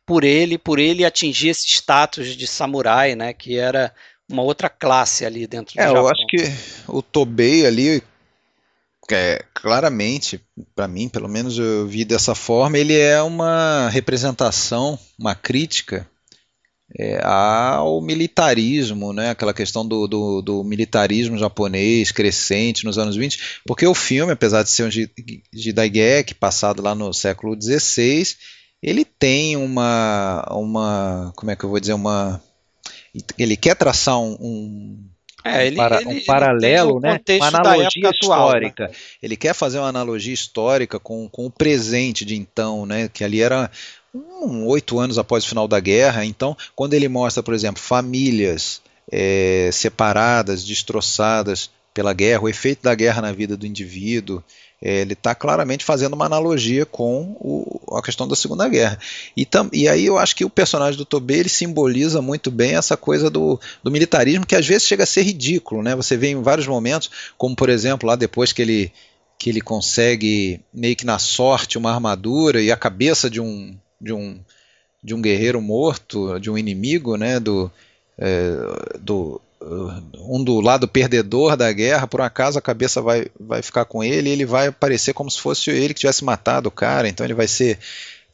por 0.05 0.23
ele, 0.23 0.57
por 0.57 0.79
ele 0.79 1.05
atingir 1.05 1.49
esse 1.49 1.67
status 1.67 2.35
de 2.35 2.47
samurai, 2.47 3.15
né? 3.15 3.31
Que 3.31 3.57
era 3.57 3.93
uma 4.27 4.41
outra 4.41 4.69
classe 4.69 5.23
ali 5.23 5.45
dentro 5.45 5.75
do 5.75 5.81
é, 5.81 5.83
Japão. 5.83 6.01
eu 6.01 6.09
acho 6.09 6.25
que 6.27 6.37
o 6.87 7.01
Tobei 7.03 7.65
ali 7.65 8.01
é, 9.11 9.45
claramente, 9.53 10.41
para 10.73 10.87
mim, 10.87 11.07
pelo 11.07 11.29
menos 11.29 11.59
eu 11.59 11.85
vi 11.85 12.03
dessa 12.03 12.33
forma, 12.33 12.77
ele 12.79 12.97
é 12.97 13.21
uma 13.21 13.87
representação, 13.89 14.97
uma 15.19 15.35
crítica 15.35 16.09
é, 16.97 17.19
ao 17.23 18.01
militarismo, 18.01 19.13
né? 19.13 19.31
aquela 19.31 19.53
questão 19.53 19.85
do, 19.85 20.07
do, 20.07 20.41
do, 20.41 20.63
militarismo 20.63 21.37
japonês 21.37 22.11
crescente 22.11 22.85
nos 22.85 22.97
anos 22.97 23.15
20, 23.15 23.61
porque 23.65 23.85
o 23.87 23.95
filme, 23.95 24.33
apesar 24.33 24.63
de 24.63 24.69
ser 24.69 24.83
um 24.83 24.89
de 24.89 25.73
Daigeki, 25.73 26.35
passado 26.35 26.81
lá 26.81 26.93
no 26.93 27.13
século 27.13 27.59
XVI, 27.59 28.35
ele 28.81 29.05
tem 29.05 29.55
uma, 29.55 30.45
uma, 30.51 31.33
como 31.35 31.51
é 31.51 31.55
que 31.55 31.63
eu 31.63 31.69
vou 31.69 31.79
dizer, 31.79 31.93
uma, 31.93 32.41
ele 33.37 33.57
quer 33.57 33.75
traçar 33.75 34.19
um, 34.19 34.37
um 34.39 35.09
é, 35.43 35.67
ele, 35.67 35.75
para, 35.75 36.01
ele, 36.01 36.09
um 36.09 36.25
paralelo, 36.25 36.99
né? 37.01 37.19
uma 37.37 37.47
analogia 37.47 38.09
histórica. 38.09 38.83
Atual, 38.85 38.89
né? 38.89 38.97
Ele 39.21 39.35
quer 39.35 39.53
fazer 39.53 39.77
uma 39.79 39.89
analogia 39.89 40.33
histórica 40.33 40.99
com, 40.99 41.27
com 41.27 41.45
o 41.45 41.51
presente 41.51 42.23
de 42.23 42.35
então, 42.35 42.85
né? 42.85 43.09
Que 43.09 43.25
ali 43.25 43.41
era 43.41 43.69
oito 44.67 44.99
anos 44.99 45.17
após 45.17 45.43
o 45.43 45.47
final 45.47 45.67
da 45.67 45.79
guerra. 45.79 46.25
Então, 46.25 46.55
quando 46.75 46.93
ele 46.93 47.07
mostra, 47.07 47.41
por 47.41 47.53
exemplo, 47.53 47.81
famílias 47.81 48.81
é, 49.11 49.69
separadas, 49.71 50.63
destroçadas 50.63 51.69
pela 51.93 52.13
guerra, 52.13 52.43
o 52.43 52.49
efeito 52.49 52.83
da 52.83 52.95
guerra 52.95 53.21
na 53.21 53.31
vida 53.31 53.55
do 53.55 53.67
indivíduo, 53.67 54.43
é, 54.81 55.01
ele 55.01 55.13
está 55.13 55.33
claramente 55.33 55.85
fazendo 55.85 56.13
uma 56.13 56.25
analogia 56.25 56.85
com 56.85 57.37
o, 57.39 57.97
a 57.97 58.01
questão 58.01 58.27
da 58.27 58.35
Segunda 58.35 58.67
Guerra. 58.67 58.99
E, 59.35 59.45
tam, 59.45 59.69
e, 59.71 59.87
aí 59.87 60.05
eu 60.05 60.17
acho 60.17 60.35
que 60.35 60.43
o 60.43 60.49
personagem 60.49 60.97
do 60.97 61.05
Tobey 61.05 61.39
ele 61.39 61.49
simboliza 61.49 62.21
muito 62.21 62.51
bem 62.51 62.75
essa 62.75 62.97
coisa 62.97 63.29
do, 63.29 63.59
do, 63.81 63.89
militarismo 63.89 64.45
que 64.45 64.55
às 64.55 64.67
vezes 64.67 64.87
chega 64.87 65.03
a 65.03 65.07
ser 65.07 65.21
ridículo. 65.21 65.81
Né? 65.81 65.95
Você 65.95 66.17
vê 66.17 66.31
em 66.31 66.41
vários 66.41 66.67
momentos, 66.67 67.09
como 67.37 67.55
por 67.55 67.69
exemplo 67.69 68.07
lá 68.07 68.15
depois 68.15 68.51
que 68.51 68.61
ele 68.61 68.91
que 69.37 69.49
ele 69.49 69.61
consegue 69.61 70.61
meio 70.73 70.95
que 70.95 71.05
na 71.05 71.19
sorte 71.19 71.77
uma 71.77 71.91
armadura 71.91 72.61
e 72.61 72.71
a 72.71 72.77
cabeça 72.77 73.29
de 73.29 73.41
um 73.41 73.75
de 74.03 74.13
um, 74.13 74.39
de 75.01 75.15
um 75.15 75.21
guerreiro 75.21 75.61
morto, 75.61 76.39
de 76.39 76.51
um 76.51 76.57
inimigo, 76.57 77.15
né, 77.15 77.39
do, 77.39 77.71
é, 78.17 78.55
do 78.99 79.41
um 80.19 80.43
do 80.43 80.59
lado 80.59 80.87
perdedor 80.87 81.55
da 81.55 81.71
guerra, 81.71 82.05
por 82.05 82.19
um 82.19 82.23
acaso 82.23 82.59
a 82.59 82.61
cabeça 82.61 83.01
vai, 83.01 83.27
vai 83.39 83.61
ficar 83.61 83.85
com 83.85 84.03
ele 84.03 84.29
e 84.29 84.33
ele 84.33 84.45
vai 84.45 84.67
aparecer 84.67 85.13
como 85.13 85.31
se 85.31 85.39
fosse 85.39 85.71
ele 85.71 85.93
que 85.93 86.01
tivesse 86.01 86.23
matado 86.25 86.67
o 86.67 86.71
cara, 86.71 87.07
então 87.07 87.25
ele 87.25 87.33
vai 87.33 87.47
ser 87.47 87.79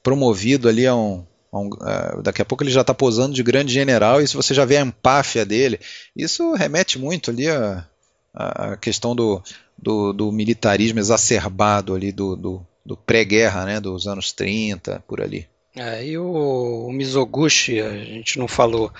promovido 0.02 0.68
ali 0.68 0.88
a 0.88 0.96
um, 0.96 1.24
a 1.52 1.60
um 1.60 1.70
daqui 2.24 2.42
a 2.42 2.46
pouco 2.46 2.64
ele 2.64 2.72
já 2.72 2.82
está 2.82 2.94
posando 2.94 3.36
de 3.36 3.44
grande 3.44 3.72
general 3.72 4.22
e 4.22 4.28
se 4.28 4.36
você 4.36 4.54
já 4.54 4.66
vê 4.66 4.78
a 4.78 4.82
empáfia 4.82 5.46
dele, 5.46 5.80
isso 6.16 6.54
remete 6.54 6.98
muito 6.98 7.30
ali 7.30 7.48
a, 7.48 7.86
a 8.34 8.78
questão 8.78 9.16
do, 9.16 9.42
do, 9.78 10.14
do 10.14 10.32
militarismo 10.32 11.00
exacerbado 11.00 11.94
ali 11.94 12.12
do, 12.12 12.36
do, 12.36 12.66
do 12.86 12.98
pré-guerra, 12.98 13.66
né, 13.66 13.80
dos 13.80 14.08
anos 14.08 14.32
30, 14.32 15.04
por 15.08 15.22
ali. 15.22 15.48
É, 15.82 16.06
e 16.06 16.18
o, 16.18 16.88
o, 16.88 16.92
Mizoguchi, 16.92 17.80
a 17.80 17.90
gente 18.04 18.38
não 18.38 18.50
falou, 18.50 18.92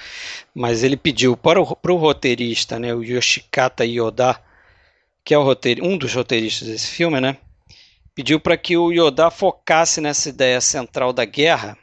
mas 0.56 0.82
ele 0.82 0.96
pediu 0.96 1.36
para 1.36 1.62
o, 1.62 1.76
para 1.76 1.92
o 1.92 1.98
roteirista, 1.98 2.80
né, 2.80 2.96
o 2.96 3.04
Yoshikata 3.04 3.84
Yoda, 3.84 4.42
que 5.22 5.34
é 5.34 5.38
o 5.38 5.44
roteir, 5.44 5.84
um 5.84 5.98
dos 5.98 6.14
roteiristas 6.14 6.70
desse 6.70 6.88
filme, 6.88 7.20
né, 7.20 7.36
pediu 8.16 8.40
para 8.40 8.56
que 8.56 8.78
o 8.78 8.94
Yoda 8.94 9.30
focasse 9.30 10.00
nessa 10.00 10.30
ideia 10.30 10.62
central 10.62 11.12
da 11.12 11.26
guerra 11.26 11.78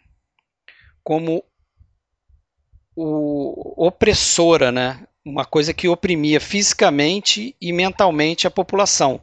como 1.05 1.45
o, 2.97 3.87
opressora, 3.87 4.73
né, 4.73 5.07
uma 5.23 5.45
coisa 5.45 5.75
que 5.75 5.89
oprimia 5.89 6.41
fisicamente 6.41 7.55
e 7.61 7.71
mentalmente 7.71 8.47
a 8.47 8.51
população. 8.51 9.21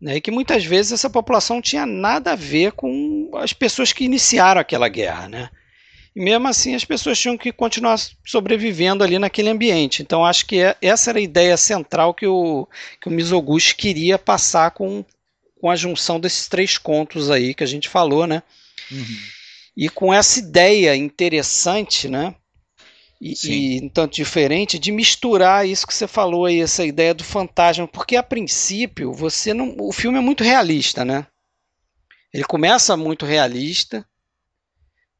Né, 0.00 0.16
e 0.16 0.20
que 0.20 0.30
muitas 0.30 0.64
vezes 0.64 0.92
essa 0.92 1.08
população 1.08 1.62
tinha 1.62 1.86
nada 1.86 2.32
a 2.32 2.36
ver 2.36 2.72
com 2.72 3.30
as 3.34 3.52
pessoas 3.52 3.92
que 3.92 4.04
iniciaram 4.04 4.60
aquela 4.60 4.88
guerra. 4.88 5.28
Né? 5.28 5.48
E 6.14 6.22
mesmo 6.22 6.46
assim 6.46 6.74
as 6.74 6.84
pessoas 6.84 7.18
tinham 7.18 7.36
que 7.36 7.52
continuar 7.52 7.98
sobrevivendo 8.24 9.02
ali 9.02 9.18
naquele 9.18 9.48
ambiente. 9.48 10.02
Então 10.02 10.24
acho 10.24 10.46
que 10.46 10.60
é, 10.60 10.76
essa 10.80 11.10
era 11.10 11.18
a 11.18 11.22
ideia 11.22 11.56
central 11.56 12.14
que 12.14 12.26
o, 12.26 12.68
que 13.00 13.08
o 13.08 13.10
Mizoguchi 13.10 13.74
queria 13.74 14.18
passar 14.18 14.70
com, 14.70 15.04
com 15.60 15.70
a 15.70 15.76
junção 15.76 16.20
desses 16.20 16.46
três 16.48 16.78
contos 16.78 17.30
aí 17.30 17.54
que 17.54 17.64
a 17.64 17.66
gente 17.66 17.88
falou, 17.88 18.26
né? 18.26 18.42
Uhum. 18.90 19.16
E 19.76 19.88
com 19.88 20.14
essa 20.14 20.38
ideia 20.38 20.94
interessante, 20.94 22.08
né? 22.08 22.34
E, 23.20 23.34
e 23.44 23.80
um 23.84 23.88
tanto 23.88 24.14
diferente 24.14 24.78
de 24.78 24.92
misturar 24.92 25.66
isso 25.66 25.86
que 25.86 25.94
você 25.94 26.06
falou 26.06 26.46
aí, 26.46 26.60
essa 26.60 26.84
ideia 26.84 27.14
do 27.14 27.24
fantasma, 27.24 27.88
porque 27.88 28.16
a 28.16 28.22
princípio 28.22 29.12
você 29.12 29.54
não, 29.54 29.74
o 29.78 29.92
filme 29.92 30.18
é 30.18 30.20
muito 30.20 30.44
realista, 30.44 31.04
né? 31.04 31.26
Ele 32.32 32.44
começa 32.44 32.96
muito 32.96 33.24
realista. 33.24 34.04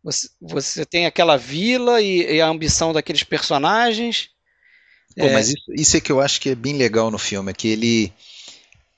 Você, 0.03 0.29
você 0.41 0.85
tem 0.85 1.07
aquela 1.07 1.37
vila 1.37 2.03
e, 2.03 2.35
e 2.35 2.41
a 2.41 2.49
ambição 2.49 2.93
daqueles 2.93 3.23
personagens. 3.23 4.29
Pô, 5.17 5.25
é... 5.25 5.33
mas 5.33 5.49
isso, 5.49 5.73
isso 5.73 5.97
é 5.97 6.01
que 6.01 6.13
eu 6.13 6.21
acho 6.21 6.41
que 6.41 6.51
é 6.51 6.55
bem 6.55 6.77
legal 6.77 7.11
no 7.11 7.19
filme, 7.19 7.51
é 7.51 7.55
que 7.55 7.69
ele 7.69 8.13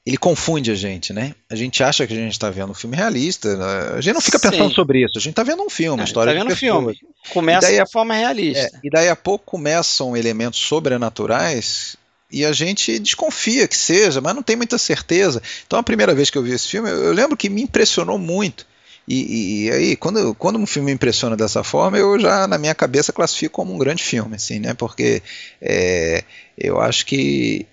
ele 0.07 0.17
confunde 0.17 0.71
a 0.71 0.75
gente, 0.77 1.13
né? 1.13 1.35
A 1.51 1.57
gente 1.57 1.83
acha 1.83 2.07
que 2.07 2.13
a 2.13 2.17
gente 2.17 2.31
está 2.31 2.49
vendo 2.49 2.71
um 2.71 2.75
filme 2.75 2.97
realista, 2.97 3.57
né? 3.57 3.97
a 3.97 4.01
gente 4.01 4.15
não 4.15 4.21
fica 4.21 4.39
pensando 4.39 4.69
Sim. 4.69 4.75
sobre 4.75 5.05
isso, 5.05 5.19
a 5.19 5.21
gente 5.21 5.33
está 5.33 5.43
vendo 5.43 5.65
um 5.65 5.69
filme, 5.69 6.01
uma 6.01 6.05
história 6.05 6.33
tá 6.33 6.39
vendo 6.39 6.55
pessoas. 6.55 6.97
filme. 6.97 7.13
Começa 7.31 7.67
de 7.67 7.91
forma 7.91 8.15
realista. 8.15 8.63
É, 8.63 8.81
e 8.85 8.89
daí 8.89 9.09
a 9.09 9.17
pouco 9.17 9.45
começam 9.45 10.17
elementos 10.17 10.61
sobrenaturais 10.61 11.97
e 12.31 12.45
a 12.45 12.53
gente 12.53 13.01
desconfia 13.01 13.67
que 13.67 13.77
seja, 13.77 14.21
mas 14.21 14.33
não 14.33 14.45
tem 14.45 14.55
muita 14.55 14.79
certeza. 14.79 15.43
Então 15.67 15.77
a 15.77 15.83
primeira 15.83 16.15
vez 16.15 16.31
que 16.31 16.39
eu 16.39 16.43
vi 16.43 16.53
esse 16.53 16.69
filme, 16.69 16.89
eu 16.89 17.13
lembro 17.13 17.37
que 17.37 17.49
me 17.49 17.63
impressionou 17.63 18.17
muito 18.17 18.65
E, 19.09 19.65
e, 19.67 19.71
aí, 19.73 19.97
quando, 19.97 20.37
quando 20.37 20.57
um 20.57 20.67
filme 20.67 20.87
me 20.87 20.93
impressiona 20.93 21.37
dessa 21.37 21.65
forma, 21.65 21.99
eu 21.99 22.17
já, 22.21 22.47
na 22.47 22.59
minha 22.59 22.77
cabeça, 22.77 23.13
classifico 23.13 23.57
como 23.57 23.75
um 23.75 23.79
grande 23.79 24.05
filme, 24.05 24.37
assim, 24.37 24.61
né? 24.61 24.73
Porque 24.73 25.21
é, 25.61 26.23
eu 26.57 26.81
acho 26.81 27.05
que 27.07 27.67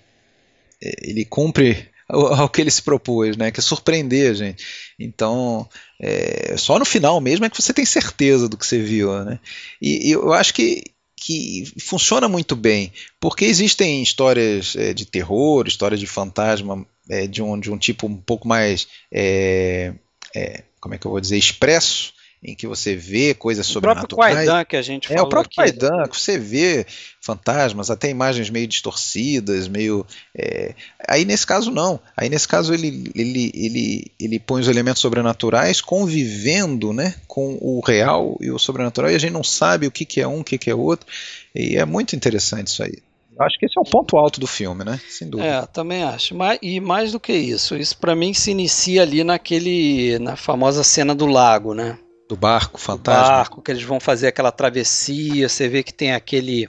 é, 0.82 1.10
ele 1.10 1.24
cumpre 1.24 1.93
ao, 2.08 2.48
que 2.48 2.60
ele 2.60 2.70
se 2.70 2.82
propôs, 2.82 3.36
né? 3.36 3.50
Que 3.50 3.60
é 3.60 3.62
surpreender 3.62 4.30
a 4.30 4.34
gente. 4.34 4.64
Então, 4.98 5.68
é, 6.00 6.56
só 6.56 6.78
no 6.78 6.84
final 6.84 7.20
mesmo 7.20 7.44
é 7.44 7.50
que 7.50 7.60
você 7.60 7.72
tem 7.72 7.84
certeza 7.84 8.48
do 8.48 8.56
que 8.56 8.66
você 8.66 8.78
viu, 8.78 9.24
né? 9.24 9.38
E, 9.80 10.08
e 10.08 10.12
eu 10.12 10.32
acho 10.32 10.54
que 10.54 10.82
que 11.16 11.64
funciona 11.80 12.28
muito 12.28 12.54
bem, 12.54 12.92
porque 13.18 13.46
existem 13.46 14.02
histórias 14.02 14.76
é, 14.76 14.92
de 14.92 15.06
terror, 15.06 15.66
histórias 15.66 15.98
de 15.98 16.06
fantasma 16.06 16.86
é, 17.08 17.26
de, 17.26 17.40
um, 17.40 17.58
de 17.58 17.70
um 17.70 17.78
tipo 17.78 18.06
um 18.06 18.14
pouco 18.14 18.46
mais 18.46 18.86
é, 19.10 19.94
é 20.34 20.64
como 20.84 20.94
é 20.94 20.98
que 20.98 21.06
eu 21.06 21.10
vou 21.10 21.20
dizer, 21.20 21.38
expresso, 21.38 22.12
em 22.44 22.54
que 22.54 22.66
você 22.66 22.94
vê 22.94 23.32
coisas 23.32 23.66
sobrenaturais. 23.66 24.04
O 24.04 24.16
próprio 24.16 24.36
Quaidan 24.36 24.64
que 24.66 24.76
a 24.76 24.82
gente 24.82 25.08
falou 25.08 25.22
É, 25.22 25.26
o 25.26 25.28
próprio 25.28 25.56
Quaidan, 25.56 26.02
que 26.08 26.20
você 26.20 26.38
vê 26.38 26.86
fantasmas, 27.20 27.90
até 27.90 28.10
imagens 28.10 28.50
meio 28.50 28.66
distorcidas, 28.66 29.66
meio... 29.66 30.06
É... 30.36 30.74
Aí 31.08 31.24
nesse 31.24 31.46
caso 31.46 31.70
não. 31.70 31.98
Aí 32.14 32.28
nesse 32.28 32.46
caso 32.46 32.74
ele, 32.74 33.10
ele, 33.14 33.50
ele, 33.54 34.12
ele 34.20 34.38
põe 34.38 34.60
os 34.60 34.68
elementos 34.68 35.00
sobrenaturais 35.00 35.80
convivendo 35.80 36.92
né, 36.92 37.14
com 37.26 37.56
o 37.62 37.80
real 37.80 38.36
e 38.40 38.50
o 38.50 38.58
sobrenatural, 38.58 39.10
e 39.10 39.14
a 39.14 39.18
gente 39.18 39.32
não 39.32 39.44
sabe 39.44 39.86
o 39.86 39.90
que, 39.90 40.04
que 40.04 40.20
é 40.20 40.28
um, 40.28 40.40
o 40.40 40.44
que, 40.44 40.58
que 40.58 40.68
é 40.68 40.74
outro, 40.74 41.06
e 41.54 41.76
é 41.76 41.84
muito 41.86 42.14
interessante 42.14 42.66
isso 42.66 42.82
aí. 42.82 42.98
Acho 43.38 43.58
que 43.58 43.66
esse 43.66 43.76
é 43.76 43.80
o 43.80 43.84
ponto 43.84 44.16
alto 44.16 44.38
do 44.38 44.46
filme, 44.46 44.84
né? 44.84 45.00
Sem 45.08 45.28
dúvida. 45.28 45.48
É, 45.48 45.66
também 45.66 46.04
acho. 46.04 46.34
e 46.62 46.78
mais 46.78 47.10
do 47.10 47.18
que 47.18 47.32
isso, 47.32 47.74
isso 47.74 47.96
para 47.98 48.14
mim 48.14 48.32
se 48.32 48.52
inicia 48.52 49.02
ali 49.02 49.24
naquele, 49.24 50.18
na 50.20 50.36
famosa 50.36 50.84
cena 50.84 51.14
do 51.14 51.26
lago, 51.26 51.74
né? 51.74 51.98
Do 52.28 52.36
barco 52.36 52.78
fantasma. 52.78 53.22
Do 53.22 53.28
barco, 53.28 53.62
que 53.62 53.70
eles 53.70 53.82
vão 53.82 54.00
fazer 54.00 54.28
aquela 54.28 54.50
travessia, 54.50 55.48
você 55.48 55.68
vê 55.68 55.82
que 55.82 55.92
tem 55.92 56.12
aquele, 56.12 56.68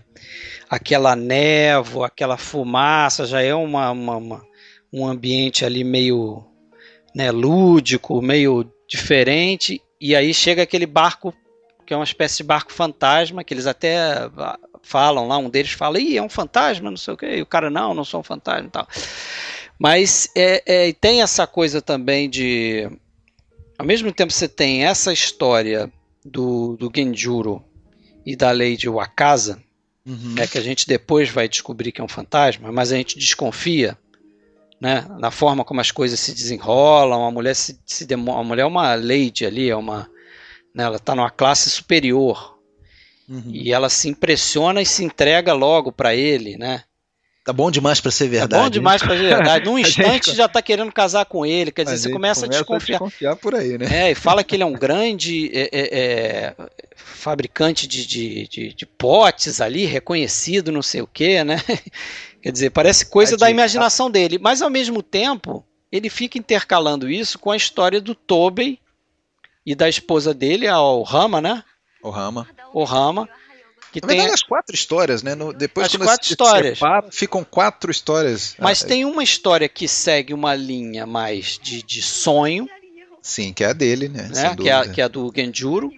aquela 0.70 1.16
névoa, 1.16 2.08
aquela 2.08 2.38
fumaça, 2.38 3.26
já 3.26 3.42
é 3.42 3.56
uma, 3.56 3.92
uma, 3.92 4.18
uma 4.18 4.56
um 4.92 5.06
ambiente 5.06 5.66
ali 5.66 5.84
meio 5.84 6.46
né, 7.14 7.32
lúdico, 7.32 8.22
meio 8.22 8.70
diferente, 8.88 9.82
e 10.00 10.16
aí 10.16 10.34
chega 10.34 10.64
aquele 10.64 10.86
barco 10.86 11.34
que 11.86 11.94
é 11.94 11.98
uma 11.98 12.04
espécie 12.04 12.38
de 12.38 12.44
barco 12.44 12.74
fantasma, 12.74 13.44
que 13.44 13.54
eles 13.54 13.68
até 13.68 14.30
falam 14.82 15.28
lá, 15.28 15.38
um 15.38 15.50
deles 15.50 15.72
fala, 15.72 16.00
Ih, 16.00 16.18
é 16.18 16.22
um 16.22 16.30
fantasma, 16.30 16.90
não 16.90 16.98
sei 16.98 17.14
o 17.14 17.18
quê, 17.18 17.38
e 17.38 17.42
o 17.42 17.46
cara, 17.46 17.70
não, 17.70 17.94
não 17.94 18.04
sou 18.04 18.22
um 18.22 18.24
fantasma 18.24 18.68
e 18.68 18.72
tal. 18.72 18.88
Mas 19.78 20.30
é, 20.36 20.64
é, 20.66 20.94
tem 20.94 21.22
essa 21.22 21.46
coisa 21.46 21.82
também 21.82 22.30
de. 22.30 22.90
Ao 23.78 23.86
mesmo 23.86 24.12
tempo 24.12 24.32
você 24.32 24.48
tem 24.48 24.86
essa 24.86 25.12
história 25.12 25.92
do, 26.24 26.76
do 26.78 26.92
Genjuro 26.94 27.64
e 28.26 28.36
da 28.36 28.52
lei 28.52 28.76
de 28.78 28.90
Wakasa, 28.90 29.62
uhum. 30.06 30.36
é 30.38 30.48
que 30.48 30.58
a 30.58 30.62
gente 30.62 30.88
depois 30.88 31.30
vai 31.30 31.48
descobrir 31.48 31.92
que 31.92 32.02
é 32.02 32.04
um 32.04 32.08
fantasma, 32.08 32.72
mas 32.72 32.92
a 32.92 32.96
gente 32.96 33.18
desconfia 33.18 33.98
né, 34.80 35.06
na 35.20 35.32
forma 35.32 35.64
como 35.64 35.82
as 35.82 35.92
coisas 35.92 36.20
se 36.20 36.34
desenrolam. 36.34 37.26
A 37.26 37.32
mulher, 37.32 37.56
se, 37.56 37.80
se 37.86 38.08
a 38.12 38.18
mulher 38.18 38.64
é 38.64 38.66
uma 38.66 38.96
lady 38.96 39.46
ali, 39.46 39.70
é 39.70 39.76
uma, 39.76 40.10
né, 40.74 40.84
ela 40.84 40.98
está 40.98 41.14
numa 41.14 41.30
classe 41.30 41.70
superior 41.70 42.56
Uhum. 43.28 43.44
E 43.48 43.74
ela 43.74 43.90
se 43.90 44.08
impressiona 44.08 44.82
e 44.82 44.86
se 44.86 45.04
entrega 45.04 45.54
logo 45.54 45.92
para 45.92 46.16
ele, 46.16 46.58
né? 46.58 46.84
Tá 47.46 47.54
bom 47.54 47.70
demais 47.70 48.02
para 48.02 48.10
ser 48.10 48.28
verdade. 48.28 48.50
Tá 48.50 48.64
bom 48.64 48.70
demais 48.72 49.04
para 49.04 49.16
ser 49.16 49.22
verdade. 49.22 49.66
Num 49.70 49.78
instante 49.78 50.26
gente... 50.26 50.36
já 50.36 50.48
tá 50.48 50.64
querendo 50.64 50.92
casar 50.92 51.26
com 51.26 51.46
ele. 51.46 51.72
Quer 51.72 51.84
dizer, 51.84 52.00
você 52.00 52.12
começa, 52.12 52.42
começa, 52.42 52.46
a 52.58 52.60
desconfiar. 52.60 52.96
A 52.96 53.06
desconfiar 53.06 53.36
por 53.36 53.54
aí, 53.54 53.78
né? 53.78 54.08
É, 54.08 54.12
e 54.12 54.16
fala 54.16 54.44
que 54.44 54.56
ele 54.56 54.64
é 54.64 54.66
um 54.66 54.74
grande 54.74 55.52
é, 55.54 55.70
é, 55.72 56.00
é, 56.00 56.56
fabricante 56.96 57.86
de, 57.86 58.04
de, 58.08 58.48
de, 58.48 58.74
de, 58.74 58.86
potes 58.88 59.62
ali, 59.62 59.86
reconhecido, 59.86 60.72
não 60.72 60.82
sei 60.82 61.04
o 61.04 61.08
quê, 61.08 61.44
né? 61.44 61.62
Quer 62.42 62.52
dizer, 62.52 62.72
parece 62.72 63.06
coisa 63.06 63.38
da 63.38 63.48
imaginação 63.48 64.10
dele. 64.10 64.40
Mas 64.42 64.64
ao 64.64 64.70
mesmo 64.72 65.04
tempo, 65.04 65.64
ele 65.92 66.10
fica 66.10 66.40
intercalando 66.40 67.08
isso 67.08 67.38
com 67.38 67.52
a 67.52 67.58
história 67.58 68.02
do 68.02 68.16
Tobey 68.16 68.80
e 69.64 69.76
da 69.76 69.88
esposa 69.88 70.34
dele, 70.34 70.68
a 70.68 70.78
Rama, 71.06 71.40
né? 71.40 71.64
O 72.02 72.10
Rama. 72.10 72.48
O 72.74 72.84
Rama. 72.84 73.30
Que 73.96 74.02
Na 74.02 74.08
verdade, 74.08 74.28
tem... 74.28 74.34
as 74.34 74.44
quatro 74.44 74.76
histórias, 74.76 75.24
né? 75.24 75.36
No, 75.36 75.54
depois, 75.54 75.88
as 75.88 75.96
quatro 75.96 76.28
histórias. 76.30 76.78
Separa, 76.78 77.08
ficam 77.10 77.46
quatro 77.46 77.90
histórias. 77.90 78.54
Mas 78.60 78.84
ah, 78.84 78.88
tem 78.88 79.06
uma 79.06 79.24
história 79.24 79.70
que 79.70 79.88
segue 79.88 80.34
uma 80.34 80.54
linha 80.54 81.06
mais 81.06 81.58
de, 81.64 81.82
de 81.82 82.02
sonho. 82.02 82.68
Sim, 83.22 83.54
que 83.54 83.64
é 83.64 83.68
a 83.68 83.74
dele, 83.74 84.10
né? 84.10 84.30
né? 84.34 84.54
Que, 84.54 84.70
é, 84.70 84.88
que 84.90 85.00
é 85.00 85.06
a 85.06 85.08
do 85.08 85.32
Genjuro. 85.34 85.94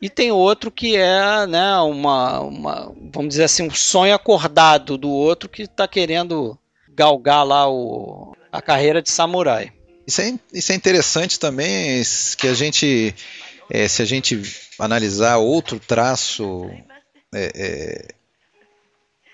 E 0.00 0.08
tem 0.08 0.30
outro 0.30 0.70
que 0.70 0.94
é, 0.94 1.48
né, 1.48 1.76
uma, 1.78 2.40
uma, 2.42 2.94
vamos 3.12 3.30
dizer 3.30 3.44
assim, 3.44 3.64
um 3.64 3.74
sonho 3.74 4.14
acordado 4.14 4.96
do 4.96 5.10
outro 5.10 5.48
que 5.48 5.62
está 5.62 5.88
querendo 5.88 6.56
galgar 6.94 7.44
lá 7.44 7.68
o, 7.68 8.36
a 8.52 8.62
carreira 8.62 9.02
de 9.02 9.10
samurai. 9.10 9.72
Isso 10.06 10.20
é, 10.20 10.32
isso 10.52 10.70
é 10.70 10.76
interessante 10.76 11.40
também, 11.40 12.02
que 12.38 12.46
a 12.46 12.54
gente, 12.54 13.12
é, 13.68 13.88
se 13.88 14.00
a 14.00 14.04
gente 14.04 14.40
analisar 14.78 15.38
outro 15.38 15.80
traço 15.80 16.70
é, 17.36 17.52
é, 17.54 18.08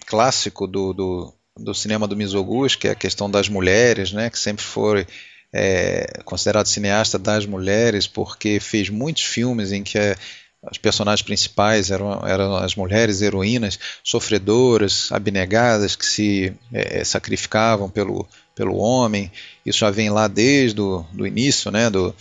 clássico 0.06 0.66
do, 0.66 0.92
do, 0.92 1.34
do, 1.56 1.74
cinema 1.74 2.08
do 2.08 2.16
Mizoguchi, 2.16 2.76
que 2.76 2.88
é 2.88 2.90
a 2.90 2.96
questão 2.96 3.30
das 3.30 3.48
mulheres, 3.48 4.12
né, 4.12 4.28
que 4.28 4.38
sempre 4.38 4.64
foi 4.64 5.06
é, 5.52 6.20
considerado 6.24 6.66
cineasta 6.66 7.18
das 7.18 7.46
mulheres, 7.46 8.06
porque 8.06 8.58
fez 8.58 8.88
muitos 8.88 9.22
filmes 9.22 9.70
em 9.70 9.82
que 9.82 9.98
é, 9.98 10.16
as 10.64 10.78
personagens 10.78 11.22
principais 11.22 11.90
eram, 11.90 12.26
eram 12.26 12.56
as 12.56 12.74
mulheres 12.74 13.22
heroínas, 13.22 13.78
sofredoras, 14.02 15.10
abnegadas, 15.10 15.96
que 15.96 16.06
se 16.06 16.52
é, 16.72 17.04
sacrificavam 17.04 17.88
pelo, 17.88 18.28
pelo 18.54 18.76
homem. 18.76 19.30
Isso 19.64 19.78
já 19.78 19.90
vem 19.90 20.10
lá 20.10 20.28
desde 20.28 20.80
o 20.80 21.04
do 21.12 21.26
início, 21.26 21.70
né, 21.70 21.90
do, 21.90 22.14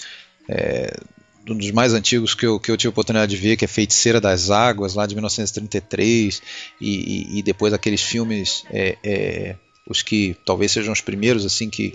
é, 0.50 0.94
um 1.52 1.58
dos 1.58 1.72
mais 1.72 1.94
antigos 1.94 2.34
que 2.34 2.46
eu, 2.46 2.60
que 2.60 2.72
eu 2.72 2.78
tive 2.78 2.90
a 2.90 2.92
oportunidade 2.92 3.36
de 3.36 3.42
ver, 3.42 3.58
que 3.58 3.66
é 3.66 3.68
Feiticeira 3.68 4.20
das 4.20 4.50
Águas, 4.50 4.96
lá 4.96 5.06
de 5.06 5.16
1933, 5.16 6.42
e, 6.80 6.90
e, 6.90 7.40
e 7.40 7.44
depois 7.44 7.74
aqueles 7.74 8.02
filmes, 8.02 8.64
é, 8.70 8.98
é, 9.04 9.56
os 9.88 10.02
que 10.02 10.36
talvez 10.46 10.72
sejam 10.72 10.94
os 10.94 11.02
primeiros 11.02 11.46
assim 11.46 11.70
que 11.70 11.94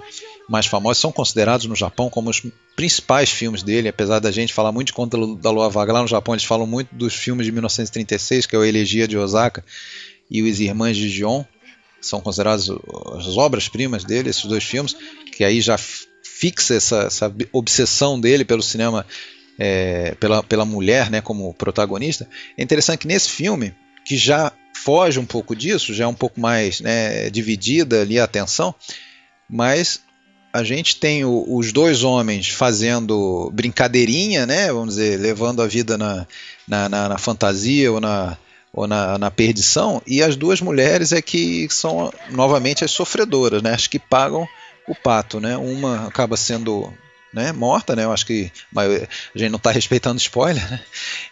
mais 0.49 0.67
famosos, 0.67 1.01
são 1.01 1.11
considerados 1.11 1.67
no 1.67 1.75
Japão 1.75 2.11
como 2.11 2.31
os 2.31 2.43
principais 2.77 3.31
filmes 3.31 3.63
dele, 3.63 3.89
apesar 3.89 4.19
da 4.19 4.31
gente 4.31 4.53
falar 4.53 4.73
muito 4.73 4.89
de 4.89 4.93
Conta 4.93 5.17
da 5.37 5.51
Lua 5.51 5.71
Vaga. 5.71 5.93
Lá 5.93 6.03
no 6.03 6.09
Japão, 6.09 6.35
eles 6.35 6.45
falam 6.45 6.67
muito 6.67 6.95
dos 6.95 7.15
filmes 7.15 7.47
de 7.47 7.53
1936, 7.53 8.47
que 8.47 8.55
é 8.55 8.59
o 8.59 8.65
Elegia 8.65 9.09
de 9.09 9.17
Osaka 9.17 9.65
e 10.31 10.43
Os 10.43 10.61
Irmãs 10.61 10.97
de 10.97 11.09
Gion, 11.09 11.45
são 12.01 12.21
considerados 12.21 12.71
as 13.17 13.37
obras-primas 13.37 14.05
dele, 14.05 14.31
esses 14.31 14.45
dois 14.45 14.65
filmes, 14.65 14.95
que 15.33 15.45
aí 15.45 15.61
já 15.61 15.79
fixa 15.79 16.75
essa, 16.75 17.03
essa 17.03 17.35
obsessão 17.53 18.21
dele 18.21 18.45
pelo 18.45 18.63
cinema 18.63 19.07
é, 19.59 20.15
pela, 20.21 20.43
pela 20.43 20.65
mulher 20.65 21.11
né, 21.11 21.21
como 21.21 21.53
protagonista, 21.55 22.29
é 22.57 22.63
interessante 22.63 23.01
que 23.01 23.09
nesse 23.09 23.31
filme, 23.31 23.75
que 24.05 24.17
já 24.17 24.53
foge 24.75 25.19
um 25.19 25.27
pouco 25.27 25.57
disso, 25.57 25.95
já 25.95 26.05
é 26.05 26.07
um 26.07 26.15
pouco 26.15 26.41
mais 26.41 26.81
né, 26.81 27.31
dividida 27.31 28.03
ali 28.03 28.19
a 28.19 28.25
atenção, 28.25 28.75
mas 29.49 30.01
a 30.53 30.63
gente 30.63 30.97
tem 30.97 31.25
o, 31.25 31.45
os 31.49 31.73
dois 31.73 32.03
homens 32.03 32.49
fazendo 32.49 33.51
brincadeirinha, 33.53 34.47
né, 34.47 34.73
vamos 34.73 34.95
dizer, 34.95 35.19
levando 35.19 35.63
a 35.63 35.67
vida 35.67 35.99
na, 35.99 36.27
na, 36.67 36.89
na, 36.89 37.09
na 37.11 37.19
fantasia 37.19 37.93
ou 37.93 38.01
na, 38.01 38.39
ou 38.73 38.87
na, 38.87 39.19
na, 39.19 39.31
perdição, 39.31 40.01
e 40.07 40.23
as 40.23 40.37
duas 40.37 40.61
mulheres 40.61 41.13
é 41.13 41.21
que 41.21 41.67
são 41.71 42.13
novamente 42.31 42.85
as 42.85 42.91
sofredoras, 42.91 43.63
né, 43.63 43.75
as 43.75 43.87
que 43.87 43.99
pagam 43.99 44.47
o 44.89 44.95
pato. 44.95 45.41
Né? 45.41 45.57
Uma 45.57 46.07
acaba 46.07 46.37
sendo 46.37 46.93
né, 47.33 47.53
morta, 47.53 47.95
né? 47.95 48.05
Eu 48.05 48.13
acho 48.13 48.25
que 48.25 48.51
a 48.75 49.39
gente 49.39 49.51
não 49.51 49.59
está 49.59 49.71
respeitando 49.71 50.19
spoiler, 50.19 50.69
né? 50.71 50.81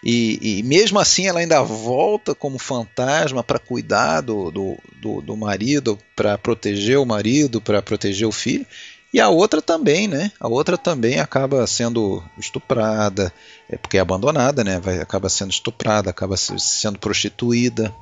E, 0.02 0.58
e, 0.58 0.62
mesmo 0.62 0.98
assim 0.98 1.26
ela 1.26 1.40
ainda 1.40 1.62
volta 1.62 2.34
como 2.34 2.58
fantasma 2.58 3.42
para 3.42 3.58
cuidar 3.58 4.20
do, 4.20 4.50
do, 4.50 4.78
do, 5.00 5.20
do 5.20 5.36
marido, 5.36 5.98
para 6.14 6.36
proteger 6.36 6.98
o 6.98 7.06
marido, 7.06 7.60
para 7.60 7.80
proteger 7.80 8.26
o 8.26 8.32
filho. 8.32 8.66
E 9.14 9.20
a 9.20 9.28
outra 9.28 9.62
também, 9.62 10.08
né? 10.08 10.32
A 10.40 10.48
outra 10.48 10.76
também 10.76 11.20
acaba 11.20 11.64
sendo 11.68 12.22
estuprada, 12.36 13.32
é 13.70 13.76
porque 13.76 13.96
é 13.96 14.00
abandonada, 14.00 14.64
né? 14.64 14.80
Vai, 14.80 14.98
acaba 14.98 15.28
sendo 15.28 15.52
estuprada, 15.52 16.10
acaba 16.10 16.36
sendo 16.36 16.98
prostituída, 16.98 17.94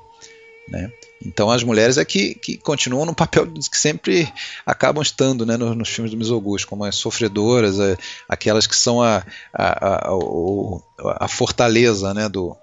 né? 0.68 0.90
Então 1.24 1.50
as 1.50 1.62
mulheres 1.62 1.98
é 1.98 2.04
que, 2.04 2.34
que 2.34 2.56
continuam 2.56 3.06
no 3.06 3.14
papel 3.14 3.46
que 3.52 3.78
sempre 3.78 4.32
acabam 4.66 5.02
estando 5.02 5.46
né, 5.46 5.56
nos, 5.56 5.76
nos 5.76 5.88
filmes 5.88 6.10
do 6.10 6.16
Mizoguchi, 6.16 6.66
como 6.66 6.84
as 6.84 6.96
sofredoras, 6.96 7.78
a, 7.78 7.96
aquelas 8.28 8.66
que 8.66 8.76
são 8.76 9.02
a, 9.02 9.24
a, 9.52 10.10
a, 10.10 11.24
a 11.24 11.28
fortaleza 11.28 12.12
né, 12.14 12.28
do, 12.28 12.56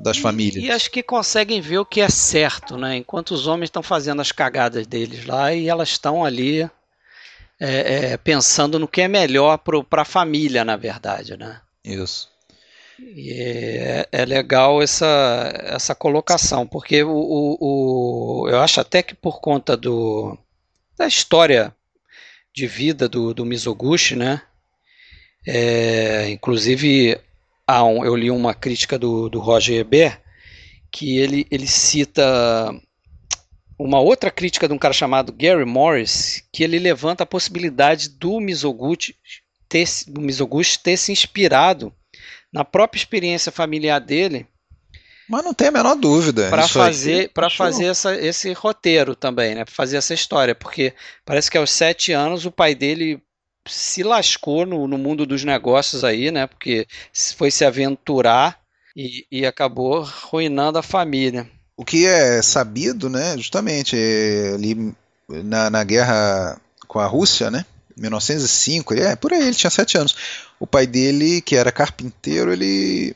das 0.00 0.18
famílias. 0.18 0.64
E, 0.64 0.66
e 0.66 0.70
acho 0.70 0.90
que 0.90 1.02
conseguem 1.02 1.60
ver 1.60 1.78
o 1.78 1.84
que 1.84 2.00
é 2.00 2.08
certo, 2.08 2.76
né? 2.76 2.96
enquanto 2.96 3.32
os 3.32 3.46
homens 3.46 3.68
estão 3.68 3.82
fazendo 3.82 4.20
as 4.20 4.32
cagadas 4.32 4.86
deles 4.86 5.24
lá 5.24 5.52
e 5.52 5.68
elas 5.68 5.90
estão 5.90 6.24
ali 6.24 6.62
é, 7.58 8.12
é, 8.12 8.16
pensando 8.16 8.78
no 8.78 8.88
que 8.88 9.02
é 9.02 9.08
melhor 9.08 9.58
para 9.58 10.02
a 10.02 10.04
família, 10.04 10.64
na 10.64 10.76
verdade. 10.76 11.36
Né? 11.36 11.60
Isso. 11.84 12.28
E 13.02 13.32
é, 13.32 14.08
é 14.12 14.24
legal 14.24 14.82
essa, 14.82 15.52
essa 15.64 15.94
colocação, 15.94 16.66
porque 16.66 17.02
o, 17.02 17.10
o, 17.10 17.56
o, 18.44 18.48
eu 18.48 18.60
acho 18.60 18.80
até 18.80 19.02
que 19.02 19.14
por 19.14 19.40
conta 19.40 19.76
do, 19.76 20.36
da 20.96 21.06
história 21.06 21.74
de 22.54 22.66
vida 22.66 23.08
do, 23.08 23.32
do 23.32 23.44
Mizoguchi, 23.44 24.16
né? 24.16 24.42
É, 25.46 26.28
inclusive, 26.28 27.18
há 27.66 27.84
um, 27.84 28.04
eu 28.04 28.14
li 28.14 28.30
uma 28.30 28.52
crítica 28.52 28.98
do, 28.98 29.28
do 29.28 29.40
Roger 29.40 29.80
Ebert 29.80 30.20
que 30.90 31.18
ele, 31.18 31.46
ele 31.50 31.66
cita 31.66 32.22
uma 33.78 34.00
outra 34.00 34.30
crítica 34.30 34.68
de 34.68 34.74
um 34.74 34.78
cara 34.78 34.92
chamado 34.92 35.32
Gary 35.32 35.64
Morris, 35.64 36.44
que 36.52 36.62
ele 36.62 36.78
levanta 36.78 37.22
a 37.22 37.26
possibilidade 37.26 38.10
do 38.10 38.38
Mizoguchi 38.40 39.16
ter, 39.68 39.88
do 40.08 40.20
Mizoguchi 40.20 40.78
ter 40.78 40.96
se 40.96 41.12
inspirado 41.12 41.94
na 42.52 42.64
própria 42.64 42.98
experiência 42.98 43.52
familiar 43.52 44.00
dele. 44.00 44.46
Mas 45.28 45.44
não 45.44 45.54
tem 45.54 45.68
a 45.68 45.72
menor 45.72 45.94
dúvida. 45.94 46.48
Para 46.50 46.66
fazer, 46.66 47.30
para 47.32 47.48
fazer 47.48 47.84
essa, 47.84 48.16
esse 48.16 48.52
roteiro 48.52 49.14
também, 49.14 49.54
né? 49.54 49.64
Para 49.64 49.74
fazer 49.74 49.96
essa 49.96 50.12
história, 50.12 50.56
porque 50.56 50.92
parece 51.24 51.48
que 51.48 51.56
aos 51.56 51.70
sete 51.70 52.12
anos 52.12 52.44
o 52.44 52.50
pai 52.50 52.74
dele 52.74 53.22
se 53.66 54.02
lascou 54.02 54.66
no, 54.66 54.88
no 54.88 54.98
mundo 54.98 55.24
dos 55.24 55.44
negócios 55.44 56.02
aí, 56.02 56.32
né? 56.32 56.48
Porque 56.48 56.86
foi 57.36 57.50
se 57.50 57.64
aventurar 57.64 58.58
e, 58.96 59.24
e 59.30 59.46
acabou 59.46 60.02
arruinando 60.02 60.78
a 60.78 60.82
família. 60.82 61.48
O 61.76 61.84
que 61.84 62.06
é 62.06 62.42
sabido, 62.42 63.08
né? 63.08 63.36
Justamente 63.36 63.96
ali 64.54 64.92
na, 65.28 65.70
na 65.70 65.84
guerra 65.84 66.60
com 66.88 66.98
a 66.98 67.06
Rússia, 67.06 67.50
né? 67.52 67.64
1905, 67.96 68.94
ele, 68.94 69.02
é 69.02 69.16
por 69.16 69.32
aí, 69.32 69.42
ele 69.42 69.54
tinha 69.54 69.70
sete 69.70 69.98
anos. 69.98 70.16
O 70.58 70.66
pai 70.66 70.86
dele, 70.86 71.40
que 71.40 71.56
era 71.56 71.72
carpinteiro, 71.72 72.52
ele 72.52 73.14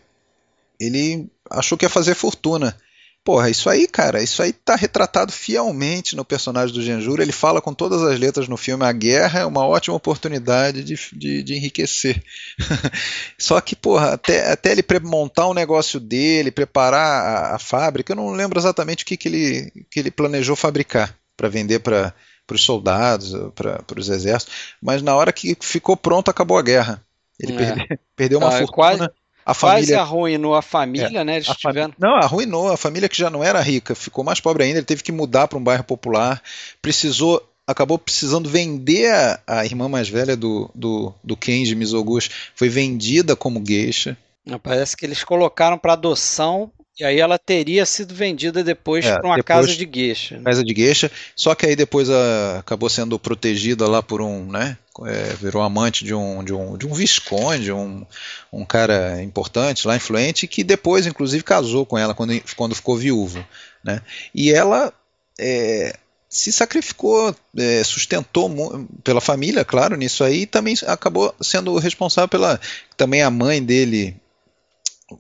ele 0.79 1.29
achou 1.51 1.79
que 1.79 1.85
ia 1.85 1.91
fazer 1.91 2.15
fortuna. 2.15 2.77
Porra, 3.25 3.49
isso 3.49 3.71
aí, 3.71 3.89
cara, 3.89 4.23
isso 4.23 4.43
aí 4.43 4.53
tá 4.53 4.77
retratado 4.77 5.33
fielmente 5.33 6.15
no 6.15 6.27
personagem 6.27 6.75
do 6.75 6.83
Genjuro. 6.83 7.23
Ele 7.23 7.33
fala 7.33 7.63
com 7.63 7.73
todas 7.73 8.03
as 8.03 8.21
letras 8.21 8.49
no 8.49 8.57
filme: 8.59 8.85
a 8.85 8.93
guerra 8.93 9.41
é 9.41 9.47
uma 9.47 9.67
ótima 9.67 9.97
oportunidade 9.97 10.85
de, 10.85 10.95
de, 11.11 11.43
de 11.43 11.55
enriquecer. 11.55 12.23
Só 13.39 13.59
que, 13.63 13.75
porra, 13.75 14.13
até, 14.13 14.53
até 14.53 14.73
ele 14.73 14.85
montar 15.03 15.47
o 15.47 15.55
negócio 15.55 15.99
dele, 15.99 16.51
preparar 16.51 17.01
a, 17.01 17.55
a 17.55 17.59
fábrica, 17.59 18.13
eu 18.13 18.17
não 18.17 18.31
lembro 18.33 18.61
exatamente 18.61 19.05
o 19.05 19.07
que, 19.07 19.17
que, 19.17 19.29
ele, 19.29 19.87
que 19.91 20.01
ele 20.01 20.11
planejou 20.11 20.55
fabricar 20.55 21.17
para 21.35 21.49
vender 21.49 21.79
para 21.79 22.15
para 22.47 22.57
os 22.57 22.63
soldados, 22.63 23.33
para 23.55 23.99
os 23.99 24.09
exércitos, 24.09 24.55
mas 24.81 25.03
na 25.03 25.15
hora 25.15 25.33
que 25.33 25.57
ficou 25.61 25.97
pronto 25.97 26.31
acabou 26.31 26.59
a 26.59 26.63
guerra. 26.63 27.03
Ele 27.39 27.55
é. 27.55 27.57
perdeu, 27.57 27.99
perdeu 28.17 28.39
uma 28.39 28.51
tá, 28.51 28.59
fortuna. 28.59 28.75
Quase, 28.75 29.11
a 29.47 29.55
família 29.55 29.81
quase 29.81 29.95
arruinou 29.95 30.55
a 30.55 30.63
família, 30.63 31.21
é, 31.21 31.25
né? 31.25 31.37
Eles 31.37 31.49
tiveram... 31.49 31.93
Não, 31.99 32.17
arruinou. 32.17 32.73
A 32.73 32.77
família 32.77 33.09
que 33.09 33.19
já 33.19 33.29
não 33.29 33.45
era 33.45 33.61
rica 33.61 33.95
ficou 33.95 34.25
mais 34.25 34.41
pobre 34.41 34.65
ainda. 34.65 34.79
Ele 34.79 34.87
teve 34.87 35.03
que 35.03 35.13
mudar 35.13 35.49
para 35.49 35.59
um 35.59 35.65
bairro 35.65 35.85
popular. 35.85 36.43
Precisou, 36.81 37.43
acabou 37.67 37.99
precisando 37.99 38.49
vender 38.49 39.13
a, 39.13 39.41
a 39.47 39.65
irmã 39.65 39.89
mais 39.89 40.09
velha 40.09 40.37
do, 40.37 40.71
do, 40.75 41.13
do 41.23 41.37
Kenji 41.37 41.75
Mizoguchi. 41.75 42.31
Foi 42.55 42.69
vendida 42.69 43.37
como 43.37 43.65
geisha. 43.65 44.17
Parece 44.63 44.97
que 44.97 45.05
eles 45.05 45.25
colocaram 45.25 45.77
para 45.77 45.95
adoção 45.95 46.71
e 46.99 47.05
aí 47.05 47.19
ela 47.19 47.39
teria 47.39 47.85
sido 47.85 48.15
vendida 48.15 48.63
depois 48.63 49.05
é, 49.05 49.19
para 49.19 49.27
uma 49.27 49.37
depois, 49.37 49.67
casa 49.67 49.77
de 49.77 49.85
gueixa. 49.85 50.37
Né? 50.37 50.45
Casa 50.45 50.63
de 50.63 50.73
gueixa, 50.73 51.11
só 51.35 51.55
que 51.55 51.67
aí 51.67 51.75
depois 51.75 52.09
a, 52.09 52.59
acabou 52.61 52.89
sendo 52.89 53.19
protegida 53.19 53.89
lá 53.89 54.03
por 54.03 54.23
um, 54.23 54.47
né? 54.51 54.79
É, 55.05 55.35
virou 55.35 55.61
amante 55.61 56.05
de 56.05 56.15
um, 56.15 56.45
de 56.45 56.55
um, 56.55 56.79
de 56.79 56.87
um 56.87 56.95
visconde, 56.95 57.73
um, 57.73 58.07
um 58.53 58.65
cara 58.65 59.21
importante 59.25 59.89
lá, 59.89 59.97
influente, 59.97 60.47
que 60.47 60.63
depois, 60.63 61.05
inclusive, 61.05 61.43
casou 61.43 61.85
com 61.85 61.99
ela 61.99 62.15
quando, 62.15 62.33
quando 62.55 62.77
ficou 62.77 62.97
viúvo. 62.97 63.45
Né? 63.83 64.01
E 64.33 64.53
ela 64.53 64.93
é, 65.37 65.97
se 66.29 66.53
sacrificou, 66.53 67.35
é, 67.57 67.83
sustentou 67.83 68.87
pela 69.03 69.21
família, 69.21 69.65
claro, 69.65 69.97
nisso 69.97 70.23
aí, 70.23 70.43
e 70.43 70.47
também 70.47 70.75
acabou 70.87 71.35
sendo 71.41 71.77
responsável 71.77 72.29
pela. 72.29 72.61
Também 72.97 73.23
a 73.23 73.31
mãe 73.31 73.61
dele 73.61 74.17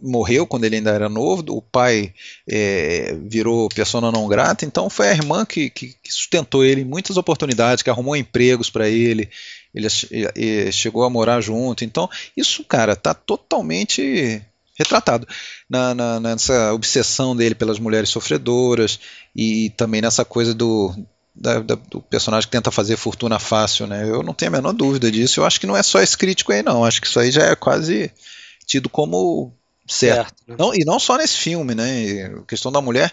morreu 0.01 0.47
quando 0.47 0.65
ele 0.65 0.77
ainda 0.77 0.91
era 0.91 1.09
novo, 1.09 1.45
o 1.51 1.61
pai 1.63 2.15
é, 2.49 3.15
virou 3.27 3.69
persona 3.69 4.11
não 4.11 4.27
grata, 4.27 4.65
então 4.65 4.89
foi 4.89 5.09
a 5.09 5.13
irmã 5.13 5.45
que, 5.45 5.69
que, 5.69 5.95
que 6.03 6.13
sustentou 6.13 6.65
ele 6.65 6.81
em 6.81 6.87
muitas 6.87 7.17
oportunidades, 7.17 7.83
que 7.83 7.91
arrumou 7.91 8.17
empregos 8.17 8.71
para 8.71 8.89
ele, 8.89 9.29
ele, 9.75 9.89
ele 10.11 10.73
chegou 10.73 11.05
a 11.05 11.11
morar 11.11 11.41
junto. 11.41 11.85
Então, 11.85 12.09
isso, 12.37 12.65
cara, 12.65 12.97
tá 12.97 13.13
totalmente 13.13 14.43
retratado 14.77 15.27
na, 15.69 15.95
na, 15.95 16.21
nessa 16.21 16.73
obsessão 16.73 17.37
dele 17.37 17.55
pelas 17.55 17.79
mulheres 17.79 18.09
sofredoras 18.09 18.99
e 19.35 19.71
também 19.77 20.01
nessa 20.01 20.25
coisa 20.25 20.53
do, 20.55 20.93
da, 21.35 21.61
da, 21.61 21.75
do 21.75 22.01
personagem 22.01 22.49
que 22.49 22.53
tenta 22.53 22.71
fazer 22.71 22.97
fortuna 22.97 23.39
fácil, 23.39 23.87
né? 23.87 24.09
Eu 24.09 24.23
não 24.23 24.35
tenho 24.35 24.51
a 24.51 24.53
menor 24.53 24.73
dúvida 24.73 25.11
disso. 25.11 25.41
Eu 25.41 25.45
acho 25.45 25.61
que 25.61 25.67
não 25.67 25.77
é 25.77 25.83
só 25.83 26.01
esse 26.01 26.17
crítico 26.17 26.53
aí, 26.53 26.63
não. 26.63 26.85
Acho 26.85 27.01
que 27.01 27.07
isso 27.07 27.21
aí 27.21 27.31
já 27.31 27.45
é 27.45 27.55
quase 27.55 28.11
tido 28.67 28.89
como 28.89 29.53
certo. 29.87 30.17
certo 30.17 30.35
né? 30.47 30.57
não, 30.59 30.75
e 30.75 30.85
não 30.85 30.99
só 30.99 31.17
nesse 31.17 31.37
filme, 31.37 31.75
né? 31.75 32.27
A 32.27 32.43
questão 32.43 32.71
da 32.71 32.81
mulher, 32.81 33.13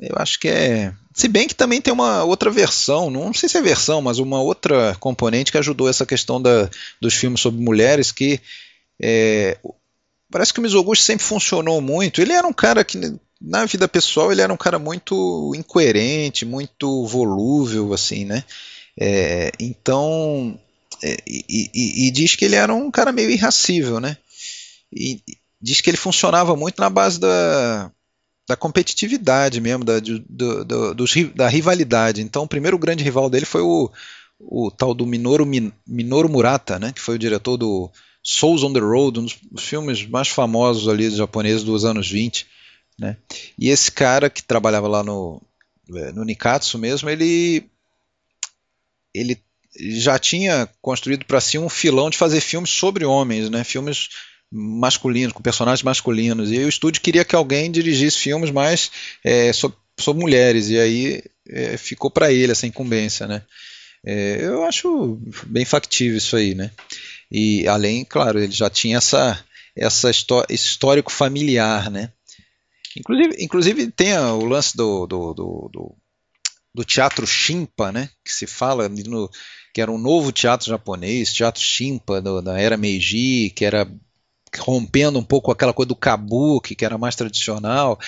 eu 0.00 0.16
acho 0.16 0.38
que 0.38 0.48
é. 0.48 0.92
Se 1.12 1.26
bem 1.26 1.48
que 1.48 1.54
também 1.54 1.80
tem 1.80 1.92
uma 1.92 2.22
outra 2.22 2.50
versão, 2.50 3.10
não 3.10 3.34
sei 3.34 3.48
se 3.48 3.58
é 3.58 3.62
versão, 3.62 4.00
mas 4.00 4.18
uma 4.18 4.40
outra 4.40 4.96
componente 5.00 5.50
que 5.50 5.58
ajudou 5.58 5.88
essa 5.88 6.06
questão 6.06 6.40
da, 6.40 6.70
dos 7.00 7.14
filmes 7.14 7.40
sobre 7.40 7.60
mulheres, 7.60 8.12
que 8.12 8.40
é, 9.00 9.58
parece 10.30 10.52
que 10.52 10.60
o 10.60 10.62
Mizoguchi 10.62 11.02
sempre 11.02 11.24
funcionou 11.24 11.80
muito. 11.80 12.20
Ele 12.20 12.32
era 12.32 12.46
um 12.46 12.52
cara 12.52 12.84
que, 12.84 12.98
na 13.40 13.64
vida 13.64 13.88
pessoal, 13.88 14.30
ele 14.30 14.40
era 14.40 14.52
um 14.52 14.56
cara 14.56 14.78
muito 14.78 15.52
incoerente, 15.56 16.44
muito 16.44 17.06
volúvel, 17.06 17.92
assim, 17.92 18.24
né? 18.24 18.44
É, 18.98 19.52
então. 19.58 20.58
É, 21.02 21.16
e, 21.26 21.44
e, 21.48 22.08
e, 22.08 22.10
diz 22.10 22.34
que 22.34 22.44
ele 22.44 22.56
era 22.56 22.74
um 22.74 22.90
cara 22.90 23.12
meio 23.12 23.30
irracível, 23.30 24.00
né? 24.00 24.16
E, 24.92 25.20
diz 25.60 25.80
que 25.80 25.90
ele 25.90 25.96
funcionava 25.96 26.56
muito 26.56 26.80
na 26.80 26.88
base 26.88 27.18
da, 27.18 27.90
da 28.48 28.56
competitividade 28.56 29.60
mesmo, 29.60 29.84
da, 29.84 29.98
do, 30.00 30.18
do, 30.64 30.94
do, 30.94 31.04
da 31.34 31.48
rivalidade. 31.48 32.22
Então, 32.22 32.44
o 32.44 32.48
primeiro 32.48 32.78
grande 32.78 33.04
rival 33.04 33.28
dele 33.28 33.44
foi 33.44 33.60
o, 33.60 33.90
o 34.38 34.70
tal 34.70 34.94
do 34.94 35.06
Minoru, 35.06 35.46
Minoru 35.86 36.28
Murata, 36.28 36.78
né, 36.78 36.92
que 36.92 37.00
foi 37.00 37.16
o 37.16 37.18
diretor 37.18 37.56
do 37.56 37.90
Souls 38.22 38.62
on 38.62 38.72
the 38.72 38.80
Road, 38.80 39.20
um 39.20 39.24
dos 39.24 39.64
filmes 39.64 40.06
mais 40.06 40.28
famosos 40.28 40.88
ali 40.88 41.10
japoneses 41.10 41.64
dos 41.64 41.84
anos 41.84 42.10
20. 42.10 42.46
Né? 42.98 43.16
E 43.58 43.68
esse 43.68 43.92
cara 43.92 44.30
que 44.30 44.42
trabalhava 44.42 44.88
lá 44.88 45.02
no, 45.02 45.40
é, 45.94 46.12
no 46.12 46.24
Nikatsu 46.24 46.78
mesmo, 46.78 47.08
ele, 47.08 47.64
ele 49.14 49.40
já 49.78 50.18
tinha 50.18 50.68
construído 50.80 51.24
para 51.24 51.40
si 51.40 51.58
um 51.58 51.68
filão 51.68 52.10
de 52.10 52.18
fazer 52.18 52.40
filmes 52.40 52.70
sobre 52.70 53.04
homens, 53.04 53.48
né? 53.50 53.62
filmes 53.62 54.08
masculinos, 54.50 55.32
com 55.32 55.42
personagens 55.42 55.82
masculinos. 55.82 56.50
E 56.50 56.58
o 56.58 56.68
estúdio 56.68 57.02
queria 57.02 57.24
que 57.24 57.36
alguém 57.36 57.70
dirigisse 57.70 58.18
filmes 58.18 58.50
mais 58.50 58.90
é, 59.24 59.52
sobre, 59.52 59.76
sobre, 59.98 60.22
mulheres, 60.22 60.68
e 60.68 60.78
aí 60.78 61.22
é, 61.48 61.76
ficou 61.76 62.10
para 62.10 62.32
ele 62.32 62.52
essa 62.52 62.66
incumbência, 62.66 63.26
né? 63.26 63.42
É, 64.04 64.38
eu 64.42 64.64
acho 64.64 65.18
bem 65.46 65.64
factível 65.64 66.18
isso 66.18 66.36
aí, 66.36 66.54
né? 66.54 66.70
E 67.30 67.66
além, 67.68 68.04
claro, 68.04 68.38
ele 68.38 68.52
já 68.52 68.70
tinha 68.70 68.98
essa, 68.98 69.44
essa 69.76 70.10
esse 70.10 70.66
histórico 70.66 71.12
familiar, 71.12 71.90
né? 71.90 72.12
Inclusive, 72.96 73.36
inclusive 73.38 73.90
tem 73.90 74.16
o 74.16 74.44
lance 74.44 74.76
do, 74.76 75.06
do, 75.06 75.34
do, 75.34 75.70
do, 75.72 75.96
do 76.74 76.84
teatro 76.84 77.26
Shimpa, 77.26 77.92
né? 77.92 78.08
Que 78.24 78.32
se 78.32 78.46
fala 78.46 78.88
no, 78.88 79.30
que 79.74 79.80
era 79.80 79.92
um 79.92 79.98
novo 79.98 80.32
teatro 80.32 80.68
japonês, 80.68 81.32
teatro 81.32 81.62
Shimpa 81.62 82.22
da 82.22 82.58
era 82.58 82.76
Meiji, 82.76 83.50
que 83.50 83.64
era 83.64 83.86
rompendo 84.58 85.18
um 85.18 85.24
pouco 85.24 85.50
aquela 85.50 85.72
coisa 85.72 85.88
do 85.88 85.96
kabuki, 85.96 86.74
que 86.74 86.84
era 86.84 86.96
mais 86.96 87.16
tradicional, 87.16 87.98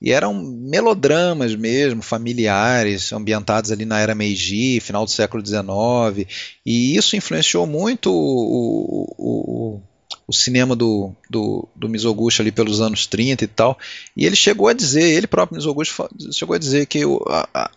e 0.00 0.12
eram 0.12 0.32
melodramas 0.32 1.54
mesmo, 1.56 2.02
familiares, 2.02 3.12
ambientados 3.12 3.72
ali 3.72 3.84
na 3.84 3.98
era 3.98 4.14
Meiji, 4.14 4.80
final 4.80 5.04
do 5.04 5.10
século 5.10 5.44
XIX, 5.44 6.28
e 6.64 6.96
isso 6.96 7.16
influenciou 7.16 7.66
muito 7.66 8.12
o, 8.12 9.14
o, 9.18 9.82
o 10.26 10.32
cinema 10.32 10.76
do, 10.76 11.12
do, 11.28 11.68
do, 11.74 11.88
Mizoguchi 11.88 12.40
ali 12.40 12.52
pelos 12.52 12.80
anos 12.80 13.06
30 13.06 13.44
e 13.44 13.48
tal, 13.48 13.76
e 14.16 14.24
ele 14.24 14.36
chegou 14.36 14.68
a 14.68 14.72
dizer, 14.72 15.02
ele 15.02 15.26
próprio 15.26 15.56
Mizoguchi 15.56 15.92
chegou 16.32 16.54
a 16.54 16.58
dizer 16.58 16.86
que 16.86 17.02
a, 17.28 17.70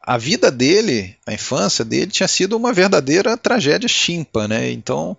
a 0.00 0.16
vida 0.16 0.50
dele, 0.50 1.16
a 1.26 1.34
infância 1.34 1.84
dele, 1.84 2.10
tinha 2.10 2.28
sido 2.28 2.56
uma 2.56 2.72
verdadeira 2.72 3.36
tragédia 3.36 3.88
chimpa, 3.88 4.46
né? 4.46 4.70
Então 4.70 5.16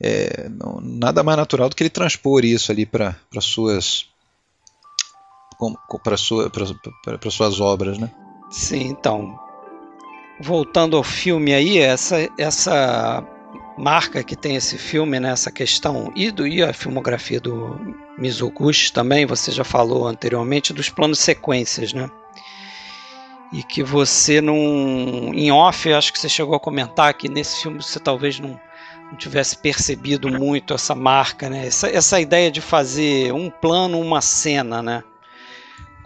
é, 0.00 0.48
não, 0.48 0.80
nada 0.80 1.22
mais 1.22 1.36
natural 1.36 1.68
do 1.68 1.76
que 1.76 1.82
ele 1.82 1.90
transpor 1.90 2.44
isso 2.44 2.70
ali 2.70 2.86
para 2.86 3.16
suas 3.40 4.06
para 6.04 6.16
sua, 6.16 6.50
suas 7.30 7.60
obras, 7.60 7.98
né? 7.98 8.10
Sim, 8.50 8.88
então 8.88 9.38
voltando 10.40 10.96
ao 10.96 11.02
filme 11.02 11.52
aí, 11.52 11.78
essa 11.78 12.28
essa 12.38 13.24
marca 13.76 14.24
que 14.24 14.36
tem 14.36 14.56
esse 14.56 14.76
filme 14.76 15.20
nessa 15.20 15.52
questão 15.52 16.12
e, 16.14 16.30
do, 16.30 16.46
e 16.46 16.62
a 16.62 16.72
filmografia 16.72 17.40
do 17.40 17.78
Mizoguchi 18.18 18.92
também, 18.92 19.24
você 19.24 19.52
já 19.52 19.64
falou 19.64 20.06
anteriormente, 20.06 20.72
dos 20.72 20.88
planos 20.88 21.20
sequências, 21.20 21.92
né? 21.92 22.10
E 23.52 23.62
que 23.62 23.82
você 23.82 24.40
não. 24.40 24.56
Em 25.32 25.50
off, 25.50 25.90
acho 25.92 26.12
que 26.12 26.18
você 26.18 26.28
chegou 26.28 26.54
a 26.54 26.60
comentar 26.60 27.14
que 27.14 27.28
nesse 27.28 27.62
filme 27.62 27.82
você 27.82 27.98
talvez 27.98 28.38
não, 28.38 28.60
não 29.10 29.16
tivesse 29.16 29.56
percebido 29.56 30.28
muito 30.28 30.74
essa 30.74 30.94
marca, 30.94 31.48
né? 31.48 31.66
Essa, 31.66 31.88
essa 31.88 32.20
ideia 32.20 32.50
de 32.50 32.60
fazer 32.60 33.32
um 33.32 33.50
plano, 33.50 34.00
uma 34.00 34.20
cena, 34.20 34.82
né? 34.82 35.02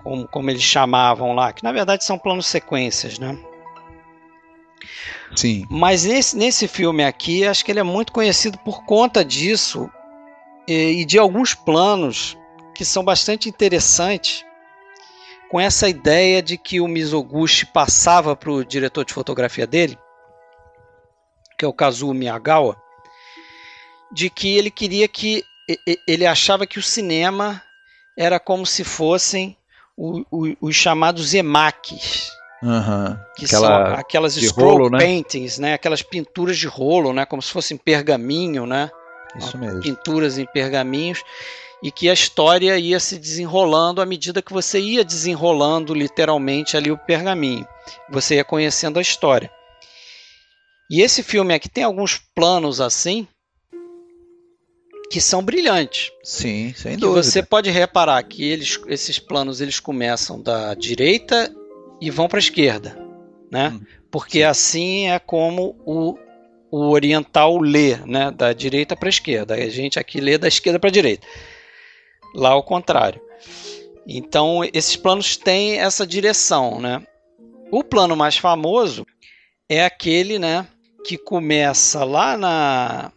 Como, 0.03 0.27
como 0.27 0.51
eles 0.51 0.63
chamavam 0.63 1.33
lá, 1.35 1.53
que 1.53 1.63
na 1.63 1.73
verdade 1.73 2.05
são 2.05 2.19
planos 2.19 2.47
sequências, 2.47 3.19
né? 3.19 3.39
Sim. 5.35 5.67
Mas 5.71 6.05
nesse, 6.05 6.37
nesse 6.37 6.69
filme 6.69 7.05
aqui, 7.05 7.47
acho 7.47 7.65
que 7.65 7.71
ele 7.73 7.81
é 7.81 7.85
muito 7.85 8.13
conhecido 8.13 8.59
por 8.59 8.85
conta 8.85 9.25
disso 9.25 9.91
e, 10.69 11.01
e 11.01 11.05
de 11.05 11.19
alguns 11.19 11.55
planos 11.55 12.37
que 12.75 12.85
são 12.85 13.05
bastante 13.05 13.49
interessantes 13.49 14.45
com 15.51 15.61
essa 15.61 15.89
ideia 15.89 16.43
de 16.43 16.57
que 16.57 16.81
o 16.81 16.89
Mizoguchi 16.89 17.67
passava 17.67 18.35
para 18.35 18.51
o 18.51 18.65
diretor 18.65 19.05
de 19.05 19.13
fotografia 19.13 19.67
dele, 19.67 19.99
que 21.59 21.65
é 21.65 21.69
o 21.69 21.73
Kazuo 21.73 22.15
Miyagawa, 22.15 22.82
de 24.13 24.29
que 24.31 24.57
ele 24.57 24.71
queria 24.71 25.09
que 25.09 25.45
ele 26.07 26.27
achava 26.27 26.67
que 26.67 26.79
o 26.79 26.83
cinema 26.83 27.63
era 28.17 28.39
como 28.39 28.67
se 28.67 28.85
fossem 28.85 29.57
os 29.97 30.75
chamados 30.75 31.35
emakis, 31.35 32.31
Uhum. 32.63 33.19
Que 33.37 33.45
Aquela 33.45 33.87
são 33.87 33.95
aquelas 33.97 34.35
scroll 34.35 34.77
rolo, 34.77 34.91
né? 34.91 34.99
paintings, 34.99 35.59
né? 35.59 35.75
Aquelas 35.75 36.01
pinturas 36.01 36.57
de 36.57 36.69
rolo, 36.69 37.13
né? 37.13 37.27
Como 37.27 37.43
se 37.43 37.51
fossem 37.51 37.77
pergaminho, 37.77 38.67
né? 38.67 38.89
Isso 39.37 39.59
mesmo. 39.59 39.81
Pinturas 39.81 40.39
em 40.39 40.47
pergaminhos 40.47 41.25
e 41.83 41.91
que 41.91 42.09
a 42.09 42.13
história 42.13 42.79
ia 42.79 43.01
se 43.01 43.19
desenrolando 43.19 44.01
à 44.01 44.07
medida 44.07 44.41
que 44.41 44.53
você 44.53 44.79
ia 44.79 45.05
desenrolando 45.05 45.93
literalmente 45.93 46.77
ali 46.77 46.93
o 46.93 46.99
pergaminho. 46.99 47.67
Você 48.09 48.37
ia 48.37 48.45
conhecendo 48.45 49.01
a 49.01 49.03
história. 49.03 49.51
E 50.89 51.03
esse 51.03 51.23
filme 51.23 51.55
aqui 51.55 51.69
tem 51.69 51.83
alguns 51.83 52.17
planos 52.33 52.81
assim 52.81 53.27
que 55.13 55.21
são 55.21 55.45
brilhantes. 55.45 56.11
Sim, 56.25 56.73
sem 56.75 56.97
dúvida. 56.97 57.23
Você 57.23 57.43
pode 57.43 57.71
reparar 57.71 58.23
que 58.23 58.43
eles, 58.43 58.81
esses 58.89 59.19
planos 59.19 59.61
eles 59.61 59.79
começam 59.79 60.41
da 60.41 60.73
direita 60.73 61.55
e 62.01 62.11
vão 62.11 62.29
para 62.29 62.39
a 62.39 62.41
esquerda, 62.41 62.99
né? 63.51 63.69
Hum, 63.75 63.85
Porque 64.11 64.39
sim. 64.39 64.45
assim 64.45 65.11
é 65.11 65.19
como 65.19 65.77
o, 65.85 66.17
o 66.71 66.89
oriental 66.89 67.59
lê, 67.61 67.97
né? 68.07 68.31
Da 68.31 68.55
direita 68.55 68.97
para 68.97 69.07
a 69.07 69.11
esquerda. 69.11 69.55
A 69.55 69.69
gente 69.69 69.99
aqui 69.99 70.19
lê 70.19 70.39
da 70.39 70.49
esquerda 70.49 70.79
para 70.79 70.89
a 70.89 70.93
direita. 70.93 71.27
Lá 72.35 72.49
ao 72.49 72.63
contrário. 72.63 73.21
Então 74.07 74.63
esses 74.73 74.97
planos 74.97 75.37
têm 75.37 75.79
essa 75.79 76.07
direção, 76.07 76.81
né? 76.81 77.07
O 77.71 77.85
plano 77.85 78.17
mais 78.17 78.39
famoso 78.39 79.07
é 79.69 79.85
aquele, 79.85 80.39
né? 80.39 80.67
Que 81.05 81.19
começa 81.19 82.03
lá 82.03 82.35
na 82.35 83.13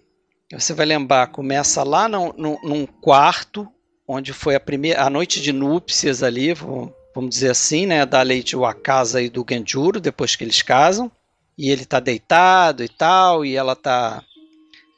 você 0.52 0.74
vai 0.74 0.86
lembrar, 0.86 1.28
começa 1.28 1.84
lá 1.84 2.08
no, 2.08 2.34
no, 2.34 2.60
num 2.64 2.86
quarto 2.86 3.68
onde 4.08 4.32
foi 4.32 4.56
a 4.56 4.60
primeira 4.60 5.02
a 5.02 5.10
noite 5.10 5.42
de 5.42 5.52
núpcias 5.52 6.22
ali, 6.22 6.54
vamos 6.54 7.30
dizer 7.30 7.50
assim, 7.50 7.86
né, 7.86 8.06
da 8.06 8.22
Leite 8.22 8.56
Wakasa 8.56 9.22
e 9.22 9.30
do 9.30 9.46
Genjuro, 9.48 10.00
depois 10.00 10.36
que 10.36 10.44
eles 10.44 10.62
casam, 10.62 11.12
e 11.58 11.72
ele 11.72 11.84
está 11.84 12.00
deitado 12.00 12.84
e 12.84 12.90
tal, 12.90 13.44
e 13.44 13.56
ela 13.56 13.74
está, 13.74 14.24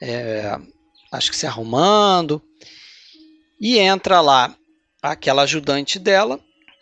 é, 0.01 0.57
acho 1.11 1.31
que 1.31 1.37
se 1.37 1.47
arrumando, 1.47 2.41
e 3.61 3.79
entra 3.79 4.19
lá 4.19 4.55
aquela 5.01 5.43
ajudante 5.43 5.97
dela 5.97 6.39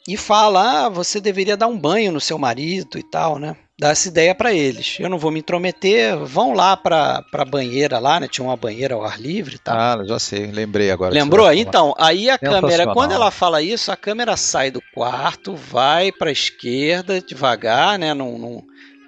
e 0.08 0.18
fala, 0.18 0.86
ah, 0.86 0.90
você 0.90 1.20
deveria 1.20 1.58
dar 1.58 1.68
um 1.68 1.78
banho 1.78 2.12
no 2.12 2.22
seu 2.22 2.38
marido 2.38 2.98
e 2.98 3.04
tal, 3.04 3.38
né? 3.38 3.56
Dá 3.78 3.90
essa 3.90 4.08
ideia 4.08 4.34
para 4.34 4.54
eles. 4.54 4.96
Eu 5.02 5.10
não 5.10 5.18
vou 5.18 5.30
me 5.30 5.40
intrometer, 5.40 6.18
vão 6.20 6.54
lá 6.54 6.78
para 6.78 7.26
a 7.30 7.46
banheira 7.46 8.00
lá, 8.00 8.22
né? 8.22 8.28
Tinha 8.30 8.48
uma 8.48 8.56
banheira 8.56 8.96
ao 8.96 9.04
ar 9.04 9.20
livre 9.20 9.56
e 9.56 9.60
tal. 9.60 9.76
Ah, 9.78 10.02
já 10.08 10.18
sei, 10.18 10.48
lembrei 10.48 10.90
agora. 10.92 11.14
Lembrou? 11.14 11.52
Então, 11.52 11.94
aí 11.98 12.30
a 12.30 12.38
câmera, 12.38 12.94
quando 12.94 13.12
ela 13.12 13.30
fala 13.32 13.62
isso, 13.62 13.92
a 13.92 13.98
câmera 13.98 14.38
sai 14.38 14.72
do 14.72 14.82
quarto, 14.94 15.58
vai 15.58 16.10
para 16.10 16.30
a 16.30 16.32
esquerda 16.32 17.20
devagar, 17.20 18.00
né? 18.00 18.14
Num, 18.14 18.38
num, 18.38 18.64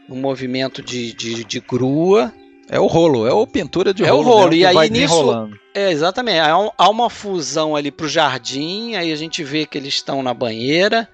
num 0.09 0.17
movimento 0.17 0.81
de, 0.81 1.13
de, 1.13 1.45
de, 1.45 1.59
grua. 1.61 2.33
É 2.69 2.77
o 2.77 2.87
rolo, 2.87 3.25
é 3.25 3.31
o 3.31 3.47
pintura 3.47 3.93
de 3.93 4.03
é 4.03 4.09
rolo. 4.09 4.21
É 4.21 4.25
o 4.25 4.29
rolo, 4.29 4.53
e 4.53 4.65
aí 4.65 4.89
nisso. 4.89 5.49
É, 5.73 5.91
exatamente. 5.91 6.39
Há 6.77 6.89
uma 6.89 7.09
fusão 7.09 7.73
ali 7.73 7.89
para 7.89 8.05
o 8.05 8.09
jardim, 8.09 8.95
aí 8.95 9.13
a 9.13 9.15
gente 9.15 9.45
vê 9.45 9.65
que 9.65 9.77
eles 9.77 9.93
estão 9.93 10.21
na 10.21 10.33
banheira 10.33 11.07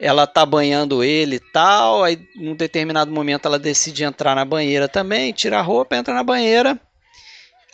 ela 0.00 0.26
tá 0.26 0.46
banhando 0.46 1.02
ele 1.02 1.36
e 1.36 1.52
tal, 1.52 2.04
aí 2.04 2.18
num 2.36 2.54
determinado 2.54 3.10
momento 3.10 3.46
ela 3.46 3.58
decide 3.58 4.04
entrar 4.04 4.34
na 4.34 4.44
banheira 4.44 4.88
também, 4.88 5.32
tira 5.32 5.58
a 5.58 5.62
roupa, 5.62 5.96
entra 5.96 6.14
na 6.14 6.22
banheira. 6.22 6.78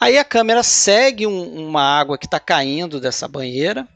Aí 0.00 0.18
a 0.18 0.24
câmera 0.24 0.62
segue 0.62 1.26
um, 1.26 1.68
uma 1.68 1.82
água 1.82 2.18
que 2.18 2.26
está 2.26 2.40
caindo 2.40 3.00
dessa 3.00 3.28
banheira. 3.28 3.86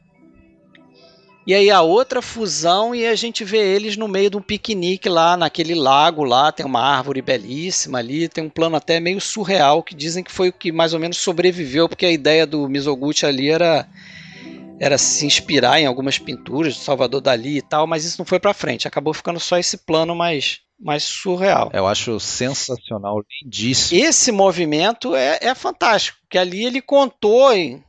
E 1.47 1.55
aí 1.55 1.70
a 1.70 1.81
outra 1.81 2.20
fusão 2.20 2.95
e 2.95 3.07
a 3.07 3.14
gente 3.14 3.43
vê 3.43 3.57
eles 3.57 3.97
no 3.97 4.07
meio 4.07 4.29
de 4.29 4.37
um 4.37 4.43
piquenique 4.43 5.09
lá 5.09 5.35
naquele 5.35 5.74
lago 5.74 6.22
lá, 6.22 6.53
tem 6.53 6.66
uma 6.66 6.83
árvore 6.83 7.22
belíssima 7.22 7.97
ali, 7.97 8.29
tem 8.29 8.45
um 8.45 8.51
plano 8.51 8.76
até 8.76 9.01
meio 9.01 9.18
surreal 9.18 9.83
que 9.83 9.95
dizem 9.95 10.22
que 10.22 10.31
foi 10.31 10.51
o 10.51 10.53
que 10.53 10.70
mais 10.70 10.93
ou 10.93 11.01
menos 11.01 11.16
sobreviveu, 11.16 11.89
porque 11.89 12.05
a 12.05 12.12
ideia 12.12 12.47
do 12.47 12.68
Mizoguchi 12.68 13.24
ali 13.24 13.49
era 13.49 13.89
era 14.81 14.99
se 14.99 15.26
inspirar 15.26 15.81
em 15.81 15.87
algumas 15.87 16.18
pinturas 16.18 16.74
de 16.74 16.81
Salvador 16.81 17.20
Dali 17.20 17.59
e 17.59 17.62
tal, 17.62 17.87
mas 17.87 18.05
isso 18.05 18.18
não 18.18 18.26
foi 18.26 18.39
para 18.39 18.55
frente. 18.55 18.87
Acabou 18.87 19.12
ficando 19.12 19.41
só 19.41 19.59
esse 19.59 19.79
plano 19.79 20.14
mais, 20.14 20.61
mais 20.79 21.03
surreal. 21.03 21.70
Eu 21.72 21.87
acho 21.87 22.18
sensacional, 22.20 23.22
lindíssimo. 23.43 24.01
Esse 24.01 24.31
movimento 24.31 25.14
é, 25.14 25.39
é 25.43 25.55
fantástico, 25.55 26.18
que 26.31 26.39
ali 26.39 26.64
ele 26.64 26.81
contou 26.81 27.53
em, 27.53 27.83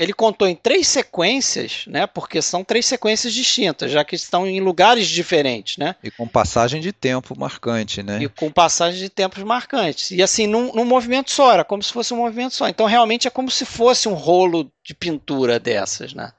ele 0.00 0.14
contou 0.14 0.48
em 0.48 0.56
três 0.56 0.88
sequências, 0.88 1.84
né? 1.86 2.06
Porque 2.06 2.40
são 2.40 2.64
três 2.64 2.86
sequências 2.86 3.34
distintas, 3.34 3.90
já 3.92 4.02
que 4.02 4.14
estão 4.14 4.46
em 4.46 4.58
lugares 4.58 5.06
diferentes, 5.06 5.76
né? 5.76 5.94
E 6.02 6.10
com 6.10 6.26
passagem 6.26 6.80
de 6.80 6.90
tempo 6.90 7.38
marcante, 7.38 8.02
né? 8.02 8.22
E 8.22 8.26
com 8.26 8.50
passagem 8.50 8.98
de 8.98 9.10
tempos 9.10 9.42
marcantes. 9.42 10.10
E 10.10 10.22
assim, 10.22 10.46
num, 10.46 10.72
num 10.72 10.86
movimento 10.86 11.30
só, 11.30 11.52
era 11.52 11.64
como 11.64 11.82
se 11.82 11.92
fosse 11.92 12.14
um 12.14 12.16
movimento 12.16 12.54
só. 12.54 12.66
Então, 12.66 12.86
realmente 12.86 13.28
é 13.28 13.30
como 13.30 13.50
se 13.50 13.66
fosse 13.66 14.08
um 14.08 14.14
rolo 14.14 14.72
de 14.82 14.94
pintura 14.94 15.60
dessas, 15.60 16.14
né? 16.14 16.32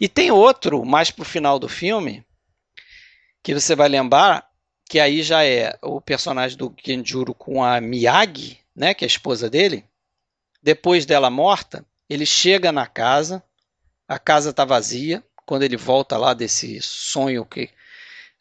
E 0.00 0.08
tem 0.08 0.30
outro, 0.30 0.82
mais 0.82 1.10
pro 1.10 1.22
final 1.22 1.58
do 1.58 1.68
filme, 1.68 2.24
que 3.42 3.52
você 3.52 3.76
vai 3.76 3.90
lembrar, 3.90 4.48
que 4.88 4.98
aí 4.98 5.22
já 5.22 5.44
é 5.44 5.76
o 5.82 6.00
personagem 6.00 6.56
do 6.56 6.74
Genjuro 6.82 7.34
com 7.34 7.62
a 7.62 7.78
Miyagi, 7.78 8.58
né? 8.74 8.94
Que 8.94 9.04
é 9.04 9.06
a 9.06 9.12
esposa 9.14 9.50
dele. 9.50 9.84
Depois 10.62 11.04
dela 11.04 11.28
morta 11.28 11.84
ele 12.12 12.26
chega 12.26 12.70
na 12.70 12.86
casa, 12.86 13.42
a 14.06 14.18
casa 14.18 14.50
está 14.50 14.64
vazia. 14.64 15.24
Quando 15.46 15.62
ele 15.62 15.76
volta 15.76 16.16
lá 16.16 16.34
desse 16.34 16.80
sonho 16.82 17.44
que. 17.44 17.70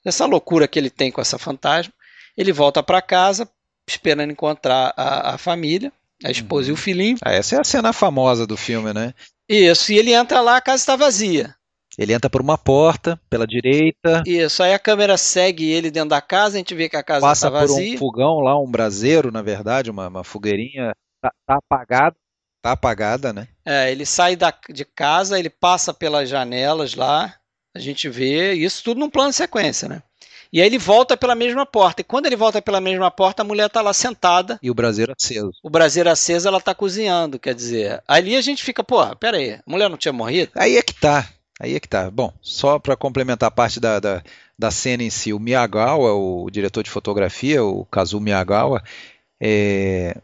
dessa 0.04 0.26
loucura 0.26 0.68
que 0.68 0.78
ele 0.78 0.90
tem 0.90 1.12
com 1.12 1.22
essa 1.22 1.38
fantasma, 1.38 1.94
ele 2.38 2.52
volta 2.52 2.84
para 2.84 3.02
casa 3.02 3.50
esperando 3.88 4.32
encontrar 4.32 4.94
a, 4.96 5.34
a, 5.34 5.38
família, 5.38 5.92
a 6.24 6.30
esposa 6.30 6.68
uhum. 6.68 6.70
e 6.70 6.72
o 6.72 6.76
uhum. 6.76 6.82
filhinho. 6.82 7.18
Ah, 7.24 7.34
essa 7.34 7.56
é 7.56 7.60
a 7.60 7.64
cena 7.64 7.92
famosa 7.92 8.46
do 8.46 8.56
filme, 8.56 8.94
né? 8.94 9.14
Isso, 9.50 9.92
e 9.92 9.98
ele 9.98 10.14
entra 10.14 10.42
lá, 10.42 10.58
a 10.58 10.62
casa 10.62 10.84
está 10.84 10.96
vazia. 10.96 11.56
Ele 11.98 12.14
entra 12.14 12.30
por 12.30 12.42
uma 12.42 12.58
porta, 12.58 13.20
pela 13.30 13.46
direita. 13.46 14.24
Isso, 14.26 14.64
aí 14.64 14.74
a 14.74 14.80
câmera 14.80 15.18
segue 15.18 15.70
ele 15.70 15.92
dentro 15.92 16.10
da 16.10 16.22
casa, 16.22 16.56
a 16.56 16.58
gente 16.58 16.74
vê 16.74 16.88
que 16.88 16.96
a 16.96 17.04
casa 17.04 17.30
está 17.32 17.50
vazia. 17.50 17.68
Passa 17.68 17.84
por 17.84 17.96
um 17.96 17.98
fogão 17.98 18.40
lá, 18.40 18.58
um 18.58 18.70
braseiro, 18.70 19.32
na 19.32 19.42
verdade, 19.42 19.92
uma, 19.92 20.08
uma 20.08 20.24
fogueirinha. 20.24 20.94
Tá, 21.22 21.32
tá 21.46 21.58
apagado. 21.58 22.16
Tá 22.62 22.74
apagada, 22.74 23.34
né? 23.34 23.48
É, 23.66 23.92
ele 23.92 24.06
sai 24.06 24.36
da, 24.36 24.54
de 24.70 24.86
casa, 24.86 25.40
ele 25.40 25.50
passa 25.50 25.94
pelas 25.94 26.30
janelas 26.30 26.94
lá, 26.94 27.34
a 27.74 27.80
gente 27.80 28.08
vê 28.08 28.54
isso 28.54 28.84
tudo 28.84 29.00
num 29.00 29.10
plano 29.10 29.30
de 29.30 29.36
sequência, 29.36 29.90
né? 29.90 30.04
E 30.54 30.60
aí 30.60 30.68
ele 30.68 30.78
volta 30.78 31.16
pela 31.16 31.34
mesma 31.34 31.66
porta. 31.66 32.02
E 32.02 32.04
quando 32.04 32.26
ele 32.26 32.36
volta 32.36 32.62
pela 32.62 32.82
mesma 32.82 33.10
porta, 33.10 33.42
a 33.42 33.46
mulher 33.46 33.68
está 33.68 33.82
lá 33.82 33.94
sentada. 33.94 34.60
E 34.62 34.70
o 34.70 34.74
braseiro 34.74 35.14
aceso. 35.18 35.54
O 35.64 35.70
braseiro 35.70 36.10
aceso, 36.10 36.48
ela 36.48 36.58
está 36.58 36.76
cozinhando, 36.76 37.40
quer 37.40 37.56
dizer. 37.56 38.04
Ali 38.06 38.36
a 38.36 38.42
gente 38.42 38.62
fica, 38.62 38.84
pô, 38.84 39.04
pera 39.16 39.38
aí, 39.38 39.54
a 39.54 39.62
mulher 39.66 39.90
não 39.90 39.96
tinha 39.96 40.12
morrido? 40.12 40.52
Aí 40.56 40.76
é 40.76 40.82
que 40.82 40.94
tá. 40.94 41.30
Aí 41.58 41.74
é 41.74 41.80
que 41.80 41.88
tá. 41.88 42.12
Bom, 42.12 42.34
só 42.42 42.80
para 42.80 42.98
complementar 42.98 43.48
a 43.48 43.52
parte 43.52 43.80
da, 43.80 44.00
da, 44.00 44.22
da, 44.60 44.72
cena 44.72 45.04
em 45.04 45.10
si, 45.10 45.32
o 45.32 45.40
Miyagawa, 45.40 46.14
o 46.14 46.50
diretor 46.52 46.84
de 46.84 46.90
fotografia, 46.90 47.64
o 47.64 47.86
Kazu 47.86 48.20
Miyagawa, 48.20 48.84
é, 49.40 50.18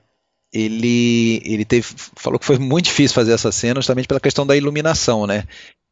ele, 0.54 1.42
ele 1.46 1.66
teve, 1.66 1.88
falou 2.16 2.40
que 2.40 2.46
foi 2.46 2.58
muito 2.58 2.86
difícil 2.86 3.14
fazer 3.14 3.34
essa 3.34 3.52
cena 3.52 3.82
justamente 3.82 4.08
pela 4.08 4.20
questão 4.20 4.46
da 4.46 4.56
iluminação, 4.56 5.28
né? 5.28 5.44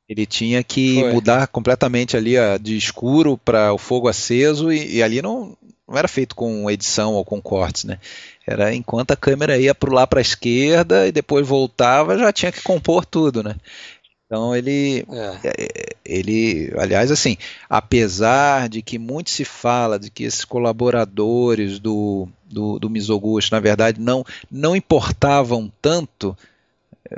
Ele 0.07 0.25
tinha 0.25 0.63
que 0.63 1.01
foi. 1.01 1.13
mudar 1.13 1.47
completamente 1.47 2.15
ali 2.15 2.37
a, 2.37 2.57
de 2.57 2.77
escuro 2.77 3.37
para 3.37 3.73
o 3.73 3.77
fogo 3.77 4.07
aceso 4.07 4.71
e, 4.71 4.97
e, 4.97 5.03
ali 5.03 5.21
não, 5.21 5.57
não 5.87 5.97
era 5.97 6.07
feito 6.07 6.35
com 6.35 6.69
edição 6.69 7.13
ou 7.13 7.25
com 7.25 7.41
cortes, 7.41 7.85
né? 7.85 7.99
Era 8.47 8.73
enquanto 8.73 9.11
a 9.11 9.15
câmera 9.15 9.57
ia 9.57 9.73
para 9.73 9.93
lá 9.93 10.05
para 10.05 10.19
a 10.19 10.21
esquerda 10.21 11.07
e 11.07 11.11
depois 11.11 11.45
voltava, 11.45 12.17
já 12.17 12.31
tinha 12.31 12.51
que 12.51 12.61
compor 12.61 13.03
tudo, 13.03 13.41
né? 13.41 13.55
Então 14.25 14.55
ele, 14.55 15.05
é. 15.11 15.39
é. 15.43 15.95
ele, 16.03 16.71
aliás, 16.77 17.11
assim, 17.11 17.37
apesar 17.69 18.69
de 18.69 18.81
que 18.81 18.97
muito 18.97 19.29
se 19.29 19.43
fala 19.43 19.99
de 19.99 20.09
que 20.09 20.23
esses 20.23 20.45
colaboradores 20.45 21.79
do, 21.79 22.27
do, 22.45 22.79
do 22.79 22.89
Mizoguchi, 22.89 23.51
na 23.51 23.59
verdade, 23.59 23.99
não, 23.99 24.25
não 24.51 24.75
importavam 24.75 25.71
tanto, 25.81 26.37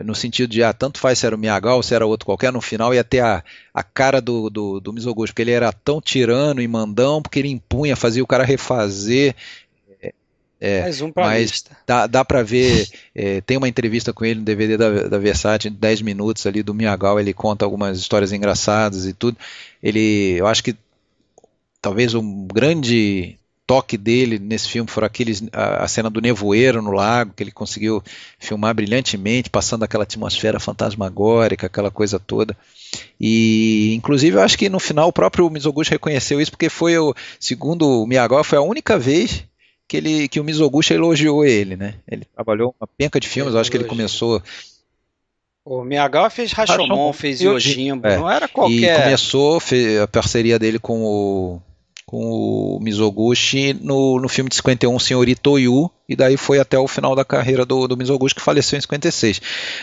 no 0.03 0.13
sentido 0.15 0.49
de, 0.49 0.63
ah, 0.63 0.73
tanto 0.73 0.99
faz 0.99 1.19
se 1.19 1.25
era 1.25 1.35
o 1.35 1.39
Miyagawa 1.39 1.75
ou 1.75 1.83
se 1.83 1.93
era 1.95 2.05
outro 2.05 2.25
qualquer, 2.25 2.51
no 2.51 2.61
final 2.61 2.93
ia 2.93 3.03
ter 3.03 3.19
a, 3.19 3.43
a 3.73 3.83
cara 3.83 4.19
do, 4.21 4.49
do, 4.49 4.79
do 4.79 4.93
Mizoguchi, 4.93 5.31
porque 5.31 5.41
ele 5.41 5.51
era 5.51 5.71
tão 5.71 6.01
tirano 6.01 6.61
e 6.61 6.67
mandão, 6.67 7.21
porque 7.21 7.39
ele 7.39 7.49
impunha, 7.49 7.95
fazia 7.95 8.23
o 8.23 8.27
cara 8.27 8.43
refazer, 8.43 9.35
é, 10.59 10.81
Mais 10.81 11.01
um 11.01 11.11
pra 11.11 11.25
mas 11.25 11.51
lista. 11.51 11.77
dá, 11.85 12.07
dá 12.07 12.25
para 12.25 12.41
ver, 12.41 12.89
é, 13.13 13.41
tem 13.41 13.57
uma 13.57 13.67
entrevista 13.67 14.11
com 14.11 14.25
ele 14.25 14.39
no 14.39 14.45
DVD 14.45 14.75
da, 14.75 15.07
da 15.07 15.17
Versace, 15.19 15.69
10 15.69 16.01
minutos 16.01 16.47
ali 16.47 16.63
do 16.63 16.73
Miyagawa, 16.73 17.21
ele 17.21 17.33
conta 17.33 17.63
algumas 17.63 17.99
histórias 17.99 18.31
engraçadas 18.31 19.05
e 19.05 19.13
tudo. 19.13 19.37
Ele, 19.83 20.35
eu 20.39 20.47
acho 20.47 20.63
que 20.63 20.75
talvez 21.79 22.15
um 22.15 22.47
grande 22.47 23.37
toque 23.67 23.97
dele 23.97 24.39
nesse 24.39 24.69
filme 24.69 24.89
foi 24.89 25.03
aqueles, 25.03 25.43
a, 25.51 25.83
a, 25.83 25.87
cena 25.89 26.09
do 26.09 26.21
nevoeiro 26.21 26.81
no 26.81 26.91
lago, 26.91 27.33
que 27.35 27.43
ele 27.43 27.51
conseguiu 27.51 28.01
filmar 28.39 28.73
brilhantemente, 28.73 29.49
passando 29.49 29.83
aquela 29.83 30.05
atmosfera 30.05 30.57
fantasmagórica, 30.57 31.67
aquela 31.67 31.91
coisa 31.91 32.17
toda. 32.17 32.55
E, 33.19 33.93
inclusive, 33.93 34.37
eu 34.37 34.41
acho 34.41 34.57
que 34.57 34.69
no 34.69 34.79
final 34.79 35.09
o 35.09 35.13
próprio 35.13 35.49
Mizoguchi 35.49 35.91
reconheceu 35.91 36.39
isso, 36.39 36.51
porque 36.51 36.69
foi, 36.69 36.97
o, 36.97 37.13
segundo 37.37 38.03
o 38.03 38.07
Miyagawa, 38.07 38.43
foi 38.43 38.57
a 38.57 38.61
única 38.61 38.97
vez 38.97 39.43
que, 39.85 39.97
ele, 39.97 40.29
que 40.29 40.39
o 40.39 40.45
Mizoguchi 40.45 40.93
elogiou 40.93 41.43
ele, 41.43 41.75
né? 41.75 41.95
Ele 42.09 42.23
trabalhou 42.33 42.73
uma 42.79 42.87
penca 42.87 43.19
de 43.19 43.27
filmes, 43.27 43.53
eu 43.53 43.59
acho 43.59 43.69
que 43.69 43.75
ele 43.75 43.83
começou. 43.83 44.41
O 45.65 45.83
Miyagawa 45.83 46.29
fez 46.29 46.53
Rashomon, 46.53 46.87
Rashomon 46.87 47.13
fez 47.13 47.41
Yojimbo, 47.41 48.07
é. 48.07 48.15
não 48.15 48.31
era 48.31 48.47
qualquer. 48.47 48.97
E 48.97 49.03
começou 49.03 49.59
a 50.01 50.07
parceria 50.07 50.57
dele 50.57 50.79
com 50.79 51.03
o, 51.03 51.61
com 52.07 52.77
o 52.77 52.79
Mizoguchi 52.79 53.73
no, 53.73 54.17
no 54.17 54.29
filme 54.29 54.49
de 54.49 54.55
51, 54.55 54.97
Senhorito 54.97 55.51
Oyu, 55.51 55.91
e 56.07 56.15
daí 56.15 56.37
foi 56.37 56.57
até 56.57 56.79
o 56.79 56.87
final 56.87 57.13
da 57.13 57.25
carreira 57.25 57.65
do, 57.65 57.85
do 57.85 57.97
Mizoguchi, 57.97 58.33
que 58.33 58.41
faleceu 58.41 58.77
em 58.77 58.81
56. 58.81 59.41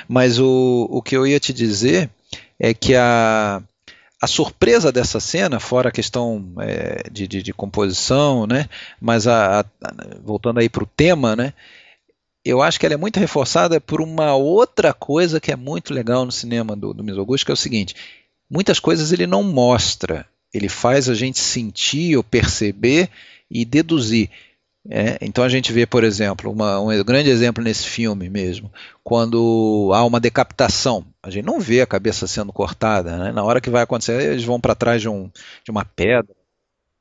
Mas 0.09 0.39
o, 0.39 0.89
o 0.91 1.03
que 1.03 1.15
eu 1.15 1.27
ia 1.27 1.39
te 1.39 1.53
dizer 1.53 2.09
é 2.59 2.73
que 2.73 2.95
a, 2.95 3.63
a 4.23 4.27
surpresa 4.27 4.91
dessa 4.91 5.21
cena, 5.21 5.61
fora 5.61 5.91
a 5.91 5.93
questão 5.93 6.55
é, 6.61 7.03
de, 7.13 7.29
de, 7.29 7.43
de, 7.43 7.53
composição, 7.53 8.47
né? 8.47 8.71
Mas 8.99 9.27
a, 9.27 9.61
a, 9.61 9.65
voltando 10.23 10.61
aí 10.61 10.69
para 10.71 10.83
o 10.83 10.91
tema, 10.97 11.37
né? 11.37 11.53
Eu 12.43 12.63
acho 12.63 12.81
que 12.81 12.87
ela 12.87 12.95
é 12.95 12.99
muito 12.99 13.21
reforçada 13.21 13.79
por 13.83 14.01
uma 14.01 14.35
outra 14.35 14.95
coisa 14.95 15.39
que 15.39 15.53
é 15.53 15.57
muito 15.57 15.93
legal 15.93 16.25
no 16.25 16.33
cinema 16.33 16.75
do, 16.75 16.95
do 16.95 17.05
Mizoguchi, 17.05 17.45
que 17.45 17.51
é 17.51 17.55
o 17.55 17.57
seguinte: 17.57 17.95
muitas 18.49 18.81
coisas 18.81 19.13
ele 19.13 19.27
não 19.27 19.43
mostra, 19.43 20.27
ele 20.55 20.69
faz 20.69 21.09
a 21.09 21.15
gente 21.15 21.41
sentir 21.41 22.17
ou 22.17 22.23
perceber 22.23 23.11
e 23.51 23.65
deduzir. 23.65 24.31
É, 24.89 25.17
então 25.23 25.43
a 25.43 25.49
gente 25.49 25.73
vê, 25.73 25.87
por 25.87 26.05
exemplo, 26.05 26.51
uma, 26.51 26.79
um 26.79 27.05
grande 27.05 27.31
exemplo 27.31 27.65
nesse 27.65 27.87
filme 27.87 28.29
mesmo, 28.29 28.71
quando 29.03 29.91
há 29.95 30.05
uma 30.05 30.21
decapitação, 30.21 31.05
a 31.23 31.31
gente 31.31 31.47
não 31.47 31.59
vê 31.59 31.81
a 31.81 31.87
cabeça 31.87 32.27
sendo 32.27 32.53
cortada, 32.53 33.17
né? 33.17 33.33
na 33.33 33.43
hora 33.43 33.63
que 33.63 33.71
vai 33.71 33.83
acontecer, 33.83 34.21
eles 34.21 34.45
vão 34.45 34.61
para 34.61 34.75
trás 34.75 35.01
de, 35.01 35.09
um, 35.09 35.31
de 35.65 35.71
uma 35.71 35.87
pedra, 35.87 36.35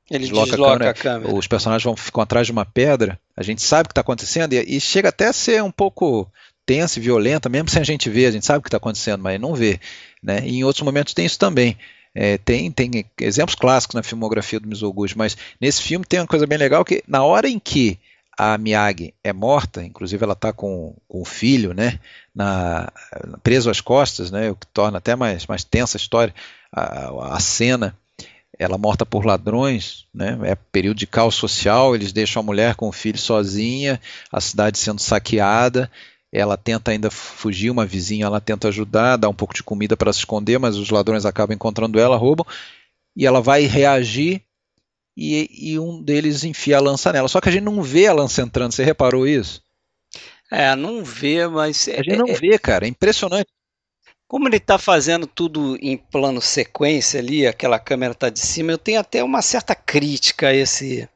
ele 0.10 0.24
desloca, 0.24 0.52
desloca 0.52 0.74
a, 0.74 0.78
câmera, 0.78 0.92
a, 0.92 0.94
câmera, 0.94 1.36
os 1.36 1.46
personagens 1.46 1.84
vão 1.84 1.96
ficam 1.96 2.24
atrás 2.24 2.48
de 2.48 2.54
uma 2.54 2.66
pedra, 2.66 3.20
a 3.36 3.44
gente 3.44 3.62
sabe 3.62 3.88
o 3.88 3.90
que 3.90 3.92
está 3.92 4.02
acontecendo 4.02 4.54
e, 4.54 4.78
e, 4.78 4.80
chega 4.80 5.10
até 5.10 5.28
a 5.28 5.34
ser 5.34 5.62
um 5.62 5.72
pouco 5.72 6.32
tensa 6.66 7.00
e 7.00 7.02
violenta, 7.02 7.50
mesmo 7.50 7.70
sem 7.70 7.82
a 7.82 7.86
gente 7.86 8.10
ver, 8.10 8.28
a 8.28 8.32
gente 8.32 8.46
sabe 8.46 8.60
o 8.60 8.62
que 8.62 8.70
está 8.70 8.78
acontecendo, 8.78 9.22
mas 9.22 9.40
não 9.42 9.54
vê. 9.54 9.78
Né? 10.22 10.42
E 10.46 10.60
em 10.60 10.64
outros 10.64 10.84
momentos 10.84 11.14
tem 11.14 11.26
isso 11.26 11.38
também. 11.38 11.78
É, 12.16 12.38
tem, 12.38 12.72
tem 12.72 13.06
exemplos 13.20 13.56
clássicos 13.56 13.96
na 13.96 14.04
filmografia 14.04 14.60
do 14.60 14.68
Mizoguchi, 14.68 15.18
mas 15.18 15.36
nesse 15.60 15.82
filme 15.82 16.06
tem 16.06 16.20
uma 16.20 16.28
coisa 16.28 16.46
bem 16.46 16.58
legal 16.58 16.86
que 16.86 17.04
na 17.08 17.24
hora 17.24 17.50
em 17.50 17.60
que 17.60 18.00
a 18.38 18.58
Miyagi 18.58 19.14
é 19.24 19.32
morta, 19.32 19.84
inclusive 19.84 20.24
ela 20.24 20.34
está 20.34 20.52
com, 20.52 20.96
com 21.08 21.22
o 21.22 21.26
filho, 21.26 21.74
né, 21.74 22.00
na, 22.34 22.92
preso 23.42 23.70
às 23.70 23.80
costas, 23.80 24.32
né, 24.32 24.50
o 24.50 24.56
que 24.56 24.68
torna 24.68 24.98
até 24.98 25.16
mais, 25.16 25.46
mais 25.46 25.64
tensa 25.64 25.98
a 25.98 26.00
história, 26.02 26.34
a, 26.72 27.36
a 27.36 27.40
cena, 27.40 27.96
ela 28.58 28.78
morta 28.78 29.06
por 29.06 29.26
ladrões, 29.26 30.06
né, 30.14 30.38
é 30.44 30.56
período 30.56 30.98
de 30.98 31.08
caos 31.08 31.36
social, 31.36 31.96
eles 31.96 32.12
deixam 32.12 32.42
a 32.42 32.46
mulher 32.46 32.76
com 32.76 32.88
o 32.88 32.92
filho 32.92 33.20
sozinha, 33.20 34.00
a 34.32 34.42
cidade 34.42 34.78
sendo 34.78 35.00
saqueada, 35.00 35.90
ela 36.34 36.58
tenta 36.58 36.90
ainda 36.90 37.12
fugir, 37.12 37.70
uma 37.70 37.86
vizinha 37.86 38.26
ela 38.26 38.42
tenta 38.42 38.68
ajudar, 38.68 39.18
dá 39.18 39.30
um 39.30 39.34
pouco 39.34 39.54
de 39.54 39.62
comida 39.62 39.96
para 39.96 40.12
se 40.12 40.20
esconder, 40.20 40.58
mas 40.58 40.76
os 40.78 40.90
ladrões 40.90 41.26
acabam 41.28 41.54
encontrando 41.54 42.00
ela, 42.00 42.18
roubam, 42.18 42.46
e 43.16 43.28
ela 43.28 43.40
vai 43.40 43.66
reagir 43.66 44.42
e, 45.16 45.48
e, 45.52 45.80
um 45.80 46.02
deles 46.02 46.44
enfia 46.44 46.78
a 46.78 46.82
lança 46.82 47.14
nela. 47.14 47.28
Só 47.28 47.40
que 47.40 47.50
a 47.50 47.52
gente 47.52 47.64
não 47.64 47.84
vê 47.84 48.08
a 48.08 48.14
lança 48.14 48.42
entrando, 48.42 48.72
você 48.72 48.84
reparou 48.84 49.28
isso? 49.28 49.62
É, 50.52 50.76
não 50.76 51.04
vê, 51.04 51.48
mas. 51.48 51.88
A 51.88 51.98
gente 51.98 52.18
não 52.18 52.28
é, 52.28 52.34
vê, 52.34 52.58
cara, 52.58 52.86
é 52.86 52.90
impressionante. 52.90 53.48
Como 54.28 54.48
ele 54.48 54.58
está 54.58 54.80
fazendo 54.80 55.28
tudo 55.28 55.78
em 55.80 55.96
plano 55.96 56.42
sequência 56.42 57.20
ali, 57.20 57.46
aquela 57.46 57.78
câmera 57.78 58.14
está 58.14 58.30
de 58.30 58.40
cima, 58.40 58.72
eu 58.72 58.78
tenho 58.80 59.00
até 59.00 59.24
uma 59.24 59.44
certa 59.44 59.76
crítica 59.76 60.48
a 60.48 60.54
esse 60.56 61.08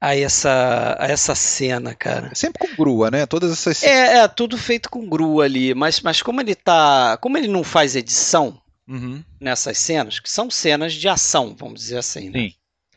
a 0.00 0.16
essa, 0.16 0.96
a 0.98 1.06
essa 1.06 1.34
cena, 1.34 1.94
cara. 1.94 2.34
Sempre 2.34 2.66
com 2.66 2.76
grua, 2.76 3.10
né? 3.10 3.26
Todas 3.26 3.50
essas. 3.52 3.82
É, 3.82 4.18
é 4.18 4.28
tudo 4.28 4.56
feito 4.56 4.88
com 4.88 5.08
grua 5.08 5.44
ali. 5.44 5.74
Mas, 5.74 6.00
mas 6.00 6.22
como 6.22 6.40
ele 6.40 6.54
tá. 6.54 7.18
Como 7.20 7.36
ele 7.36 7.48
não 7.48 7.64
faz 7.64 7.96
edição 7.96 8.60
uhum. 8.88 9.22
nessas 9.40 9.78
cenas, 9.78 10.20
que 10.20 10.30
são 10.30 10.50
cenas 10.50 10.94
de 10.94 11.08
ação, 11.08 11.54
vamos 11.58 11.80
dizer 11.80 11.98
assim, 11.98 12.30
né? 12.30 12.38
Sim. 12.38 12.54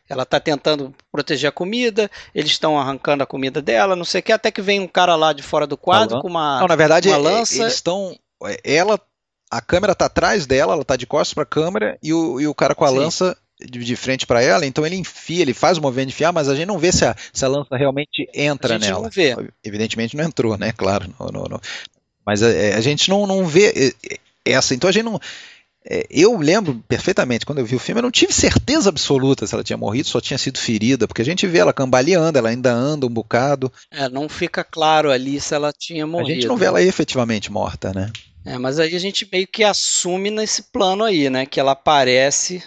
Ela 0.08 0.26
tá 0.26 0.38
tentando 0.38 0.94
proteger 1.10 1.48
a 1.48 1.52
comida, 1.52 2.10
eles 2.34 2.50
estão 2.50 2.78
arrancando 2.78 3.22
a 3.22 3.26
comida 3.26 3.62
dela, 3.62 3.96
não 3.96 4.04
sei 4.04 4.20
o 4.20 4.22
que, 4.22 4.32
até 4.32 4.50
que 4.50 4.60
vem 4.60 4.78
um 4.78 4.88
cara 4.88 5.16
lá 5.16 5.32
de 5.32 5.42
fora 5.42 5.66
do 5.66 5.76
quadro 5.76 6.20
com 6.20 6.28
uma, 6.28 6.60
não, 6.60 6.68
na 6.68 6.76
verdade, 6.76 7.08
uma 7.08 7.16
é, 7.16 7.20
lança. 7.20 7.62
Eles 7.62 7.74
estão. 7.74 8.16
É, 8.44 8.60
ela. 8.64 9.00
A 9.50 9.60
câmera 9.60 9.94
tá 9.94 10.06
atrás 10.06 10.46
dela, 10.46 10.72
ela 10.72 10.84
tá 10.84 10.96
de 10.96 11.06
costas 11.06 11.34
para 11.34 11.42
a 11.42 11.46
câmera 11.46 11.98
e 12.02 12.12
o, 12.12 12.40
e 12.40 12.46
o 12.46 12.54
cara 12.54 12.74
com 12.74 12.86
a 12.86 12.88
Sim. 12.88 12.98
lança 12.98 13.36
de, 13.68 13.84
de 13.84 13.96
frente 13.96 14.26
para 14.26 14.42
ela, 14.42 14.66
então 14.66 14.86
ele 14.86 14.96
enfia, 14.96 15.42
ele 15.42 15.54
faz 15.54 15.78
o 15.78 15.82
movimento 15.82 16.08
de 16.08 16.14
enfiar, 16.14 16.32
mas 16.32 16.48
a 16.48 16.54
gente 16.54 16.66
não 16.66 16.78
vê 16.78 16.92
se 16.92 17.04
a, 17.04 17.14
se 17.32 17.44
a 17.44 17.48
lança 17.48 17.76
realmente 17.76 18.28
entra 18.34 18.76
a 18.76 18.78
gente 18.78 18.88
nela. 18.88 19.02
Não 19.02 19.10
vê. 19.10 19.36
Evidentemente 19.64 20.16
não 20.16 20.24
entrou, 20.24 20.56
né? 20.56 20.72
Claro. 20.72 21.12
Não, 21.18 21.28
não, 21.28 21.44
não. 21.44 21.60
Mas 22.24 22.42
a, 22.42 22.48
a, 22.48 22.80
gente 22.80 23.10
não, 23.10 23.26
não 23.26 23.44
vê 23.46 23.94
essa. 24.44 24.74
Então 24.74 24.88
a 24.88 24.92
gente 24.92 25.04
não. 25.04 25.20
É, 25.84 26.06
eu 26.08 26.36
lembro 26.38 26.82
perfeitamente, 26.86 27.44
quando 27.44 27.58
eu 27.58 27.66
vi 27.66 27.74
o 27.74 27.80
filme, 27.80 27.98
eu 27.98 28.04
não 28.04 28.10
tive 28.10 28.32
certeza 28.32 28.88
absoluta 28.88 29.46
se 29.46 29.54
ela 29.54 29.64
tinha 29.64 29.76
morrido, 29.76 30.06
só 30.06 30.20
tinha 30.20 30.38
sido 30.38 30.58
ferida, 30.58 31.08
porque 31.08 31.22
a 31.22 31.24
gente 31.24 31.44
vê 31.44 31.58
ela 31.58 31.72
cambaleando, 31.72 32.38
ela 32.38 32.50
ainda 32.50 32.72
anda 32.72 33.04
um 33.04 33.10
bocado. 33.10 33.72
É, 33.90 34.08
não 34.08 34.28
fica 34.28 34.62
claro 34.62 35.10
ali 35.10 35.40
se 35.40 35.54
ela 35.54 35.72
tinha 35.72 36.06
morrido. 36.06 36.30
A 36.30 36.34
gente 36.34 36.46
não 36.46 36.56
vê 36.56 36.66
ela 36.66 36.80
efetivamente 36.80 37.50
morta, 37.50 37.92
né? 37.92 38.12
É, 38.44 38.58
mas 38.58 38.78
aí 38.78 38.94
a 38.94 38.98
gente 38.98 39.28
meio 39.30 39.46
que 39.46 39.62
assume 39.62 40.30
nesse 40.30 40.64
plano 40.64 41.04
aí, 41.04 41.28
né? 41.30 41.46
Que 41.46 41.60
ela 41.60 41.72
aparece 41.72 42.62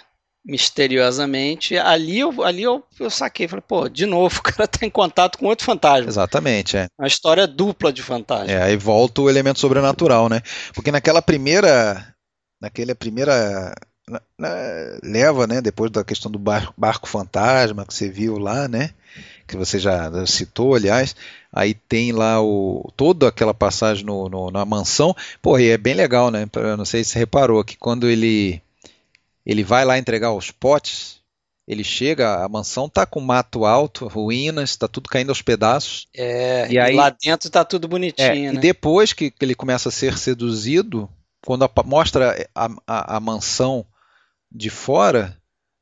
misteriosamente. 0.46 1.76
Ali 1.76 2.20
eu, 2.20 2.42
ali 2.44 2.62
eu, 2.62 2.84
eu 3.00 3.10
saquei, 3.10 3.48
falei, 3.48 3.64
pô, 3.66 3.88
de 3.88 4.06
novo, 4.06 4.38
o 4.38 4.42
cara 4.42 4.68
tá 4.68 4.86
em 4.86 4.90
contato 4.90 5.38
com 5.38 5.46
outro 5.46 5.66
fantasma. 5.66 6.08
Exatamente, 6.08 6.76
é. 6.76 6.86
Uma 6.98 7.08
história 7.08 7.46
dupla 7.46 7.92
de 7.92 8.02
fantasma. 8.02 8.50
É, 8.50 8.62
aí 8.62 8.76
volta 8.76 9.20
o 9.20 9.28
elemento 9.28 9.58
sobrenatural, 9.58 10.28
né? 10.28 10.40
Porque 10.72 10.92
naquela 10.92 11.20
primeira. 11.20 12.14
Naquela 12.60 12.94
primeira. 12.94 13.74
Na, 14.08 14.22
na, 14.38 14.48
leva, 15.02 15.48
né? 15.48 15.60
Depois 15.60 15.90
da 15.90 16.04
questão 16.04 16.30
do 16.30 16.38
barco, 16.38 16.72
barco 16.76 17.08
fantasma 17.08 17.84
que 17.84 17.92
você 17.92 18.08
viu 18.08 18.38
lá, 18.38 18.68
né? 18.68 18.90
Que 19.48 19.56
você 19.56 19.80
já 19.80 20.10
citou, 20.26 20.74
aliás. 20.76 21.16
Aí 21.52 21.74
tem 21.74 22.12
lá 22.12 22.40
o 22.40 22.92
toda 22.96 23.28
aquela 23.28 23.54
passagem 23.54 24.04
no, 24.04 24.28
no 24.28 24.50
na 24.50 24.64
mansão. 24.64 25.14
Pô, 25.42 25.58
e 25.58 25.70
é 25.70 25.78
bem 25.78 25.94
legal, 25.94 26.30
né? 26.30 26.46
Eu 26.54 26.76
não 26.76 26.84
sei 26.84 27.02
se 27.02 27.10
você 27.10 27.18
reparou 27.18 27.64
que 27.64 27.76
quando 27.76 28.08
ele 28.08 28.62
ele 29.46 29.62
vai 29.62 29.84
lá 29.84 29.96
entregar 29.96 30.32
os 30.32 30.50
potes, 30.50 31.20
ele 31.66 31.82
chega, 31.82 32.44
a 32.44 32.48
mansão 32.48 32.88
tá 32.88 33.04
com 33.04 33.20
mato 33.20 33.64
alto, 33.64 34.06
ruínas, 34.06 34.70
está 34.70 34.86
tudo 34.86 35.08
caindo 35.08 35.30
aos 35.30 35.42
pedaços. 35.42 36.06
É, 36.14 36.70
e 36.70 36.78
aí, 36.78 36.94
lá 36.94 37.10
dentro 37.10 37.50
tá 37.50 37.64
tudo 37.64 37.88
bonitinho, 37.88 38.48
é, 38.48 38.52
né? 38.52 38.54
E 38.54 38.58
depois 38.58 39.12
que, 39.12 39.30
que, 39.30 39.44
ele 39.44 39.54
começa 39.54 39.88
a 39.88 39.92
ser 39.92 40.16
seduzido, 40.16 41.08
quando 41.44 41.64
a, 41.64 41.70
mostra 41.84 42.48
a, 42.54 42.68
a, 42.86 43.16
a, 43.16 43.20
mansão 43.20 43.84
de 44.50 44.70
fora, 44.70 45.36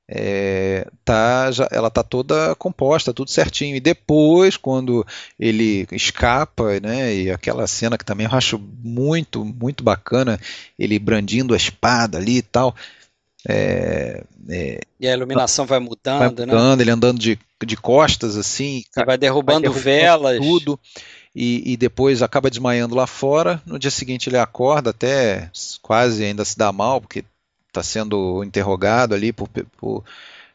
é, 0.09 0.87
tá, 1.05 1.51
já, 1.51 1.69
ela 1.71 1.91
tá 1.91 2.03
toda 2.03 2.55
composta, 2.55 3.13
tudo 3.13 3.31
certinho. 3.31 3.77
E 3.77 3.81
depois, 3.81 4.57
quando 4.57 5.07
ele 5.39 5.87
escapa, 5.93 6.81
né, 6.81 7.15
e 7.15 7.31
aquela 7.31 7.67
cena 7.67 7.99
que 7.99 8.05
também 8.07 8.27
eu 8.27 8.35
acho 8.35 8.59
muito, 8.59 9.45
muito 9.45 9.85
bacana, 9.85 10.41
ele 10.79 10.99
brandindo 10.99 11.53
a 11.53 11.59
espada 11.59 12.17
ali 12.17 12.39
e 12.39 12.43
tal, 12.43 12.75
É, 13.47 14.25
é, 14.49 14.81
e 14.99 15.07
a 15.07 15.13
iluminação 15.13 15.67
vai 15.67 15.79
mudando, 15.79 16.19
vai 16.19 16.47
né? 16.47 16.53
mudando 16.53 16.77
né? 16.79 16.83
ele 16.83 16.91
andando 16.91 17.19
de, 17.19 17.39
de 17.65 17.77
costas 17.77 18.37
assim, 18.37 18.85
vai 19.05 19.19
derrubando, 19.19 19.71
vai 19.71 19.81
derrubando 19.81 19.85
velas, 19.85 20.39
tudo. 20.39 20.81
E, 21.37 21.73
e, 21.73 21.77
depois 21.77 22.23
acaba 22.23 22.49
desmaiando 22.49 22.95
lá 22.95 23.09
fora. 23.09 23.61
No 23.67 23.79
dia 23.79 23.91
seguinte 23.91 24.29
ele 24.29 24.39
acorda, 24.39 24.91
até 24.91 25.51
quase 25.83 26.25
ainda 26.25 26.45
se 26.45 26.57
dá 26.57 26.73
mal, 26.73 27.01
porque 27.01 27.25
está 27.67 27.83
sendo 27.83 28.45
interrogado 28.45 29.15
ali 29.15 29.33
por, 29.33 29.49
por 29.49 30.05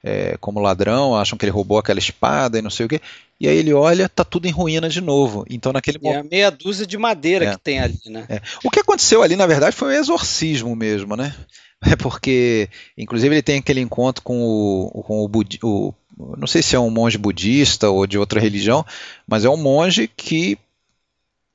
é, 0.02 0.38
como 0.40 0.62
ladrão, 0.62 1.16
acham 1.16 1.38
que 1.38 1.46
ele 1.46 1.52
roubou 1.52 1.78
aquela 1.78 2.00
espada 2.00 2.58
e 2.58 2.62
não 2.62 2.70
sei 2.70 2.86
o 2.86 2.90
que. 2.90 3.02
E 3.40 3.48
aí 3.48 3.58
ele 3.58 3.74
olha, 3.74 4.08
tá 4.08 4.24
tudo 4.24 4.48
em 4.48 4.52
ruína 4.52 4.90
de 4.90 5.02
novo. 5.02 5.46
Então 5.50 5.74
naquele 5.74 6.00
momento. 6.00 6.18
É 6.18 6.20
a 6.20 6.30
meia 6.30 6.50
dúzia 6.50 6.88
de 6.88 6.98
madeira 6.98 7.46
é, 7.46 7.52
que 7.52 7.60
tem 7.60 7.80
ali, 7.80 8.00
né? 8.06 8.26
É. 8.30 8.42
O 8.64 8.70
que 8.70 8.80
aconteceu 8.80 9.22
ali, 9.22 9.36
na 9.36 9.46
verdade, 9.46 9.76
foi 9.76 9.90
um 9.90 10.00
exorcismo 10.00 10.76
mesmo, 10.76 11.16
né? 11.16 11.36
É 11.82 11.96
porque, 11.96 12.70
inclusive, 12.98 13.34
ele 13.34 13.42
tem 13.42 13.60
aquele 13.60 13.80
encontro 13.80 14.22
com 14.22 14.42
o, 14.42 15.04
com 15.04 15.24
o, 15.24 15.28
budi, 15.28 15.60
o 15.64 15.94
não 16.38 16.48
sei 16.48 16.62
se 16.62 16.76
é 16.76 16.80
um 16.80 16.90
monge 16.90 17.18
budista 17.18 17.90
ou 17.90 18.06
de 18.06 18.18
outra 18.18 18.40
religião, 18.40 18.86
mas 19.26 19.46
é 19.46 19.50
um 19.50 19.56
monge 19.56 20.08
que, 20.08 20.58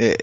é, 0.01 0.17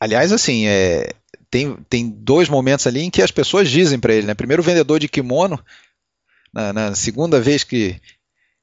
aliás, 0.00 0.32
assim, 0.32 0.66
é, 0.66 1.10
tem, 1.50 1.76
tem 1.88 2.08
dois 2.08 2.48
momentos 2.48 2.86
ali 2.86 3.02
em 3.02 3.10
que 3.10 3.22
as 3.22 3.32
pessoas 3.32 3.68
dizem 3.68 3.98
para 3.98 4.14
ele, 4.14 4.26
né? 4.26 4.34
Primeiro 4.34 4.62
o 4.62 4.64
vendedor 4.64 5.00
de 5.00 5.08
kimono, 5.08 5.62
na, 6.52 6.72
na, 6.72 6.94
segunda 6.94 7.40
vez 7.40 7.64
que, 7.64 8.00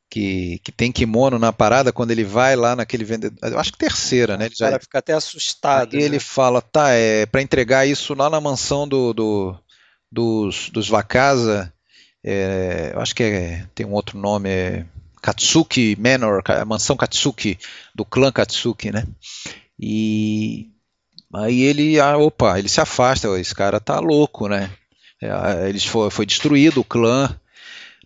que, 0.09 0.59
que 0.63 0.71
tem 0.71 0.91
kimono 0.91 1.37
na 1.37 1.51
parada, 1.51 1.91
quando 1.91 2.11
ele 2.11 2.23
vai 2.23 2.55
lá 2.55 2.75
naquele 2.75 3.03
vendedor, 3.03 3.37
eu 3.41 3.59
acho 3.59 3.73
que 3.73 3.77
terceira, 3.77 4.37
né? 4.37 4.45
Ele 4.45 4.55
já, 4.55 4.79
fica 4.79 4.99
até 4.99 5.13
assustado. 5.13 5.93
E 5.93 5.99
né? 5.99 6.03
ele 6.03 6.19
fala, 6.19 6.61
tá, 6.61 6.91
é 6.91 7.25
para 7.25 7.41
entregar 7.41 7.85
isso 7.85 8.13
lá 8.13 8.29
na 8.29 8.39
mansão 8.39 8.87
do, 8.87 9.13
do 9.13 9.59
dos, 10.11 10.69
dos 10.69 10.89
Wakasa, 10.89 11.73
é, 12.23 12.91
eu 12.93 13.01
acho 13.01 13.15
que 13.15 13.23
é, 13.23 13.67
tem 13.73 13.85
um 13.85 13.93
outro 13.93 14.17
nome, 14.17 14.49
é 14.49 14.85
Katsuki 15.21 15.95
Manor, 15.99 16.41
a 16.45 16.65
mansão 16.65 16.97
Katsuki, 16.97 17.57
do 17.95 18.03
clã 18.03 18.31
Katsuki, 18.31 18.91
né? 18.91 19.05
E 19.79 20.71
Aí 21.33 21.61
ele, 21.61 21.99
ah, 21.99 22.17
opa, 22.17 22.59
ele 22.59 22.67
se 22.67 22.81
afasta, 22.81 23.39
esse 23.39 23.55
cara 23.55 23.79
tá 23.79 23.99
louco, 23.99 24.49
né? 24.49 24.69
É, 25.21 25.69
eles 25.69 25.85
foi, 25.85 26.09
foi 26.09 26.25
destruído 26.25 26.81
o 26.81 26.83
clã, 26.83 27.33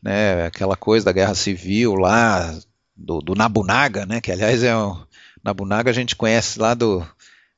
né? 0.01 0.45
Aquela 0.45 0.75
coisa 0.75 1.05
da 1.05 1.11
guerra 1.11 1.33
civil 1.33 1.95
lá 1.95 2.55
do, 2.95 3.21
do 3.21 3.33
Nabunaga, 3.33 4.05
né? 4.05 4.21
Que 4.21 4.31
aliás 4.31 4.63
é 4.63 4.77
um, 4.77 4.95
Nabunaga 5.43 5.89
a 5.89 5.93
gente 5.93 6.15
conhece 6.15 6.59
lá 6.59 6.75
do, 6.75 7.05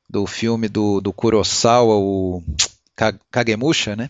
do 0.09 0.25
filme 0.25 0.69
do, 0.69 1.01
do 1.01 1.11
Kurosawa, 1.11 1.95
o 1.95 2.41
Kagemusha, 3.31 3.95
né? 3.95 4.09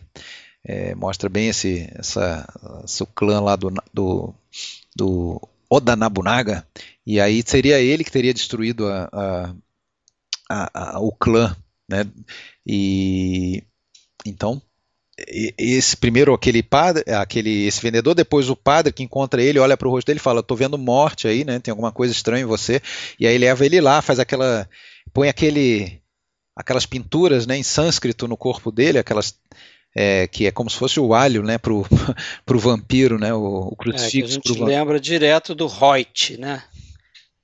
É, 0.64 0.96
mostra 0.96 1.30
bem 1.30 1.50
esse, 1.50 1.90
essa, 1.96 2.48
esse 2.84 3.06
clã 3.16 3.40
lá 3.40 3.56
do, 3.56 3.72
do, 3.94 4.34
do 4.96 5.42
Oda 5.70 5.96
Nabunaga, 5.96 6.68
e 7.06 7.22
aí 7.22 7.42
seria 7.46 7.80
ele 7.80 8.04
que 8.04 8.12
teria 8.12 8.34
destruído 8.34 8.88
a, 8.88 9.10
a 9.14 9.56
a, 10.50 11.00
o 11.00 11.12
clã, 11.12 11.56
né? 11.90 12.06
E 12.66 13.64
então 14.26 14.62
esse 15.58 15.98
primeiro 15.98 16.34
aquele 16.34 16.62
padre, 16.62 17.04
aquele 17.12 17.66
esse 17.66 17.82
vendedor, 17.82 18.14
depois 18.14 18.50
o 18.50 18.56
padre 18.56 18.94
que 18.94 19.02
encontra 19.04 19.42
ele, 19.42 19.58
olha 19.58 19.76
para 19.76 19.88
o 19.88 19.92
rosto 19.92 20.08
dele 20.08 20.20
e 20.20 20.24
fala: 20.24 20.44
"Tô 20.44 20.56
vendo 20.56 20.78
morte 20.78 21.28
aí, 21.28 21.44
né? 21.44 21.60
Tem 21.60 21.72
alguma 21.72 21.92
coisa 21.92 22.14
estranha 22.14 22.44
em 22.44 22.46
você". 22.46 22.82
E 23.20 23.26
aí 23.28 23.38
leva 23.38 23.66
ele 23.66 23.82
lá, 23.82 24.02
faz 24.02 24.20
aquela 24.20 24.70
põe 25.14 25.28
aquele 25.30 26.00
aquelas 26.58 26.86
pinturas, 26.86 27.46
né, 27.46 27.56
em 27.56 27.64
sânscrito 27.64 28.28
no 28.28 28.36
corpo 28.36 28.72
dele, 28.72 28.98
aquelas 28.98 29.36
é, 29.96 30.28
que 30.28 30.48
é 30.48 30.52
como 30.52 30.70
se 30.70 30.78
fosse 30.78 31.00
o 31.00 31.14
alho, 31.14 31.44
né, 31.44 31.58
pro, 31.58 31.86
pro 32.46 32.60
vampiro, 32.60 33.20
né, 33.20 33.34
o, 33.34 33.70
o 33.72 33.76
crucifixo. 33.76 34.38
É, 34.38 34.40
a 34.40 34.54
gente 34.54 34.64
lembra 34.64 35.00
direto 35.00 35.54
do 35.54 35.68
Reut, 35.68 36.38
né? 36.38 36.64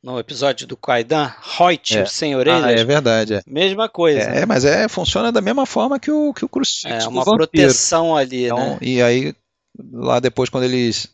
no 0.03 0.19
episódio 0.19 0.67
do 0.67 0.75
Kaidan, 0.75 1.31
Reut, 1.57 1.97
é. 1.97 2.05
sem 2.05 2.35
orelhas. 2.35 2.65
Ah, 2.65 2.71
é 2.73 2.83
verdade. 2.83 3.35
É. 3.35 3.41
Mesma 3.47 3.87
coisa. 3.87 4.19
É, 4.19 4.45
mas 4.45 4.65
é, 4.65 4.89
funciona 4.89 5.31
da 5.31 5.39
mesma 5.39 5.65
forma 5.65 5.97
que 5.97 6.11
o, 6.11 6.33
que 6.33 6.43
o 6.43 6.49
crucifixo. 6.49 7.05
É 7.05 7.07
uma 7.07 7.23
proteção 7.23 8.13
ali, 8.13 8.47
então, 8.47 8.57
né? 8.57 8.77
E 8.81 9.01
aí, 9.01 9.33
lá 9.93 10.19
depois, 10.19 10.49
quando 10.49 10.65
eles. 10.65 11.07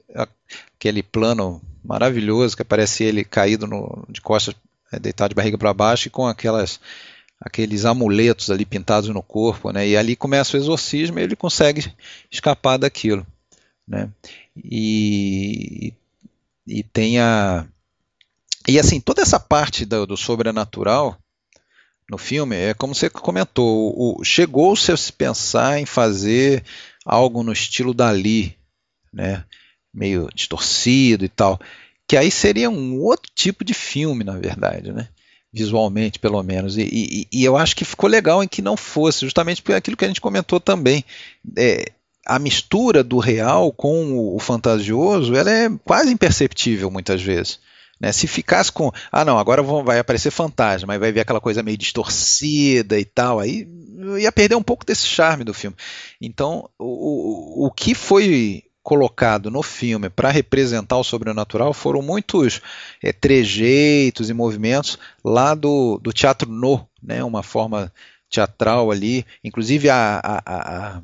Aquele 0.75 1.03
plano 1.03 1.61
maravilhoso 1.83 2.55
que 2.55 2.63
aparece 2.63 3.03
ele 3.03 3.23
caído 3.23 3.67
no, 3.67 4.03
de 4.09 4.21
costas, 4.21 4.55
é, 4.91 4.97
deitado 4.97 5.29
de 5.29 5.35
barriga 5.35 5.57
para 5.57 5.71
baixo 5.71 6.07
e 6.07 6.11
com 6.11 6.25
aquelas 6.25 6.79
aqueles 7.39 7.85
amuletos 7.85 8.49
ali 8.51 8.65
pintados 8.65 9.09
no 9.09 9.23
corpo, 9.23 9.71
né? 9.71 9.87
E 9.87 9.95
ali 9.95 10.15
começa 10.15 10.57
o 10.57 10.59
exorcismo 10.59 11.19
e 11.19 11.23
ele 11.23 11.35
consegue 11.35 11.91
escapar 12.29 12.77
daquilo, 12.77 13.25
né? 13.87 14.09
E, 14.55 15.93
e 16.67 16.83
tem 16.83 17.19
a 17.19 17.65
e 18.67 18.77
assim, 18.77 18.99
toda 18.99 19.21
essa 19.21 19.39
parte 19.39 19.85
do, 19.85 20.05
do 20.05 20.17
sobrenatural 20.17 21.17
no 22.09 22.17
filme 22.17 22.55
é 22.55 22.73
como 22.73 22.93
você 22.93 23.09
comentou, 23.09 24.21
chegou-se 24.23 24.91
a 24.91 24.97
se 24.97 25.13
pensar 25.13 25.79
em 25.79 25.85
fazer 25.85 26.63
algo 27.05 27.43
no 27.43 27.53
estilo 27.53 27.93
Dali, 27.93 28.57
né? 29.13 29.43
meio 29.93 30.29
distorcido 30.33 31.25
e 31.25 31.29
tal, 31.29 31.59
que 32.07 32.17
aí 32.17 32.31
seria 32.31 32.69
um 32.69 32.99
outro 33.01 33.31
tipo 33.33 33.63
de 33.63 33.73
filme, 33.73 34.23
na 34.23 34.37
verdade, 34.37 34.91
né? 34.91 35.09
Visualmente 35.51 36.19
pelo 36.19 36.41
menos. 36.43 36.77
E, 36.77 36.81
e, 36.81 37.27
e, 37.31 37.43
eu 37.43 37.57
acho 37.57 37.75
que 37.75 37.85
ficou 37.85 38.09
legal 38.09 38.43
em 38.43 38.47
que 38.47 38.61
não 38.61 38.77
fosse, 38.77 39.25
justamente 39.25 39.61
por 39.61 39.75
aquilo 39.75 39.97
que 39.97 40.05
a 40.05 40.07
gente 40.07 40.21
comentou 40.21 40.59
também. 40.59 41.03
É, 41.57 41.91
a 42.25 42.37
mistura 42.37 43.03
do 43.03 43.17
real 43.17 43.71
com 43.71 44.35
o, 44.35 44.39
fantasioso 44.39 45.35
ela 45.35 45.49
é 45.49 45.69
quase 45.83 46.11
imperceptível 46.11 46.91
muitas 46.91 47.21
vezes. 47.21 47.59
Né? 47.99 48.11
Se 48.11 48.27
ficasse 48.27 48.71
com, 48.71 48.91
ah 49.11 49.25
não, 49.25 49.37
agora 49.37 49.63
vão, 49.63 49.83
vai 49.83 49.99
aparecer 49.99 50.31
fantasma, 50.31 50.93
aí 50.93 50.99
vai 50.99 51.11
ver 51.11 51.21
aquela 51.21 51.41
coisa 51.41 51.63
meio 51.63 51.77
distorcida 51.77 52.99
e 52.99 53.03
tal, 53.03 53.39
aí 53.39 53.67
ia 54.19 54.31
perder 54.31 54.55
um 54.55 54.63
pouco 54.63 54.85
desse 54.85 55.05
charme 55.05 55.43
do 55.43 55.53
filme. 55.53 55.75
Então, 56.21 56.69
o, 56.77 57.65
o 57.65 57.71
que 57.71 57.93
foi 57.93 58.63
colocado 58.81 59.51
no 59.51 59.61
filme 59.61 60.09
para 60.09 60.31
representar 60.31 60.97
o 60.97 61.03
sobrenatural 61.03 61.73
foram 61.73 62.01
muitos 62.01 62.61
é, 63.03 63.11
trejeitos 63.11 64.29
e 64.29 64.33
movimentos 64.33 64.97
lá 65.23 65.53
do, 65.53 65.99
do 65.99 66.13
teatro 66.13 66.49
no, 66.49 66.87
né? 67.01 67.23
uma 67.23 67.43
forma 67.43 67.91
teatral 68.29 68.91
ali, 68.91 69.25
inclusive 69.43 69.89
a, 69.89 70.19
a, 70.23 70.41
a, 70.45 71.01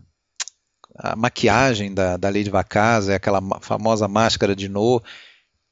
a 0.98 1.16
maquiagem 1.16 1.94
da, 1.94 2.18
da 2.18 2.30
Lady 2.30 2.50
Vacasa, 2.50 3.14
é 3.14 3.16
aquela 3.16 3.42
famosa 3.62 4.08
máscara 4.08 4.56
de 4.56 4.70
no, 4.70 5.02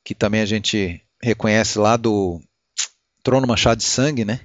que 0.03 0.13
também 0.13 0.41
a 0.41 0.45
gente 0.45 1.01
reconhece 1.21 1.79
lá 1.79 1.95
do 1.95 2.41
Trono 3.21 3.47
Manchado 3.47 3.77
de 3.77 3.85
Sangue, 3.85 4.25
né? 4.25 4.41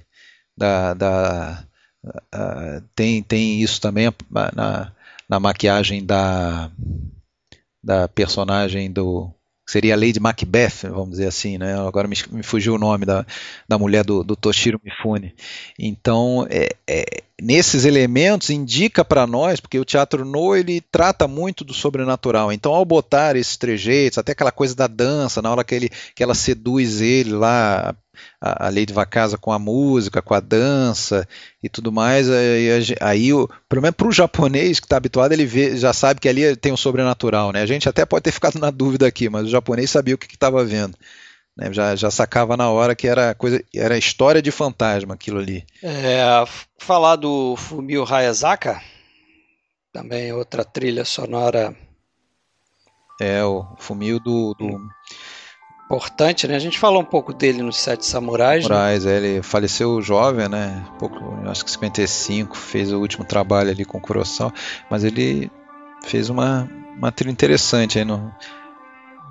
Da, 0.55 0.93
da 0.93 1.63
uh, 2.05 2.81
tem, 2.95 3.21
tem 3.21 3.61
isso 3.61 3.81
também 3.81 4.13
na, 4.29 4.91
na 5.27 5.39
maquiagem 5.39 6.05
da, 6.05 6.71
da 7.83 8.07
personagem 8.07 8.91
do 8.91 9.33
seria 9.69 9.93
a 9.93 9.97
Lady 9.97 10.19
Macbeth, 10.19 10.89
vamos 10.89 11.11
dizer 11.11 11.27
assim, 11.27 11.59
né? 11.59 11.79
Agora 11.79 12.07
me, 12.07 12.15
me 12.31 12.41
fugiu 12.41 12.73
o 12.73 12.79
nome 12.79 13.05
da, 13.05 13.23
da 13.67 13.77
mulher 13.77 14.03
do, 14.03 14.23
do 14.23 14.35
Toshiro 14.35 14.81
Mifune. 14.83 15.35
Então, 15.77 16.47
é, 16.49 16.69
é, 16.87 17.21
nesses 17.39 17.85
elementos 17.85 18.49
indica 18.49 19.05
para 19.05 19.27
nós, 19.27 19.59
porque 19.59 19.77
o 19.77 19.85
teatro 19.85 20.25
no 20.25 20.55
ele 20.55 20.81
trata 20.91 21.27
muito 21.27 21.63
do 21.63 21.73
sobrenatural. 21.73 22.51
Então, 22.51 22.73
ao 22.73 22.83
botar 22.83 23.35
esses 23.35 23.57
trejeitos, 23.57 24.17
até 24.17 24.31
aquela 24.31 24.51
coisa 24.51 24.75
da 24.75 24.87
dança, 24.87 25.39
na 25.39 25.51
hora 25.51 25.63
que 25.63 25.75
ele 25.75 25.89
que 26.15 26.23
ela 26.23 26.33
seduz 26.33 26.99
ele 26.99 27.33
lá, 27.33 27.95
a, 28.41 28.67
a 28.67 28.69
Lady 28.69 28.93
Vacasa 28.93 29.37
com 29.37 29.51
a 29.51 29.59
música, 29.59 30.21
com 30.21 30.33
a 30.33 30.39
dança 30.39 31.27
e 31.61 31.69
tudo 31.69 31.91
mais, 31.91 32.29
aí, 32.29 32.95
aí 32.99 33.33
o, 33.33 33.49
pelo 33.67 33.81
menos 33.81 33.95
para 33.95 34.07
o 34.07 34.11
japonês 34.11 34.79
que 34.79 34.85
está 34.85 34.97
habituado, 34.97 35.31
ele 35.31 35.45
vê, 35.45 35.77
já 35.77 35.93
sabe 35.93 36.19
que 36.19 36.29
ali 36.29 36.55
tem 36.55 36.71
o 36.71 36.75
um 36.75 36.77
sobrenatural, 36.77 37.51
né? 37.51 37.61
A 37.61 37.65
gente 37.65 37.87
até 37.87 38.05
pode 38.05 38.23
ter 38.23 38.31
ficado 38.33 38.59
na 38.59 38.71
dúvida 38.71 39.07
aqui, 39.07 39.29
mas 39.29 39.45
o 39.45 39.49
japonês 39.49 39.89
sabia 39.89 40.15
o 40.15 40.17
que 40.17 40.33
estava 40.33 40.63
vendo. 40.63 40.97
Né? 41.59 41.73
Já, 41.73 41.95
já 41.95 42.09
sacava 42.09 42.55
na 42.55 42.69
hora 42.69 42.95
que 42.95 43.07
era 43.07 43.35
coisa, 43.35 43.61
era 43.75 43.97
história 43.97 44.41
de 44.41 44.49
fantasma 44.49 45.13
aquilo 45.13 45.39
ali. 45.39 45.65
É, 45.83 46.45
falar 46.77 47.17
do 47.17 47.55
Fumio 47.57 48.05
Hayazaka, 48.05 48.81
também 49.91 50.31
outra 50.31 50.63
trilha 50.63 51.03
sonora. 51.03 51.75
É, 53.21 53.43
o 53.43 53.65
Fumio 53.77 54.19
do, 54.19 54.53
do 54.53 54.79
importante, 55.89 56.47
né? 56.47 56.55
A 56.55 56.59
gente 56.59 56.77
falou 56.77 57.01
um 57.01 57.05
pouco 57.05 57.33
dele 57.33 57.63
nos 57.63 57.77
Sete 57.77 58.05
Samurais. 58.05 58.63
Né? 58.63 58.69
Samurais, 58.69 59.05
né? 59.05 59.17
ele 59.17 59.41
faleceu 59.41 59.99
jovem, 60.03 60.47
né? 60.47 60.85
Pouco, 60.99 61.17
acho 61.47 61.65
que 61.65 61.71
55, 61.71 62.55
fez 62.55 62.93
o 62.93 62.99
último 62.99 63.25
trabalho 63.25 63.71
ali 63.71 63.83
com 63.83 63.97
o 63.97 64.01
Kurosawa, 64.01 64.53
mas 64.87 65.03
ele 65.03 65.49
fez 66.03 66.29
uma, 66.29 66.69
uma 66.95 67.11
trilha 67.11 67.31
interessante 67.31 67.97
aí 67.97 68.05
no, 68.05 68.31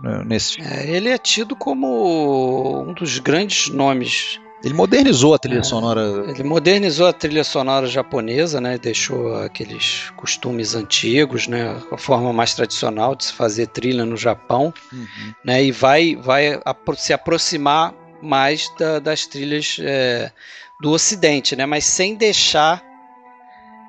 no 0.03 0.25
nesse 0.25 0.61
é, 0.61 0.91
ele 0.91 1.09
é 1.09 1.17
tido 1.17 1.55
como 1.55 2.83
um 2.83 2.93
dos 2.93 3.21
grandes 3.21 3.69
nomes 3.69 4.41
Ele 4.63 4.75
modernizou 4.75 5.35
a 5.35 5.39
trilha 5.39 5.61
é, 5.61 5.63
sonora. 5.63 6.25
Ele 6.29 6.43
modernizou 6.43 7.07
a 7.07 7.13
trilha 7.13 7.45
sonora 7.45 7.87
japonesa, 7.87 8.61
né? 8.61 8.77
Deixou 8.77 9.37
aqueles 9.37 10.11
costumes 10.17 10.75
antigos, 10.75 11.47
né? 11.47 11.81
A 11.93 11.97
forma 11.97 12.33
mais 12.33 12.55
tradicional 12.55 13.15
de 13.15 13.27
se 13.27 13.33
fazer 13.33 13.69
trilha 13.69 14.05
no 14.05 14.17
Japão, 14.17 14.75
uhum. 14.93 15.07
né? 15.45 15.63
E 15.63 15.71
vai, 15.71 16.17
vai 16.17 16.61
se 16.97 17.13
aproximar 17.13 17.95
mais 18.21 18.69
da, 18.77 18.99
das 18.99 19.27
trilhas 19.27 19.77
é, 19.81 20.33
do 20.81 20.91
Ocidente, 20.91 21.55
né? 21.55 21.65
Mas 21.65 21.85
sem 21.85 22.17
deixar, 22.17 22.83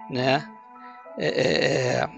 né? 0.10 0.48
É, 1.18 1.28
é, 1.28 2.00
é 2.04 2.10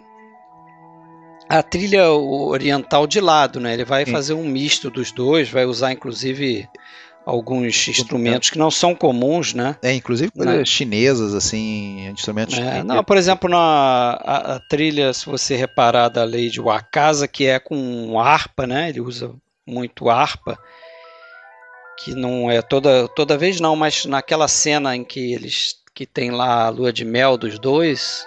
a 1.47 1.61
trilha 1.61 2.09
oriental 2.09 3.05
de 3.05 3.19
lado, 3.19 3.59
né? 3.59 3.73
Ele 3.73 3.83
vai 3.83 4.05
Sim. 4.05 4.11
fazer 4.11 4.33
um 4.33 4.47
misto 4.47 4.89
dos 4.89 5.11
dois, 5.11 5.49
vai 5.49 5.65
usar 5.65 5.91
inclusive 5.91 6.69
alguns 7.25 7.87
instrumentos 7.87 8.49
que 8.49 8.57
não 8.57 8.71
são 8.71 8.95
comuns, 8.95 9.53
né? 9.53 9.75
É, 9.81 9.93
inclusive 9.93 10.31
né? 10.35 10.65
chinesas, 10.65 11.33
assim, 11.33 12.07
instrumentos. 12.07 12.57
É, 12.57 12.83
não, 12.83 13.03
por 13.03 13.17
exemplo, 13.17 13.49
na 13.49 13.57
a, 13.57 14.55
a, 14.55 14.59
trilha, 14.59 15.13
se 15.13 15.25
você 15.25 15.55
reparar 15.55 16.09
da 16.09 16.23
lei 16.23 16.49
de 16.49 16.59
Wakasa, 16.59 17.27
que 17.27 17.45
é 17.45 17.59
com 17.59 18.19
harpa, 18.19 18.65
né? 18.65 18.89
Ele 18.89 19.01
usa 19.01 19.33
muito 19.65 20.09
harpa, 20.09 20.57
que 21.99 22.13
não 22.15 22.49
é 22.49 22.61
toda 22.61 23.07
toda 23.09 23.37
vez 23.37 23.59
não, 23.59 23.75
mas 23.75 24.05
naquela 24.05 24.47
cena 24.47 24.95
em 24.95 25.03
que 25.03 25.33
eles 25.33 25.75
que 25.93 26.05
tem 26.05 26.31
lá 26.31 26.65
a 26.65 26.69
lua 26.69 26.91
de 26.91 27.05
mel 27.05 27.37
dos 27.37 27.59
dois, 27.59 28.25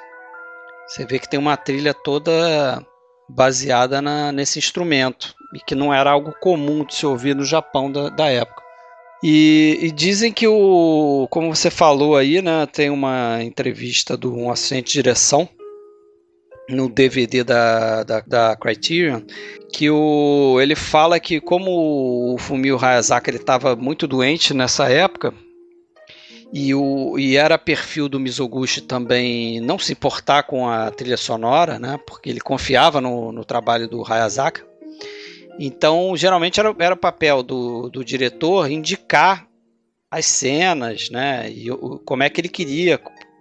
você 0.87 1.05
vê 1.05 1.19
que 1.19 1.29
tem 1.29 1.41
uma 1.41 1.57
trilha 1.57 1.95
toda 1.95 2.85
baseada 3.29 4.03
na, 4.03 4.31
nesse 4.31 4.59
instrumento 4.59 5.35
e 5.55 5.61
que 5.61 5.75
não 5.75 5.93
era 5.93 6.11
algo 6.11 6.35
comum 6.41 6.85
de 6.85 6.95
se 6.95 7.07
ouvir 7.07 7.35
no 7.35 7.45
Japão 7.45 7.91
da, 7.91 8.11
da 8.11 8.27
época. 8.27 8.64
E, 9.27 9.79
e, 9.81 9.91
dizem 9.91 10.31
que 10.31 10.47
o, 10.47 11.27
como 11.31 11.57
você 11.57 11.71
falou 11.71 12.15
aí, 12.15 12.43
né, 12.43 12.67
tem 12.67 12.91
uma 12.91 13.43
entrevista 13.43 14.19
do 14.19 14.37
um 14.37 14.51
assistente 14.51 14.89
de 14.89 14.93
direção 14.93 15.49
no 16.69 16.91
DVD 16.91 17.43
da, 17.43 18.03
da, 18.03 18.21
da, 18.21 18.55
Criterion, 18.55 19.23
que 19.73 19.89
o, 19.89 20.61
ele 20.61 20.75
fala 20.75 21.19
que 21.19 21.41
como 21.41 22.35
o 22.35 22.37
Fumio 22.37 22.79
Hayazaki 22.79 23.31
estava 23.31 23.75
muito 23.75 24.07
doente 24.07 24.53
nessa 24.53 24.91
época, 24.91 25.33
e, 26.53 26.75
o, 26.75 27.19
e 27.19 27.39
era 27.39 27.57
perfil 27.57 28.11
do 28.11 28.21
Mizoguchi 28.21 28.83
também 28.83 29.59
não 29.59 29.79
se 29.79 29.93
importar 29.93 30.43
com 30.43 30.69
a 30.69 30.91
trilha 30.91 31.17
sonora, 31.17 31.79
né? 31.79 31.99
Porque 32.07 32.29
ele 32.29 32.41
confiava 32.41 33.01
no, 33.01 33.33
no 33.33 33.43
trabalho 33.43 33.89
do 33.89 34.05
Hayazaki. 34.07 34.63
Então, 35.59 36.17
geralmente 36.17 36.59
era, 36.59 36.75
era 36.79 36.97
papel 36.97 37.43
do, 37.43 37.89
do 37.89 38.05
diretor 38.05 38.71
indicar 38.71 39.47
as 40.11 40.27
cenas, 40.27 41.11
né? 41.11 41.51
E 41.51 41.71
o, 41.71 42.01
como 42.05 42.23
é 42.23 42.31
que 42.31 42.41
ele 42.41 42.49
queria 42.49 43.01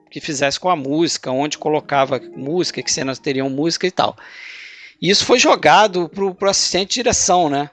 que 0.09 0.19
fizesse 0.19 0.59
com 0.59 0.69
a 0.69 0.75
música, 0.75 1.31
onde 1.31 1.57
colocava 1.57 2.21
música, 2.35 2.83
que 2.83 2.91
cenas 2.91 3.17
teriam 3.17 3.49
música 3.49 3.87
e 3.87 3.91
tal. 3.91 4.15
E 5.01 5.09
isso 5.09 5.25
foi 5.25 5.39
jogado 5.39 6.07
para 6.07 6.23
o 6.23 6.49
assistente 6.49 6.89
de 6.89 6.95
direção, 6.95 7.49
né? 7.49 7.71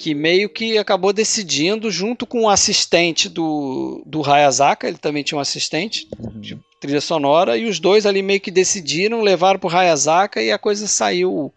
que 0.00 0.14
meio 0.14 0.48
que 0.48 0.78
acabou 0.78 1.12
decidindo 1.12 1.90
junto 1.90 2.26
com 2.26 2.44
o 2.44 2.48
assistente 2.48 3.28
do, 3.28 4.02
do 4.06 4.24
Hayazaka, 4.24 4.88
ele 4.88 4.96
também 4.96 5.22
tinha 5.22 5.36
um 5.36 5.42
assistente 5.42 6.08
uhum. 6.18 6.40
de 6.40 6.58
trilha 6.80 7.02
sonora, 7.02 7.58
e 7.58 7.66
os 7.66 7.78
dois 7.78 8.06
ali 8.06 8.22
meio 8.22 8.40
que 8.40 8.50
decidiram, 8.50 9.20
levaram 9.20 9.60
pro 9.60 9.68
Hayazaka 9.68 10.42
e 10.42 10.50
a 10.50 10.58
coisa 10.58 10.86
saiu 10.86 11.52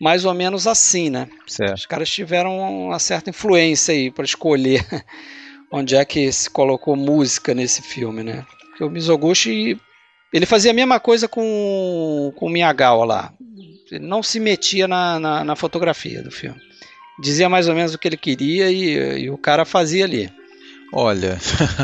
mais 0.00 0.24
ou 0.24 0.34
menos 0.34 0.66
assim, 0.66 1.10
né? 1.10 1.28
Certo. 1.46 1.74
Os 1.76 1.86
caras 1.86 2.10
tiveram 2.10 2.58
uma 2.58 2.98
certa 2.98 3.30
influência 3.30 3.94
aí 3.94 4.10
para 4.10 4.24
escolher 4.24 4.84
onde 5.70 5.96
é 5.96 6.04
que 6.04 6.30
se 6.32 6.50
colocou 6.50 6.96
música 6.96 7.54
nesse 7.54 7.82
filme, 7.82 8.22
né? 8.22 8.44
Porque 8.68 8.84
o 8.84 8.90
Mizoguchi 8.90 9.78
ele 10.32 10.46
fazia 10.46 10.72
a 10.72 10.74
mesma 10.74 10.98
coisa 10.98 11.28
com, 11.28 12.32
com 12.36 12.46
o 12.46 12.50
Miyagawa 12.50 13.04
lá. 13.04 13.32
Ele 13.90 14.04
não 14.04 14.22
se 14.22 14.40
metia 14.40 14.88
na, 14.88 15.20
na, 15.20 15.44
na 15.44 15.56
fotografia 15.56 16.22
do 16.22 16.30
filme 16.30 16.60
dizia 17.18 17.48
mais 17.48 17.68
ou 17.68 17.74
menos 17.74 17.94
o 17.94 17.98
que 17.98 18.08
ele 18.08 18.16
queria 18.16 18.70
e, 18.70 19.24
e 19.24 19.30
o 19.30 19.38
cara 19.38 19.64
fazia 19.64 20.04
ali. 20.04 20.30
Olha, 20.92 21.38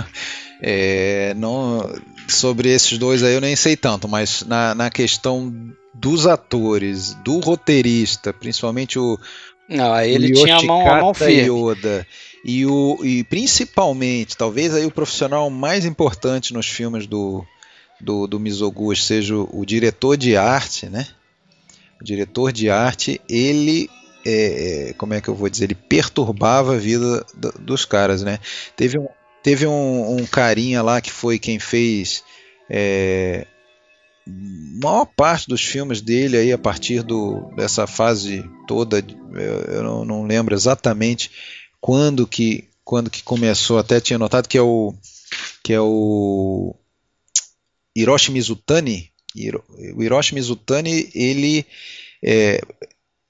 é, 0.63 1.35
não, 1.37 1.93
sobre 2.29 2.69
esses 2.71 2.99
dois 2.99 3.23
aí 3.23 3.35
eu 3.35 3.41
nem 3.41 3.57
sei 3.57 3.77
tanto, 3.77 4.09
mas 4.09 4.45
na, 4.47 4.75
na 4.75 4.91
questão 4.91 5.53
dos 5.93 6.27
atores, 6.27 7.15
do 7.25 7.41
roteirista, 7.41 8.33
principalmente 8.33 8.99
o. 8.99 9.19
Não, 9.69 10.01
ele 10.01 10.33
tinha 10.33 10.57
a 10.57 10.63
mão, 10.63 10.91
a 10.91 11.01
mão 11.01 11.15
firme. 11.15 11.49
Yoda, 11.49 12.07
e, 12.45 12.67
o, 12.67 12.99
e 13.05 13.23
principalmente, 13.25 14.37
talvez 14.37 14.75
aí 14.75 14.85
o 14.85 14.91
profissional 14.91 15.49
mais 15.51 15.85
importante 15.85 16.53
nos 16.53 16.67
filmes 16.67 17.07
do, 17.07 17.45
do, 18.01 18.27
do 18.27 18.41
Mizoguchi 18.41 19.03
seja 19.03 19.37
o, 19.37 19.61
o 19.61 19.65
diretor 19.65 20.17
de 20.17 20.37
arte, 20.37 20.87
né? 20.87 21.07
O 22.01 22.05
diretor 22.05 22.51
de 22.51 22.71
arte, 22.71 23.21
ele 23.29 23.91
é, 24.25 24.91
é, 24.91 24.93
como 24.95 25.15
é 25.15 25.21
que 25.21 25.29
eu 25.29 25.35
vou 25.35 25.49
dizer, 25.49 25.65
ele 25.65 25.75
perturbava 25.75 26.75
a 26.75 26.79
vida 26.79 27.25
do, 27.35 27.53
dos 27.59 27.85
caras, 27.85 28.23
né? 28.23 28.39
Teve 28.77 28.99
um, 28.99 29.09
teve 29.43 29.67
um, 29.67 30.17
um, 30.17 30.27
carinha 30.27 30.83
lá 30.83 31.01
que 31.01 31.11
foi 31.11 31.39
quem 31.39 31.59
fez 31.59 32.23
é, 32.69 33.47
maior 34.83 35.07
parte 35.07 35.49
dos 35.49 35.63
filmes 35.63 36.01
dele 36.01 36.37
aí 36.37 36.53
a 36.53 36.59
partir 36.59 37.03
do, 37.03 37.51
dessa 37.57 37.87
fase 37.87 38.45
toda, 38.67 39.05
eu, 39.33 39.75
eu 39.75 39.83
não, 39.83 40.05
não, 40.05 40.23
lembro 40.25 40.55
exatamente 40.55 41.31
quando 41.81 42.27
que 42.27 42.69
quando 42.83 43.11
que 43.11 43.23
começou, 43.23 43.79
até 43.79 44.01
tinha 44.01 44.19
notado 44.19 44.49
que 44.49 44.59
é 44.59 44.63
o 44.63 44.93
que 45.63 45.73
é 45.73 45.81
o 45.81 46.75
Hiroshi 47.95 48.33
Mizutani, 48.33 49.11
o 49.95 50.03
Hiroshi 50.03 50.35
Mizutani 50.35 51.09
ele 51.15 51.65
é, 52.23 52.61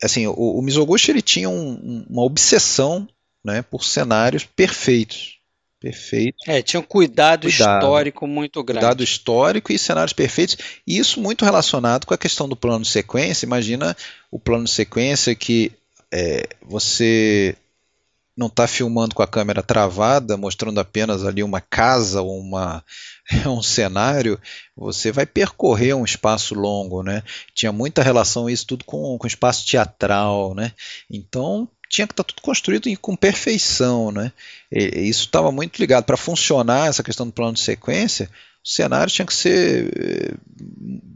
assim, 0.03 0.27
o, 0.27 0.33
o 0.33 0.63
Mizoguchi 0.63 1.11
ele 1.11 1.23
tinha 1.23 1.49
um, 1.49 2.05
uma 2.09 2.23
obsessão 2.23 3.09
né, 3.45 3.63
por 3.63 3.85
cenários 3.85 4.45
perfeitos. 4.45 5.40
Perfeitos. 5.81 6.47
É, 6.47 6.61
tinha 6.61 6.79
um 6.79 6.85
cuidado, 6.85 7.49
cuidado, 7.49 7.79
histórico 7.79 8.27
muito 8.27 8.63
grande. 8.63 8.81
Cuidado 8.81 9.03
histórico 9.03 9.73
e 9.73 9.79
cenários 9.79 10.13
perfeitos. 10.13 10.59
E 10.87 10.99
isso 10.99 11.19
muito 11.21 11.43
relacionado 11.43 12.07
com 12.07 12.13
a 12.13 12.19
questão 12.19 12.47
do 12.47 12.55
plano 12.55 12.85
de 12.85 12.91
sequência. 12.91 13.47
Imagina 13.47 13.97
o 14.31 14.39
plano 14.39 14.65
de 14.65 14.71
sequência 14.71 15.35
que 15.35 15.73
é, 16.13 16.47
você 16.63 17.57
não 18.37 18.47
está 18.47 18.67
filmando 18.67 19.15
com 19.15 19.23
a 19.23 19.27
câmera 19.27 19.63
travada, 19.63 20.37
mostrando 20.37 20.81
apenas 20.81 21.25
ali 21.25 21.43
uma 21.43 21.61
casa 21.61 22.23
ou 22.23 22.39
uma, 22.39 22.85
um 23.47 23.63
cenário, 23.63 24.41
você 24.77 25.11
vai 25.11 25.27
percorrer 25.27 25.95
um 25.95 26.05
espaço 26.05 26.55
longo, 26.55 27.03
né? 27.03 27.23
Tinha 27.55 27.73
muita 27.73 28.03
relação 28.03 28.49
isso 28.49 28.67
tudo 28.67 28.85
com, 28.85 29.17
com 29.19 29.27
espaço 29.27 29.67
teatral, 29.67 30.55
né? 30.55 30.73
Então 31.11 31.69
tinha 31.91 32.07
que 32.07 32.13
estar 32.13 32.23
tá 32.23 32.29
tudo 32.29 32.41
construído 32.41 32.89
com 33.01 33.17
perfeição, 33.17 34.13
né? 34.13 34.33
E, 34.71 35.09
isso 35.09 35.25
estava 35.25 35.51
muito 35.51 35.79
ligado 35.79 36.05
para 36.05 36.17
funcionar 36.17 36.89
essa 36.89 37.03
questão 37.03 37.27
do 37.27 37.33
plano 37.33 37.55
de 37.55 37.61
sequência. 37.61 38.31
Os 38.65 38.75
cenários 38.75 39.13
tinham 39.13 39.27
que 39.27 39.35
ser 39.35 39.91
eh, 39.97 40.35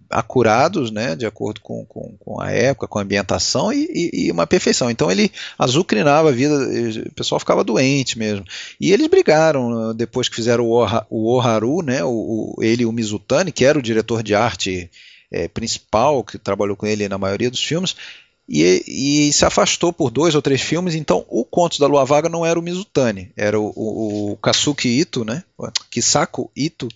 acurados, 0.08 0.90
né, 0.90 1.14
de 1.14 1.26
acordo 1.26 1.60
com, 1.60 1.84
com, 1.84 2.16
com, 2.18 2.40
a 2.40 2.50
época, 2.50 2.88
com 2.88 2.98
a 2.98 3.02
ambientação 3.02 3.70
e, 3.70 3.84
e, 3.84 4.26
e, 4.26 4.32
uma 4.32 4.46
perfeição. 4.46 4.90
Então 4.90 5.10
ele 5.10 5.30
azucrinava 5.58 6.30
a 6.30 6.32
vida, 6.32 6.54
o 7.06 7.12
pessoal 7.12 7.38
ficava 7.38 7.62
doente 7.62 8.18
mesmo. 8.18 8.46
E 8.80 8.92
eles 8.92 9.06
brigaram 9.08 9.88
né, 9.88 9.94
depois 9.94 10.26
que 10.26 10.36
fizeram 10.36 10.64
o, 10.64 10.82
o 11.10 11.34
Oharu, 11.34 11.82
né, 11.82 12.02
o, 12.02 12.56
o, 12.56 12.62
ele 12.62 12.84
e 12.84 12.86
o 12.86 12.92
Mizutani, 12.92 13.52
que 13.52 13.64
era 13.64 13.78
o 13.78 13.82
diretor 13.82 14.22
de 14.22 14.34
arte 14.34 14.90
principal, 15.52 16.22
que 16.22 16.38
trabalhou 16.38 16.76
com 16.76 16.86
ele 16.86 17.08
na 17.08 17.18
maioria 17.18 17.50
dos 17.50 17.62
filmes, 17.62 17.96
e, 18.48 18.84
e, 19.28 19.32
se 19.32 19.44
afastou 19.44 19.92
por 19.92 20.10
dois 20.10 20.34
ou 20.34 20.42
três 20.42 20.60
filmes. 20.60 20.94
Então, 20.94 21.24
o 21.28 21.44
Contos 21.44 21.78
da 21.78 21.86
Lua 21.86 22.04
Vaga 22.04 22.28
não 22.28 22.44
era 22.44 22.58
o 22.58 22.62
Mizutani, 22.62 23.32
era 23.36 23.58
o, 23.58 23.72
o, 23.74 24.32
o 24.32 24.36
Kasuki 24.36 24.88
Ito, 24.88 25.24
né? 25.24 25.42
Kisako 25.90 26.50
Ito, 26.54 26.88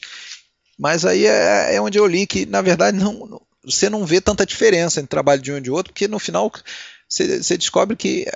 mas 0.78 1.05
aí 1.05 1.26
é, 1.26 1.74
é 1.74 1.80
onde 1.80 1.99
eu 1.99 2.07
li 2.07 2.26
que, 2.26 2.46
na 2.46 2.62
verdade, 2.62 2.96
não, 2.96 3.40
você 3.64 3.90
não 3.90 4.07
vê 4.07 4.20
tanta 4.20 4.46
diferença 4.46 5.01
entre 5.01 5.07
o 5.07 5.11
trabalho 5.11 5.42
de 5.42 5.53
um 5.53 5.57
e 5.57 5.61
de 5.61 5.70
outro, 5.70 5.92
porque 5.92 6.07
no 6.07 6.18
final 6.20 6.53
você, 7.09 7.42
você 7.42 7.59
descobre 7.59 7.96
que 7.96 8.26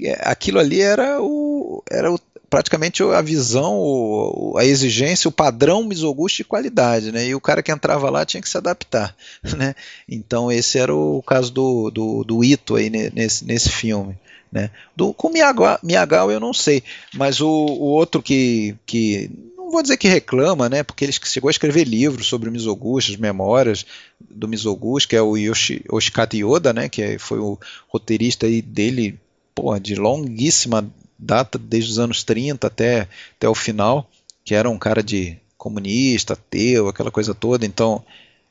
é, 0.00 0.20
aquilo 0.20 0.58
ali 0.58 0.82
era, 0.82 1.22
o, 1.22 1.82
era 1.90 2.12
o, 2.12 2.18
praticamente 2.52 3.02
a 3.02 3.22
visão, 3.22 4.52
a 4.58 4.64
exigência, 4.66 5.26
o 5.26 5.32
padrão 5.32 5.82
Mizoguchi 5.82 6.36
de 6.36 6.44
qualidade, 6.44 7.10
né? 7.10 7.26
E 7.26 7.34
o 7.34 7.40
cara 7.40 7.62
que 7.62 7.72
entrava 7.72 8.10
lá 8.10 8.26
tinha 8.26 8.42
que 8.42 8.48
se 8.48 8.58
adaptar, 8.58 9.16
né? 9.56 9.74
Então 10.06 10.52
esse 10.52 10.78
era 10.78 10.94
o 10.94 11.22
caso 11.22 11.50
do, 11.50 11.90
do, 11.90 12.22
do 12.22 12.44
Ito 12.44 12.76
aí 12.76 12.90
nesse, 12.90 13.46
nesse 13.46 13.70
filme. 13.70 14.18
Né? 14.52 14.68
Do, 14.94 15.14
com 15.14 15.30
Miyagawa, 15.30 15.80
Miyagawa 15.82 16.30
eu 16.30 16.38
não 16.38 16.52
sei, 16.52 16.82
mas 17.14 17.40
o, 17.40 17.48
o 17.48 17.86
outro 17.86 18.22
que, 18.22 18.76
que 18.84 19.30
vou 19.56 19.80
dizer 19.80 19.96
que 19.96 20.06
reclama, 20.06 20.68
né? 20.68 20.82
Porque 20.82 21.06
ele 21.06 21.12
chegou 21.12 21.48
a 21.48 21.50
escrever 21.50 21.84
livros 21.84 22.26
sobre 22.26 22.50
o 22.50 22.52
Mizoguchi, 22.52 23.12
as 23.12 23.16
memórias 23.18 23.86
do 24.20 24.46
Mizoguchi, 24.46 25.08
que 25.08 25.16
é 25.16 25.22
o 25.22 25.38
Yoshi, 25.38 25.82
Yoshikata 25.90 26.36
Yoda, 26.36 26.74
né? 26.74 26.90
Que 26.90 27.18
foi 27.18 27.38
o 27.38 27.58
roteirista 27.88 28.44
aí 28.44 28.60
dele, 28.60 29.18
porra, 29.54 29.80
de 29.80 29.94
longuíssima 29.94 30.86
data 31.22 31.58
desde 31.58 31.92
os 31.92 31.98
anos 31.98 32.24
30 32.24 32.66
até, 32.66 33.08
até 33.36 33.48
o 33.48 33.54
final, 33.54 34.10
que 34.44 34.54
era 34.54 34.68
um 34.68 34.78
cara 34.78 35.02
de 35.02 35.36
comunista, 35.56 36.34
ateu, 36.34 36.88
aquela 36.88 37.10
coisa 37.10 37.34
toda. 37.34 37.64
Então, 37.64 38.04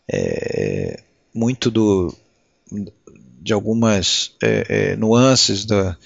é, 0.07 1.01
muito 1.34 1.69
do, 1.69 2.15
de 3.41 3.53
algumas 3.53 4.34
é, 4.41 4.65
é, 4.69 4.95
nuances 4.95 5.65
da, 5.65 5.97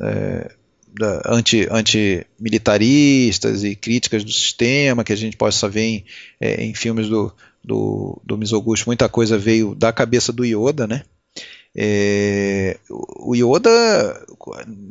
é, 0.00 0.50
da 0.96 1.22
anti, 1.26 1.66
anti-militaristas 1.70 3.64
e 3.64 3.74
críticas 3.74 4.22
do 4.22 4.32
sistema 4.32 5.02
que 5.02 5.12
a 5.12 5.16
gente 5.16 5.36
possa 5.36 5.68
ver 5.68 5.82
em, 5.82 6.04
é, 6.40 6.64
em 6.64 6.74
filmes 6.74 7.08
do, 7.08 7.32
do, 7.62 8.20
do 8.24 8.38
Mizoguchi. 8.38 8.86
Muita 8.86 9.08
coisa 9.08 9.36
veio 9.36 9.74
da 9.74 9.92
cabeça 9.92 10.32
do 10.32 10.44
Yoda, 10.44 10.86
né? 10.86 11.02
É, 11.76 12.78
o 12.88 13.34
Yoda 13.34 14.24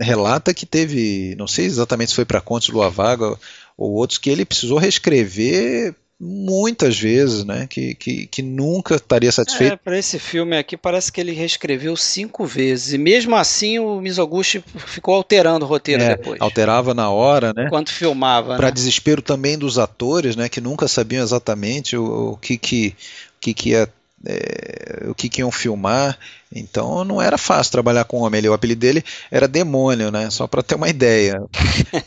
relata 0.02 0.54
que 0.54 0.66
teve, 0.66 1.34
não 1.38 1.48
sei 1.48 1.66
exatamente 1.66 2.10
se 2.10 2.16
foi 2.16 2.26
para 2.26 2.42
Contos 2.42 2.70
Lua 2.70 2.90
Vaga 2.90 3.38
ou 3.78 3.94
outros, 3.94 4.18
que 4.18 4.30
ele 4.30 4.44
precisou 4.44 4.78
reescrever 4.78 5.96
muitas 6.20 6.98
vezes, 6.98 7.44
né? 7.44 7.68
Que, 7.70 7.96
que, 7.96 8.28
que 8.28 8.42
nunca 8.42 8.96
estaria 8.96 9.32
satisfeito. 9.32 9.74
É, 9.74 9.76
para 9.76 9.98
esse 9.98 10.18
filme 10.18 10.58
aqui 10.58 10.78
parece 10.78 11.12
que 11.12 11.20
ele 11.20 11.34
reescreveu 11.34 11.96
cinco 11.98 12.46
vezes. 12.46 12.94
E 12.94 12.98
mesmo 12.98 13.36
assim 13.36 13.80
o 13.80 14.00
Mizoguchi 14.00 14.64
ficou 14.86 15.16
alterando 15.16 15.66
o 15.66 15.68
roteiro 15.68 16.02
é, 16.02 16.16
depois. 16.16 16.40
Alterava 16.40 16.94
na 16.94 17.10
hora, 17.10 17.54
né? 17.56 17.66
Enquanto 17.66 17.92
filmava. 17.92 18.56
Para 18.56 18.68
né? 18.68 18.72
desespero 18.72 19.22
também 19.22 19.58
dos 19.58 19.78
atores, 19.78 20.36
né? 20.36 20.48
Que 20.48 20.62
nunca 20.62 20.88
sabiam 20.88 21.24
exatamente 21.24 21.98
o, 21.98 22.32
o 22.32 22.38
que, 22.38 22.58
que, 22.58 22.96
o 23.38 23.40
que, 23.42 23.54
que 23.54 23.70
ia 23.70 23.90
é, 24.26 25.06
o 25.10 25.16
que, 25.16 25.30
que 25.30 25.42
iam 25.42 25.52
filmar. 25.52 26.18
Então 26.56 27.04
não 27.04 27.22
era 27.22 27.38
fácil 27.38 27.72
trabalhar 27.72 28.06
com 28.06 28.18
o 28.18 28.22
homem. 28.22 28.40
Ele, 28.40 28.50
o 28.50 28.54
apelido 28.54 28.80
dele 28.80 29.04
era 29.32 29.48
Demônio, 29.48 30.12
né? 30.12 30.30
Só 30.30 30.48
para 30.48 30.64
ter 30.64 30.76
uma 30.76 30.90
ideia. 30.90 31.44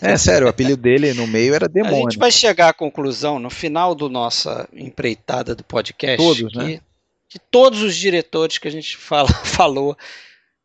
É 0.01 0.17
sério, 0.17 0.47
o 0.47 0.51
apelido 0.51 0.77
dele 0.77 1.13
no 1.15 1.27
meio 1.27 1.55
era 1.55 1.69
Demônio. 1.69 2.07
A 2.07 2.11
gente 2.11 2.19
vai 2.19 2.31
chegar 2.31 2.69
à 2.69 2.73
conclusão 2.73 3.39
no 3.39 3.51
final 3.51 3.95
do 3.95 4.09
nossa 4.09 4.69
empreitada 4.73 5.55
do 5.55 5.65
podcast. 5.65 6.17
Todos, 6.17 6.53
que, 6.53 6.59
né? 6.59 6.81
Que 7.29 7.39
todos 7.39 7.83
os 7.83 7.97
diretores 7.97 8.59
que 8.59 8.69
a 8.69 8.71
gente 8.71 8.97
fala, 8.97 9.29
falou 9.45 9.97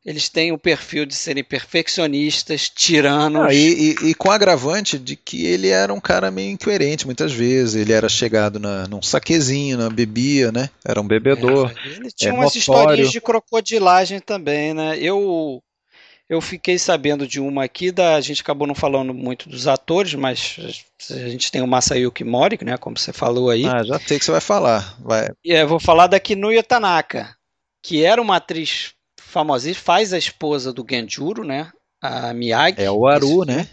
eles 0.04 0.30
têm 0.30 0.52
o 0.52 0.58
perfil 0.58 1.06
de 1.06 1.14
serem 1.14 1.44
perfeccionistas, 1.44 2.68
tiranos. 2.70 3.46
Ah, 3.46 3.54
e, 3.54 3.96
e, 4.02 4.10
e, 4.10 4.16
com 4.16 4.32
agravante 4.32 4.98
de 4.98 5.16
que 5.16 5.46
ele 5.46 5.68
era 5.68 5.94
um 5.94 6.00
cara 6.00 6.32
meio 6.32 6.50
incoerente 6.50 7.06
muitas 7.06 7.32
vezes. 7.32 7.76
Ele 7.76 7.94
era 7.94 8.10
chegado 8.10 8.60
na, 8.60 8.88
num 8.88 9.02
saquezinho, 9.02 9.78
na 9.78 9.90
bebia, 9.90 10.52
né? 10.52 10.70
Era 10.84 11.00
um 11.00 11.08
bebedor. 11.08 11.72
É, 11.72 11.88
ele 11.88 12.12
tinha 12.12 12.32
é, 12.32 12.34
umas 12.34 12.56
notório. 12.56 12.60
historinhas 12.60 13.12
de 13.12 13.22
crocodilagem 13.22 14.20
também, 14.20 14.74
né? 14.74 14.98
Eu 15.00 15.62
eu 16.28 16.40
fiquei 16.40 16.80
sabendo 16.80 17.28
de 17.28 17.42
uma 17.42 17.66
aqui, 17.66 17.92
da, 17.92 18.16
a 18.16 18.22
gente 18.22 18.42
acabou 18.42 18.66
não 18.66 18.74
falando 18.74 19.14
muito 19.14 19.50
dos 19.50 19.68
atores, 19.68 20.14
mas 20.14 20.56
a 21.10 21.28
gente 21.28 21.52
tem 21.52 21.62
o 21.62 21.68
Masayuki 21.68 22.24
Mori, 22.24 22.58
né, 22.64 22.78
como 22.78 22.98
você 22.98 23.12
falou 23.12 23.50
aí. 23.50 23.66
Ah, 23.66 23.84
já 23.84 24.00
sei 24.00 24.18
que 24.18 24.24
você 24.24 24.32
vai 24.32 24.40
falar. 24.40 24.96
Vai. 25.02 25.28
E 25.44 25.52
é, 25.52 25.66
vou 25.66 25.78
falar 25.78 26.08
da 26.08 26.22
Kinuya 26.22 26.64
Tanaka, 26.64 27.36
que 27.84 28.06
era 28.06 28.22
uma 28.22 28.38
atriz 28.38 28.94
famosíssima, 29.32 29.84
faz 29.84 30.14
a 30.14 30.18
esposa 30.18 30.72
do 30.72 30.86
Genjuro, 30.88 31.44
né? 31.44 31.72
A 32.02 32.34
Miyagi. 32.34 32.82
É 32.82 32.92
o 32.92 33.08
Aru, 33.08 33.46
né? 33.46 33.68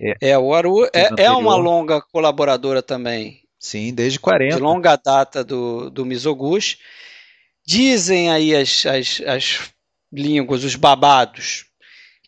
É, 0.00 0.30
é 0.30 0.38
o 0.38 0.54
Aru. 0.54 0.84
É, 0.86 1.24
é 1.24 1.30
uma 1.30 1.56
longa 1.56 2.00
colaboradora 2.00 2.82
também. 2.82 3.40
Sim, 3.58 3.92
desde 3.92 4.20
40. 4.20 4.56
De 4.56 4.62
longa 4.62 4.96
data 4.96 5.42
do, 5.42 5.90
do 5.90 6.04
Mizoguchi. 6.04 6.78
Dizem 7.66 8.30
aí 8.30 8.54
as, 8.54 8.86
as, 8.86 9.20
as 9.26 9.70
línguas, 10.12 10.62
os 10.62 10.76
babados, 10.76 11.64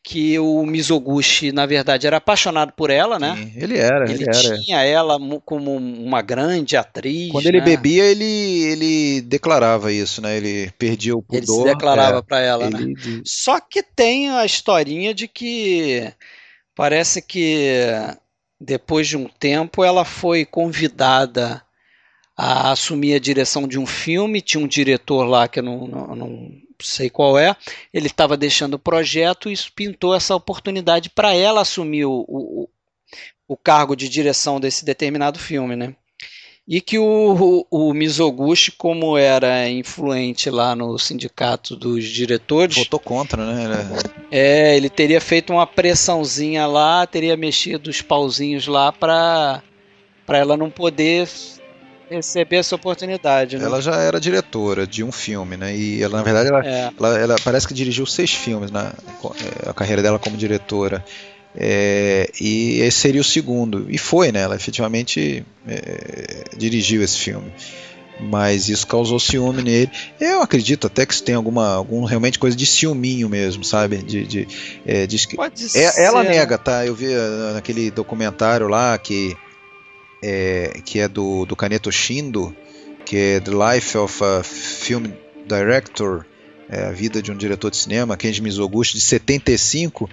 que 0.08 0.38
o 0.38 0.64
Mizoguchi, 0.64 1.52
na 1.52 1.66
verdade, 1.66 2.06
era 2.06 2.16
apaixonado 2.16 2.72
por 2.72 2.88
ela, 2.88 3.18
né? 3.18 3.36
Sim, 3.36 3.52
ele 3.54 3.76
era, 3.76 4.10
ele, 4.10 4.14
ele 4.14 4.24
era. 4.24 4.58
tinha 4.58 4.82
ela 4.82 5.18
como 5.44 5.76
uma 5.76 6.22
grande 6.22 6.78
atriz. 6.78 7.30
Quando 7.30 7.44
ele 7.44 7.58
né? 7.58 7.64
bebia, 7.66 8.04
ele, 8.04 8.24
ele 8.24 9.20
declarava 9.20 9.92
isso, 9.92 10.22
né? 10.22 10.38
Ele 10.38 10.72
perdia 10.78 11.14
o 11.14 11.20
pudor. 11.20 11.36
Ele 11.36 11.46
se 11.46 11.64
declarava 11.74 12.20
é, 12.20 12.22
para 12.22 12.40
ela, 12.40 12.68
ele... 12.68 12.94
né? 12.94 13.20
Só 13.22 13.60
que 13.60 13.82
tem 13.82 14.30
a 14.30 14.46
historinha 14.46 15.12
de 15.12 15.28
que 15.28 16.10
parece 16.74 17.20
que 17.20 17.92
depois 18.58 19.06
de 19.06 19.18
um 19.18 19.28
tempo 19.28 19.84
ela 19.84 20.06
foi 20.06 20.46
convidada 20.46 21.62
a 22.34 22.70
assumir 22.72 23.12
a 23.12 23.20
direção 23.20 23.68
de 23.68 23.78
um 23.78 23.84
filme, 23.84 24.40
tinha 24.40 24.64
um 24.64 24.66
diretor 24.66 25.24
lá 25.26 25.46
que 25.46 25.58
eu 25.58 25.64
não, 25.64 25.86
não, 25.86 26.16
não 26.16 26.50
sei 26.80 27.10
qual 27.10 27.38
é, 27.38 27.56
ele 27.92 28.06
estava 28.06 28.36
deixando 28.36 28.74
o 28.74 28.78
projeto 28.78 29.48
e 29.48 29.52
isso 29.52 29.72
pintou 29.72 30.14
essa 30.14 30.34
oportunidade 30.34 31.10
para 31.10 31.34
ela 31.34 31.60
assumir 31.60 32.04
o, 32.04 32.24
o, 32.28 32.68
o, 33.46 33.56
cargo 33.56 33.96
de 33.96 34.08
direção 34.08 34.60
desse 34.60 34.84
determinado 34.84 35.38
filme, 35.38 35.74
né? 35.74 35.94
E 36.66 36.82
que 36.82 36.98
o, 36.98 37.64
o, 37.70 37.88
o 37.88 37.94
Mizoguchi, 37.94 38.70
como 38.72 39.16
era 39.16 39.68
influente 39.70 40.50
lá 40.50 40.76
no 40.76 40.98
sindicato 40.98 41.74
dos 41.74 42.04
diretores. 42.04 42.76
Votou 42.76 43.00
contra, 43.00 43.42
né? 43.44 43.74
É, 44.30 44.76
ele 44.76 44.90
teria 44.90 45.20
feito 45.20 45.50
uma 45.50 45.66
pressãozinha 45.66 46.66
lá, 46.66 47.06
teria 47.06 47.38
mexido 47.38 47.88
os 47.88 48.02
pauzinhos 48.02 48.66
lá 48.66 48.92
para 48.92 49.62
ela 50.28 50.58
não 50.58 50.70
poder 50.70 51.26
receber 52.10 52.56
essa 52.56 52.74
oportunidade. 52.74 53.58
Né? 53.58 53.64
Ela 53.64 53.80
já 53.80 53.96
era 53.96 54.20
diretora 54.20 54.86
de 54.86 55.02
um 55.04 55.12
filme, 55.12 55.56
né? 55.56 55.76
E 55.76 56.02
ela, 56.02 56.18
na 56.18 56.22
verdade, 56.22 56.48
ela, 56.48 56.66
é. 56.66 56.90
ela, 56.98 57.18
ela, 57.18 57.36
parece 57.44 57.66
que 57.66 57.74
dirigiu 57.74 58.06
seis 58.06 58.32
filmes 58.32 58.70
na 58.70 58.86
é, 58.86 59.70
a 59.70 59.74
carreira 59.74 60.02
dela 60.02 60.18
como 60.18 60.36
diretora. 60.36 61.04
É, 61.56 62.30
e 62.40 62.80
esse 62.80 62.98
seria 62.98 63.20
o 63.20 63.24
segundo. 63.24 63.86
E 63.88 63.98
foi, 63.98 64.30
né? 64.30 64.40
Ela 64.40 64.56
efetivamente 64.56 65.44
é, 65.66 66.44
dirigiu 66.56 67.02
esse 67.02 67.18
filme. 67.18 67.52
Mas 68.20 68.68
isso 68.68 68.86
causou 68.86 69.18
ciúme 69.20 69.62
nele. 69.62 69.90
Eu 70.20 70.42
acredito 70.42 70.88
até 70.88 71.06
que 71.06 71.14
isso 71.14 71.22
tem 71.22 71.36
alguma, 71.36 71.74
algum 71.74 72.04
realmente 72.04 72.38
coisa 72.38 72.56
de 72.56 72.66
ciúminho 72.66 73.28
mesmo, 73.28 73.62
sabe? 73.62 73.98
De, 73.98 74.24
de, 74.24 74.48
é, 74.84 75.06
de 75.06 75.36
Pode 75.36 75.64
é, 75.64 75.68
ser. 75.68 76.00
Ela 76.00 76.24
nega, 76.24 76.58
tá? 76.58 76.84
Eu 76.84 76.94
vi 76.94 77.06
uh, 77.06 77.54
naquele 77.54 77.90
documentário 77.90 78.66
lá 78.66 78.98
que 78.98 79.36
é, 80.22 80.80
que 80.84 80.98
é 81.00 81.08
do, 81.08 81.44
do 81.44 81.56
Kaneto 81.56 81.90
Shindo, 81.90 82.54
que 83.04 83.16
é 83.16 83.40
The 83.40 83.50
Life 83.50 83.96
of 83.96 84.22
a 84.22 84.42
Film 84.42 85.06
Director, 85.46 86.24
é, 86.68 86.86
a 86.86 86.92
vida 86.92 87.22
de 87.22 87.32
um 87.32 87.36
diretor 87.36 87.70
de 87.70 87.76
cinema, 87.76 88.16
Kenji 88.16 88.42
Mizoguchi, 88.42 88.94
de 88.94 89.00
75. 89.00 90.08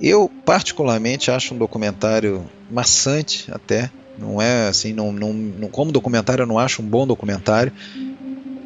Eu 0.00 0.30
particularmente 0.44 1.30
acho 1.30 1.54
um 1.54 1.58
documentário 1.58 2.44
maçante 2.70 3.46
até. 3.50 3.90
Não 4.18 4.40
é 4.40 4.68
assim, 4.68 4.92
não, 4.92 5.12
não, 5.12 5.68
como 5.68 5.92
documentário 5.92 6.42
eu 6.42 6.46
não 6.46 6.58
acho 6.58 6.82
um 6.82 6.84
bom 6.84 7.06
documentário. 7.06 7.72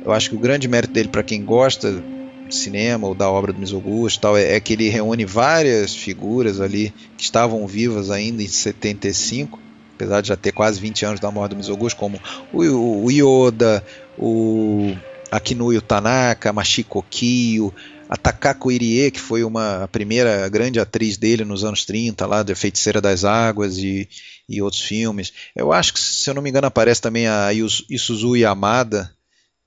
Eu 0.05 0.13
acho 0.13 0.31
que 0.31 0.37
o 0.37 0.39
grande 0.39 0.67
mérito 0.67 0.93
dele 0.93 1.09
para 1.09 1.23
quem 1.23 1.45
gosta 1.45 2.03
de 2.49 2.57
cinema 2.57 3.07
ou 3.07 3.15
da 3.15 3.31
obra 3.31 3.53
do 3.53 3.61
Mizoguchi 3.61 4.19
tal 4.19 4.37
é, 4.37 4.55
é 4.55 4.61
que 4.61 4.73
ele 4.73 4.89
reúne 4.89 5.25
várias 5.25 5.95
figuras 5.95 6.61
ali 6.61 6.93
que 7.17 7.23
estavam 7.23 7.65
vivas 7.67 8.11
ainda 8.11 8.43
em 8.43 8.49
75 8.49 9.61
apesar 10.01 10.23
de 10.23 10.29
já 10.29 10.37
ter 10.37 10.53
quase 10.53 10.81
20 10.81 11.05
anos 11.05 11.21
da 11.21 11.31
morte 11.31 11.51
do 11.51 11.57
Mizoguchi, 11.57 11.95
como 11.95 12.19
o, 12.53 13.05
o 13.05 13.11
Yoda, 13.11 13.85
o 14.19 14.97
Akinuyo 15.31 15.83
Tanaka, 15.83 16.55
Mashiko 16.55 17.05
Kyo, 17.11 17.75
a 18.09 18.17
Takako 18.17 18.73
Irie, 18.73 19.11
que 19.11 19.21
foi 19.21 19.45
uma 19.45 19.85
a 19.85 19.89
primeira 19.89 20.49
grande 20.49 20.81
atriz 20.81 21.19
dele 21.19 21.45
nos 21.45 21.65
anos 21.65 21.85
30, 21.85 22.27
lá 22.27 22.43
da 22.43 22.57
Feiticeira 22.57 23.01
das 23.01 23.25
Águas 23.25 23.77
e, 23.77 24.09
e 24.49 24.63
outros 24.63 24.81
filmes. 24.81 25.33
Eu 25.55 25.71
acho 25.71 25.93
que, 25.93 26.01
se 26.01 26.29
eu 26.31 26.35
não 26.35 26.43
me 26.43 26.49
engano, 26.49 26.67
aparece 26.67 27.03
também 27.03 27.29
a 27.29 27.51
Isuzu 27.53 28.37
Yamada, 28.37 29.15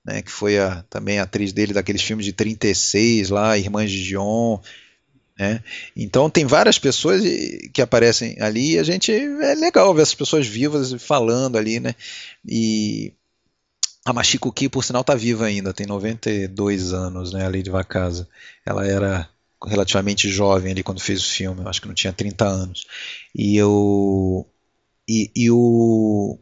né, 0.03 0.21
que 0.23 0.31
foi 0.31 0.57
a, 0.57 0.83
também 0.89 1.19
a 1.19 1.23
atriz 1.23 1.53
dele 1.53 1.73
daqueles 1.73 2.01
filmes 2.01 2.25
de 2.25 2.33
36 2.33 3.29
lá, 3.29 3.57
Irmãs 3.57 3.89
de 3.89 4.03
Gion. 4.03 4.59
Né? 5.37 5.63
Então 5.95 6.29
tem 6.29 6.45
várias 6.45 6.77
pessoas 6.77 7.21
que 7.73 7.81
aparecem 7.81 8.37
ali 8.39 8.73
e 8.73 8.79
a 8.79 8.83
gente 8.83 9.11
é 9.11 9.55
legal 9.55 9.93
ver 9.93 10.03
essas 10.03 10.15
pessoas 10.15 10.45
vivas 10.45 10.93
falando 11.01 11.57
ali, 11.57 11.79
né? 11.79 11.95
E 12.47 13.13
a 14.05 14.13
Machiko 14.13 14.51
Ki, 14.51 14.69
por 14.69 14.83
sinal, 14.83 15.01
está 15.01 15.15
viva 15.15 15.45
ainda, 15.45 15.73
tem 15.73 15.87
92 15.87 16.93
anos, 16.93 17.33
né? 17.33 17.45
A 17.45 17.49
Lady 17.49 17.69
Vacasa. 17.69 18.27
Ela 18.65 18.85
era 18.85 19.29
relativamente 19.65 20.29
jovem 20.29 20.71
ali 20.71 20.83
quando 20.83 20.99
fez 20.99 21.21
o 21.21 21.29
filme, 21.29 21.61
eu 21.61 21.69
acho 21.69 21.81
que 21.81 21.87
não 21.87 21.95
tinha 21.95 22.13
30 22.13 22.45
anos. 22.45 22.85
E 23.33 23.55
eu 23.57 24.45
e, 25.07 25.31
e 25.35 25.49
o 25.49 26.37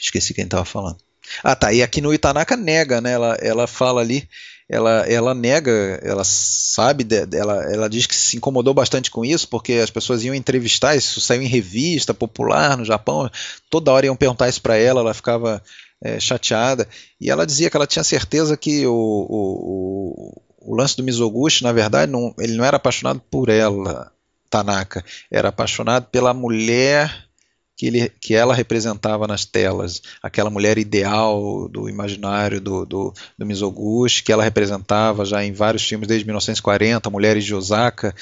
esqueci 0.00 0.34
quem 0.34 0.44
estava 0.44 0.64
falando. 0.64 0.98
Ah, 1.42 1.56
tá. 1.56 1.72
E 1.72 1.82
aqui 1.82 2.00
no 2.00 2.14
Itanaka 2.14 2.56
nega, 2.56 3.00
né? 3.00 3.12
Ela, 3.12 3.34
ela 3.40 3.66
fala 3.66 4.00
ali 4.00 4.28
ela, 4.68 5.06
ela 5.08 5.34
nega, 5.34 6.00
ela 6.02 6.24
sabe, 6.24 7.06
ela, 7.32 7.72
ela 7.72 7.88
diz 7.88 8.06
que 8.06 8.14
se 8.14 8.36
incomodou 8.36 8.74
bastante 8.74 9.10
com 9.10 9.24
isso, 9.24 9.48
porque 9.48 9.74
as 9.74 9.90
pessoas 9.90 10.24
iam 10.24 10.34
entrevistar, 10.34 10.96
isso 10.96 11.20
saiu 11.20 11.42
em 11.42 11.46
revista 11.46 12.12
popular 12.12 12.76
no 12.76 12.84
Japão, 12.84 13.30
toda 13.70 13.92
hora 13.92 14.06
iam 14.06 14.16
perguntar 14.16 14.48
isso 14.48 14.60
para 14.60 14.76
ela, 14.76 15.00
ela 15.00 15.14
ficava 15.14 15.62
é, 16.02 16.18
chateada, 16.18 16.88
e 17.20 17.30
ela 17.30 17.46
dizia 17.46 17.70
que 17.70 17.76
ela 17.76 17.86
tinha 17.86 18.02
certeza 18.02 18.56
que 18.56 18.84
o, 18.86 18.92
o, 18.92 20.42
o 20.58 20.74
lance 20.74 20.96
do 20.96 21.04
Mizoguchi, 21.04 21.62
na 21.62 21.72
verdade, 21.72 22.10
não, 22.10 22.34
ele 22.38 22.54
não 22.54 22.64
era 22.64 22.76
apaixonado 22.76 23.22
por 23.30 23.48
ela, 23.48 24.10
Tanaka, 24.50 25.04
era 25.30 25.48
apaixonado 25.48 26.06
pela 26.06 26.34
mulher 26.34 27.25
que, 27.76 27.86
ele, 27.86 28.08
que 28.08 28.34
ela 28.34 28.54
representava 28.54 29.26
nas 29.26 29.44
telas, 29.44 30.00
aquela 30.22 30.48
mulher 30.48 30.78
ideal 30.78 31.68
do 31.68 31.88
imaginário 31.88 32.60
do, 32.60 32.86
do, 32.86 33.14
do 33.36 33.46
Mizoguchi, 33.46 34.22
que 34.22 34.32
ela 34.32 34.42
representava 34.42 35.24
já 35.24 35.44
em 35.44 35.52
vários 35.52 35.86
filmes 35.86 36.08
desde 36.08 36.24
1940, 36.24 37.10
Mulheres 37.10 37.44
de 37.44 37.54
Osaka, 37.54 38.14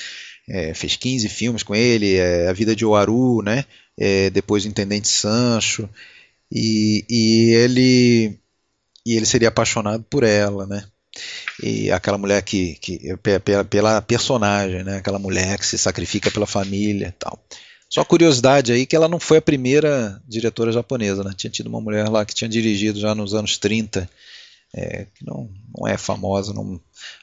é, 0.48 0.74
fez 0.74 0.96
15 0.96 1.28
filmes 1.28 1.62
com 1.62 1.74
ele, 1.74 2.16
é, 2.16 2.48
A 2.48 2.52
Vida 2.52 2.74
de 2.74 2.84
Oaru, 2.84 3.42
né? 3.42 3.64
É, 3.96 4.28
depois 4.30 4.66
Intendente 4.66 5.06
Sancho, 5.06 5.88
e, 6.50 7.04
e, 7.08 7.54
ele 7.54 8.38
e 9.06 9.16
ele 9.16 9.26
seria 9.26 9.48
apaixonado 9.48 10.04
por 10.10 10.24
ela, 10.24 10.66
né? 10.66 10.84
E 11.62 11.92
aquela 11.92 12.18
mulher 12.18 12.42
que, 12.42 12.74
que 12.74 13.16
pela, 13.44 13.64
pela 13.64 14.02
personagem, 14.02 14.82
né? 14.82 14.96
Aquela 14.96 15.18
mulher 15.18 15.58
que 15.58 15.66
se 15.66 15.78
sacrifica 15.78 16.30
pela 16.30 16.46
família, 16.46 17.14
tal. 17.18 17.38
Só 17.88 18.04
curiosidade 18.04 18.72
aí 18.72 18.86
que 18.86 18.96
ela 18.96 19.08
não 19.08 19.20
foi 19.20 19.38
a 19.38 19.42
primeira 19.42 20.20
diretora 20.26 20.72
japonesa, 20.72 21.22
né? 21.22 21.32
Tinha 21.36 21.50
tido 21.50 21.68
uma 21.68 21.80
mulher 21.80 22.08
lá 22.08 22.24
que 22.24 22.34
tinha 22.34 22.48
dirigido 22.48 22.98
já 22.98 23.14
nos 23.14 23.34
anos 23.34 23.56
30, 23.56 24.08
é, 24.74 25.06
que 25.14 25.24
não, 25.24 25.48
não 25.76 25.86
é 25.86 25.96
famosa, 25.96 26.52
não, 26.52 26.80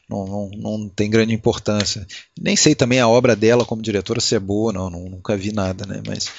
não, 0.09 0.26
não, 0.26 0.49
não 0.49 0.89
tem 0.89 1.09
grande 1.09 1.34
importância. 1.34 2.07
Nem 2.39 2.55
sei 2.55 2.74
também 2.74 2.99
a 2.99 3.07
obra 3.07 3.36
dela 3.36 3.66
como 3.66 3.82
diretora 3.82 4.22
se 4.22 4.36
é 4.36 4.39
boa, 4.39 4.72
não, 4.72 4.89
não 4.89 5.09
nunca 5.09 5.36
vi 5.36 5.51
nada, 5.51 5.86
né? 5.86 6.01
Mas 6.07 6.32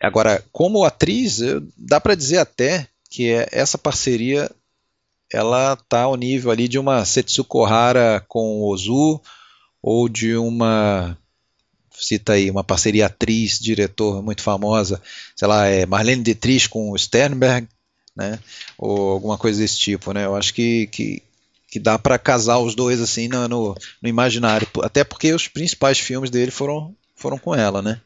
agora, 0.00 0.44
como 0.52 0.84
atriz, 0.84 1.40
dá 1.76 2.00
para 2.00 2.14
dizer 2.14 2.38
até 2.38 2.86
que 3.10 3.30
é, 3.30 3.48
essa 3.50 3.76
parceria 3.76 4.50
ela 5.32 5.76
tá 5.76 6.02
ao 6.02 6.16
nível 6.16 6.50
ali 6.50 6.68
de 6.68 6.78
uma 6.78 7.04
Setsuko 7.04 7.64
Hara 7.64 8.24
com 8.28 8.62
Ozu 8.62 9.20
ou 9.82 10.08
de 10.08 10.36
uma 10.36 11.16
cita 11.98 12.32
aí 12.34 12.50
uma 12.50 12.64
parceria 12.64 13.06
atriz-diretor 13.06 14.22
muito 14.22 14.42
famosa, 14.42 15.00
sei 15.36 15.48
lá, 15.48 15.66
é 15.66 15.86
Marlene 15.86 16.22
Dietrich 16.22 16.68
com 16.68 16.90
o 16.90 16.98
Sternberg, 16.98 17.68
né? 18.16 18.38
Ou 18.78 19.10
alguma 19.10 19.38
coisa 19.38 19.60
desse 19.60 19.78
tipo, 19.78 20.12
né? 20.12 20.24
Eu 20.24 20.36
acho 20.36 20.52
que, 20.54 20.86
que, 20.88 21.22
que 21.68 21.78
dá 21.78 21.98
para 21.98 22.18
casar 22.18 22.58
os 22.58 22.74
dois 22.74 23.00
assim 23.00 23.28
no, 23.28 23.48
no, 23.48 23.74
no, 24.02 24.08
imaginário, 24.08 24.68
até 24.82 25.04
porque 25.04 25.32
os 25.32 25.48
principais 25.48 25.98
filmes 25.98 26.30
dele 26.30 26.50
foram, 26.50 26.94
foram 27.16 27.38
com 27.38 27.54
ela, 27.54 27.80
né? 27.80 28.00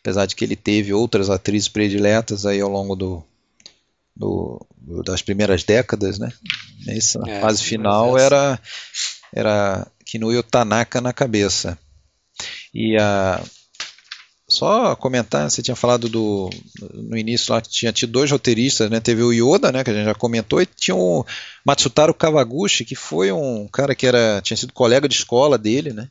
Apesar 0.00 0.26
de 0.26 0.34
que 0.34 0.44
ele 0.44 0.56
teve 0.56 0.92
outras 0.92 1.30
atrizes 1.30 1.68
prediletas 1.68 2.44
aí 2.44 2.60
ao 2.60 2.68
longo 2.68 2.96
do, 2.96 3.22
do, 4.16 4.66
das 5.04 5.22
primeiras 5.22 5.62
décadas, 5.62 6.18
né? 6.18 6.32
Nessa 6.84 7.20
é, 7.26 7.40
fase 7.40 7.62
final 7.62 8.18
era 8.18 8.58
era 9.34 9.86
Kinuyo 10.04 10.42
Tanaka 10.42 11.00
na 11.00 11.12
cabeça. 11.12 11.78
E 12.74 12.96
a 12.96 13.42
só 14.52 14.94
comentar, 14.96 15.50
você 15.50 15.62
tinha 15.62 15.74
falado 15.74 16.10
do 16.10 16.50
no 16.92 17.16
início 17.16 17.54
lá 17.54 17.60
tinha 17.62 17.90
tido 17.90 18.12
dois 18.12 18.30
roteiristas, 18.30 18.90
né? 18.90 19.00
Teve 19.00 19.22
o 19.22 19.32
Yoda, 19.32 19.72
né, 19.72 19.82
que 19.82 19.90
a 19.90 19.94
gente 19.94 20.04
já 20.04 20.14
comentou, 20.14 20.60
e 20.60 20.66
tinha 20.66 20.94
o 20.94 21.24
Matsutaro 21.64 22.12
Kawaguchi, 22.12 22.84
que 22.84 22.94
foi 22.94 23.32
um 23.32 23.66
cara 23.66 23.94
que 23.94 24.06
era 24.06 24.42
tinha 24.42 24.56
sido 24.56 24.72
colega 24.74 25.08
de 25.08 25.14
escola 25.14 25.56
dele, 25.56 25.92
né? 25.92 26.08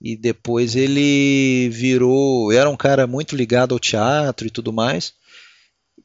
E 0.00 0.16
depois 0.16 0.76
ele 0.76 1.68
virou, 1.70 2.52
era 2.52 2.68
um 2.68 2.76
cara 2.76 3.06
muito 3.06 3.36
ligado 3.36 3.72
ao 3.72 3.78
teatro 3.78 4.46
e 4.46 4.50
tudo 4.50 4.72
mais. 4.72 5.14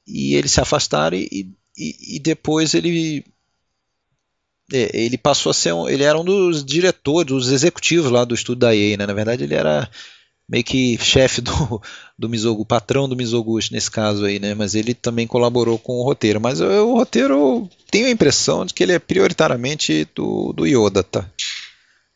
E 0.07 0.35
eles 0.35 0.51
se 0.51 0.61
afastaram 0.61 1.17
e, 1.17 1.53
e, 1.77 2.15
e 2.17 2.19
depois 2.19 2.73
ele 2.73 3.25
ele 4.71 5.17
passou 5.17 5.51
a 5.51 5.53
ser 5.53 5.73
um, 5.73 5.87
ele 5.87 6.03
era 6.03 6.19
um 6.19 6.25
dos 6.25 6.63
diretores, 6.63 7.27
dos 7.27 7.51
executivos 7.51 8.11
lá 8.11 8.25
do 8.25 8.33
estúdio 8.33 8.61
da 8.61 8.75
EA, 8.75 8.97
né? 8.97 9.05
Na 9.05 9.13
verdade, 9.13 9.43
ele 9.43 9.53
era 9.53 9.89
meio 10.49 10.63
que 10.63 10.97
chefe 10.97 11.41
do, 11.41 11.81
do 12.17 12.29
Mizogu, 12.29 12.65
patrão 12.65 13.07
do 13.07 13.15
Mizoguchi 13.15 13.73
nesse 13.73 13.89
caso 13.91 14.25
aí, 14.25 14.39
né? 14.39 14.53
Mas 14.53 14.75
ele 14.75 14.93
também 14.93 15.27
colaborou 15.27 15.77
com 15.77 15.93
o 15.93 16.03
roteiro. 16.03 16.41
Mas 16.41 16.61
o, 16.61 16.65
o 16.65 16.95
roteiro 16.95 17.69
tenho 17.91 18.07
a 18.07 18.11
impressão 18.11 18.65
de 18.65 18.73
que 18.73 18.83
ele 18.83 18.93
é 18.93 18.99
prioritariamente 18.99 20.07
do, 20.15 20.53
do 20.53 20.65
Yoda, 20.65 21.03
tá? 21.03 21.29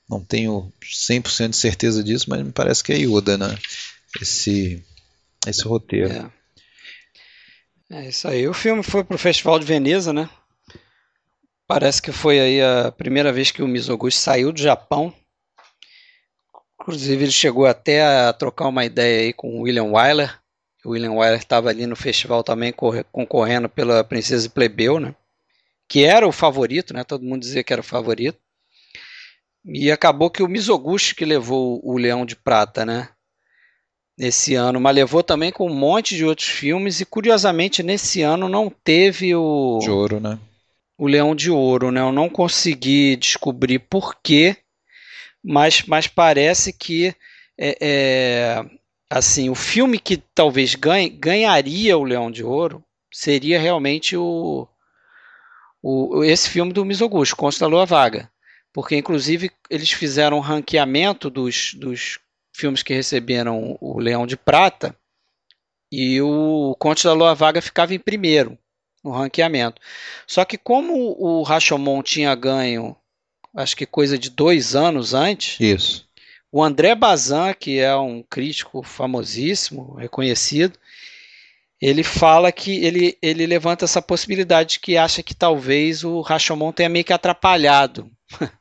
Não 0.10 0.24
tenho 0.24 0.72
100% 0.84 1.50
de 1.50 1.58
certeza 1.58 2.04
disso, 2.04 2.26
mas 2.30 2.44
me 2.44 2.52
parece 2.52 2.84
que 2.84 2.92
é 2.92 2.98
Yoda, 2.98 3.38
né? 3.38 3.56
Esse, 4.20 4.84
esse 5.46 5.64
roteiro. 5.64 6.32
É. 7.92 7.98
é 7.98 8.10
isso 8.10 8.28
aí. 8.28 8.48
O 8.48 8.54
filme 8.54 8.82
foi 8.82 9.04
pro 9.04 9.20
Festival 9.20 9.60
de 9.60 9.66
Veneza, 9.66 10.12
né? 10.12 10.28
Parece 11.70 12.02
que 12.02 12.12
foi 12.12 12.40
aí 12.40 12.60
a 12.64 12.92
primeira 12.92 13.32
vez 13.32 13.52
que 13.52 13.62
o 13.62 13.68
Mizoguchi 13.68 14.18
saiu 14.18 14.52
do 14.52 14.60
Japão. 14.60 15.14
Inclusive 16.82 17.26
ele 17.26 17.32
chegou 17.32 17.68
até 17.68 18.02
a 18.02 18.34
trocar 18.34 18.70
uma 18.70 18.86
ideia 18.86 19.22
aí 19.22 19.34
com 19.34 19.56
o 19.56 19.62
William 19.62 19.84
Wyler. 19.84 20.36
O 20.84 20.90
William 20.90 21.12
Wyler 21.12 21.38
estava 21.38 21.70
ali 21.70 21.86
no 21.86 21.96
festival 21.96 22.44
também 22.44 22.74
concorrendo 23.12 23.70
pela 23.70 24.04
Princesa 24.04 24.50
Plebeu, 24.50 25.00
né? 25.00 25.14
Que 25.88 26.06
era 26.06 26.28
o 26.28 26.32
favorito, 26.32 26.92
né? 26.92 27.04
Todo 27.04 27.24
mundo 27.24 27.42
dizia 27.42 27.64
que 27.64 27.72
era 27.72 27.82
o 27.82 27.86
favorito. 27.86 28.40
E 29.64 29.92
acabou 29.92 30.32
que 30.32 30.42
o 30.42 30.48
Mizoguchi 30.48 31.14
que 31.14 31.24
levou 31.24 31.80
o 31.84 32.00
Leão 32.00 32.26
de 32.26 32.36
Prata, 32.36 32.84
né? 32.84 33.10
Nesse 34.18 34.56
ano, 34.56 34.82
mas 34.82 34.96
levou 34.96 35.22
também 35.22 35.52
com 35.52 35.70
um 35.70 35.76
monte 35.76 36.16
de 36.16 36.26
outros 36.26 36.48
filmes 36.48 37.00
e 37.00 37.06
curiosamente 37.06 37.84
nesse 37.84 38.24
ano 38.24 38.50
não 38.50 38.72
teve 38.72 39.36
o 39.36 39.78
de 39.80 39.92
ouro, 39.92 40.20
né? 40.20 40.40
O 41.00 41.08
Leão 41.08 41.34
de 41.34 41.50
Ouro, 41.50 41.92
né? 41.92 42.02
Eu 42.02 42.12
não 42.12 42.30
consegui 42.30 43.16
descobrir 43.16 43.80
por 43.80 44.16
quê, 44.22 44.58
mas, 45.42 45.84
mas 45.84 46.08
parece 46.08 46.74
que 46.74 47.16
é, 47.58 47.78
é, 47.82 48.66
assim 49.10 49.50
o 49.50 49.56
filme 49.56 49.98
que 49.98 50.18
talvez 50.18 50.76
ganhe, 50.76 51.10
ganharia 51.10 51.98
o 51.98 52.04
Leão 52.04 52.30
de 52.30 52.44
Ouro 52.44 52.84
seria 53.12 53.60
realmente 53.60 54.18
o, 54.18 54.68
o 55.82 56.22
esse 56.24 56.50
filme 56.50 56.74
do 56.74 56.84
Mizoguchi, 56.84 57.34
Consta 57.34 57.64
da 57.64 57.70
Lua 57.70 57.86
Vaga, 57.86 58.30
porque 58.74 58.98
inclusive 58.98 59.52
eles 59.70 59.92
fizeram 59.92 60.38
um 60.38 60.42
ranqueamento 60.42 61.30
dos, 61.30 61.74
dos 61.76 62.20
filmes 62.54 62.84
que 62.84 62.94
receberam 62.94 63.78
o 63.80 64.00
Leão 64.00 64.28
de 64.28 64.36
Prata 64.36 64.94
e 65.90 66.22
o 66.22 66.76
Conte 66.78 67.06
da 67.06 67.14
Lua 67.14 67.34
Vaga 67.34 67.62
ficava 67.62 67.94
em 67.94 68.00
primeiro 68.00 68.58
no 69.04 69.12
ranqueamento. 69.12 69.82
Só 70.28 70.44
que 70.46 70.58
como 70.58 71.16
o 71.20 71.44
Rashomon 71.44 72.02
tinha 72.02 72.34
ganho, 72.36 72.96
acho 73.56 73.76
que 73.76 73.86
coisa 73.86 74.18
de 74.18 74.30
dois 74.30 74.76
anos 74.76 75.14
antes, 75.14 75.60
isso. 75.60 76.10
O 76.52 76.64
André 76.64 76.96
Bazin, 76.96 77.54
que 77.60 77.80
é 77.80 77.96
um 77.96 78.24
crítico 78.24 78.82
famosíssimo, 78.82 79.94
reconhecido, 79.94 80.78
ele 81.80 82.04
fala 82.04 82.52
que 82.52 82.84
ele, 82.84 83.18
ele 83.22 83.46
levanta 83.46 83.86
essa 83.86 84.02
possibilidade 84.02 84.80
que 84.80 84.98
acha 84.98 85.22
que 85.22 85.36
talvez 85.36 86.04
o 86.04 86.22
Rashomon 86.22 86.72
tenha 86.72 86.90
meio 86.90 87.06
que 87.06 87.14
atrapalhado. 87.14 88.10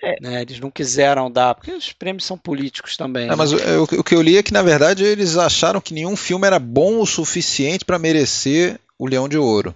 É. 0.00 0.16
Né, 0.20 0.42
eles 0.42 0.60
não 0.60 0.70
quiseram 0.70 1.28
dar, 1.28 1.56
porque 1.56 1.72
os 1.72 1.92
prêmios 1.92 2.24
são 2.24 2.38
políticos 2.38 2.96
também. 2.96 3.24
É, 3.24 3.30
né? 3.30 3.34
Mas 3.34 3.52
o, 3.52 3.56
o, 3.82 4.04
que 4.04 4.14
eu 4.14 4.22
li 4.22 4.36
é 4.36 4.44
que, 4.44 4.52
na 4.52 4.62
verdade, 4.62 5.02
eles 5.02 5.36
acharam 5.36 5.80
que 5.80 5.92
nenhum 5.92 6.14
filme 6.14 6.46
era 6.46 6.60
bom 6.60 7.00
o 7.00 7.04
suficiente 7.04 7.84
para 7.84 7.98
merecer 7.98 8.78
o 8.98 9.06
Leão 9.06 9.28
de 9.28 9.38
Ouro. 9.38 9.74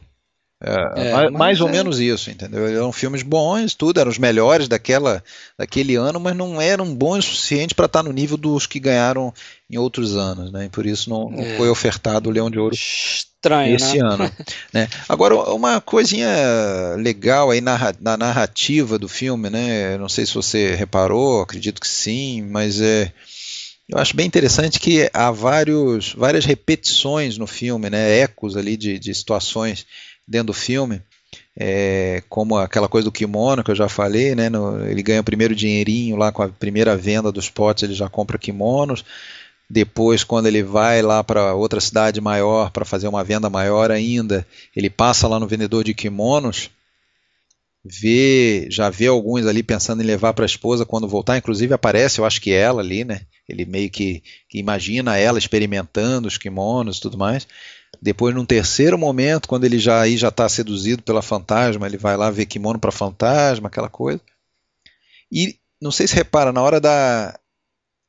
É, 0.65 1.25
é, 1.25 1.31
mais 1.31 1.61
ou 1.61 1.69
é... 1.69 1.73
menos 1.73 1.99
isso, 1.99 2.31
entendeu? 2.31 2.65
Eram 2.67 2.93
filmes 2.93 3.23
bons, 3.23 3.75
tudo, 3.75 3.99
eram 3.99 4.11
os 4.11 4.19
melhores 4.19 4.69
daquela, 4.69 5.23
daquele 5.59 5.97
ano, 5.97 6.21
mas 6.21 6.37
não 6.37 6.61
eram 6.61 6.95
bons 6.95 7.19
o 7.19 7.35
suficiente 7.35 7.75
para 7.75 7.87
estar 7.87 8.05
no 8.05 8.13
nível 8.13 8.37
dos 8.37 8.65
que 8.65 8.79
ganharam 8.79 9.35
em 9.69 9.77
outros 9.77 10.17
anos, 10.17 10.53
né? 10.53 10.67
E 10.67 10.69
por 10.69 10.87
isso 10.87 11.11
não, 11.11 11.29
não 11.29 11.43
é. 11.43 11.57
foi 11.57 11.69
ofertado 11.69 12.31
o 12.31 12.33
Leão 12.33 12.49
de 12.49 12.61
Ouro 12.61 12.77
Estranho, 12.77 13.75
esse 13.75 13.99
né? 13.99 14.05
ano. 14.07 14.33
né? 14.73 14.89
Agora, 15.09 15.35
uma 15.53 15.81
coisinha 15.81 16.29
legal 16.97 17.51
aí 17.51 17.61
na, 17.61 17.93
na 18.01 18.17
narrativa 18.17 19.01
do 19.01 19.09
filme, 19.09 19.51
né? 19.51 19.99
Não 19.99 20.09
sei 20.09 20.25
se 20.25 20.35
você 20.35 20.77
reparou, 20.77 21.43
acredito 21.43 21.81
que 21.81 21.89
sim, 21.89 22.41
mas 22.41 22.81
é 22.81 23.13
eu 23.93 23.99
acho 23.99 24.17
bem 24.17 24.27
interessante 24.27 24.81
que 24.81 25.11
há 25.13 25.31
vários, 25.31 26.15
várias 26.15 26.47
repetições 26.47 27.37
no 27.37 27.47
filme, 27.47 27.91
né, 27.91 28.21
ecos 28.21 28.57
ali 28.57 28.75
de, 28.75 28.99
de 28.99 29.15
situações 29.15 29.87
dentro 30.27 30.47
do 30.47 30.55
filme, 30.55 31.03
é, 31.55 32.23
como 32.27 32.57
aquela 32.57 32.89
coisa 32.89 33.05
do 33.05 33.13
kimono 33.13 33.63
que 33.63 33.71
eu 33.71 33.75
já 33.75 33.91
falei, 33.91 34.35
né, 34.35 34.49
no, 34.49 34.83
ele 34.87 35.03
ganha 35.03 35.21
o 35.21 35.25
primeiro 35.25 35.55
dinheirinho 35.55 36.17
lá 36.17 36.33
com 36.33 36.43
a 36.43 36.49
primeira 36.49 36.97
venda 36.97 37.31
dos 37.31 37.51
potes, 37.51 37.83
ele 37.83 37.93
já 37.93 38.09
compra 38.09 38.39
kimonos. 38.39 39.05
Depois, 39.69 40.25
quando 40.25 40.47
ele 40.47 40.63
vai 40.63 41.03
lá 41.03 41.23
para 41.23 41.55
outra 41.55 41.81
cidade 41.81 42.21
maior 42.21 42.71
para 42.71 42.87
fazer 42.87 43.09
uma 43.09 43.23
venda 43.23 43.51
maior 43.51 43.91
ainda, 43.91 44.47
ele 44.75 44.89
passa 44.89 45.29
lá 45.29 45.39
no 45.39 45.47
vendedor 45.47 45.85
de 45.85 45.93
kimonos 45.93 46.71
vê, 47.85 48.69
já 48.71 48.89
vê 48.89 49.07
alguns 49.07 49.47
ali 49.47 49.63
pensando 49.63 50.03
em 50.03 50.07
levar 50.07 50.33
para 50.33 50.45
a 50.45 50.47
esposa 50.47 50.87
quando 50.87 51.09
voltar, 51.09 51.37
inclusive 51.37 51.75
aparece, 51.75 52.21
eu 52.21 52.25
acho 52.25 52.41
que 52.41 52.53
ela 52.53 52.81
ali, 52.81 53.05
né? 53.05 53.23
Ele 53.49 53.65
meio 53.65 53.91
que, 53.91 54.23
que 54.49 54.59
imagina 54.59 55.17
ela 55.17 55.39
experimentando 55.39 56.29
os 56.29 56.39
kimonos 56.39 56.99
e 56.99 57.01
tudo 57.01 57.19
mais. 57.19 57.47
Depois, 58.01 58.35
num 58.35 58.47
terceiro 58.47 58.97
momento, 58.97 59.49
quando 59.49 59.65
ele 59.65 59.79
já 59.79 60.01
aí 60.01 60.17
já 60.17 60.29
está 60.29 60.49
seduzido 60.49 61.03
pela 61.03 61.23
fantasma, 61.23 61.87
ele 61.87 61.99
vai 61.99 62.17
lá 62.17 62.31
ver 62.31 62.47
kimono 62.47 62.79
para 62.79 62.93
fantasma, 62.93 63.69
aquela 63.69 63.89
coisa. 63.89 64.21
E 65.31 65.57
não 65.81 65.91
sei 65.91 66.07
se 66.07 66.15
repara, 66.15 66.53
na 66.53 66.63
hora 66.63 66.81
da, 66.81 67.39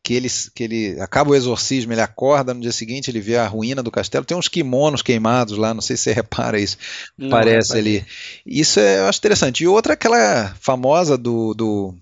que 0.04 0.14
ele, 0.14 0.28
que 0.54 0.64
ele 0.66 1.00
acaba 1.00 1.32
o 1.32 1.36
exorcismo, 1.36 1.94
ele 1.94 2.02
acorda 2.02 2.54
no 2.54 2.60
dia 2.60 2.74
seguinte, 2.74 3.10
ele 3.10 3.22
vê 3.22 3.38
a 3.38 3.48
ruína 3.48 3.82
do 3.82 3.90
castelo, 3.90 4.26
tem 4.26 4.36
uns 4.36 4.50
kimonos 4.50 5.02
queimados 5.02 5.58
lá, 5.58 5.74
não 5.74 5.82
sei 5.82 5.96
se 5.96 6.04
você 6.04 6.12
repara 6.14 6.60
isso, 6.60 6.78
não, 7.18 7.30
parece 7.30 7.78
ali. 7.78 8.06
Isso 8.46 8.82
é, 8.82 9.00
eu 9.00 9.06
acho 9.06 9.20
interessante. 9.20 9.64
E 9.64 9.68
outra 9.68 9.94
aquela 9.94 10.54
famosa 10.60 11.18
do, 11.18 11.54
do, 11.54 11.96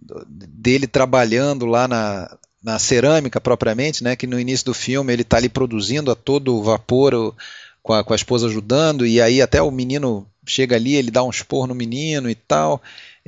do, 0.00 0.24
dele 0.28 0.86
trabalhando 0.86 1.66
lá 1.66 1.88
na, 1.88 2.38
na 2.62 2.78
cerâmica 2.78 3.40
propriamente, 3.40 4.04
né, 4.04 4.14
que 4.14 4.26
no 4.26 4.38
início 4.38 4.66
do 4.66 4.74
filme 4.74 5.12
ele 5.12 5.22
está 5.22 5.38
ali 5.38 5.48
produzindo 5.48 6.12
a 6.12 6.14
todo 6.14 6.62
vapor 6.62 7.14
o, 7.14 7.34
com, 7.82 7.94
a, 7.94 8.04
com 8.04 8.12
a 8.12 8.16
esposa 8.16 8.46
ajudando, 8.46 9.04
e 9.04 9.20
aí 9.20 9.42
até 9.42 9.60
o 9.60 9.72
menino 9.72 10.24
chega 10.46 10.76
ali, 10.76 10.94
ele 10.94 11.10
dá 11.10 11.24
um 11.24 11.30
expor 11.30 11.66
no 11.66 11.74
menino 11.74 12.30
e 12.30 12.34
tal 12.36 12.80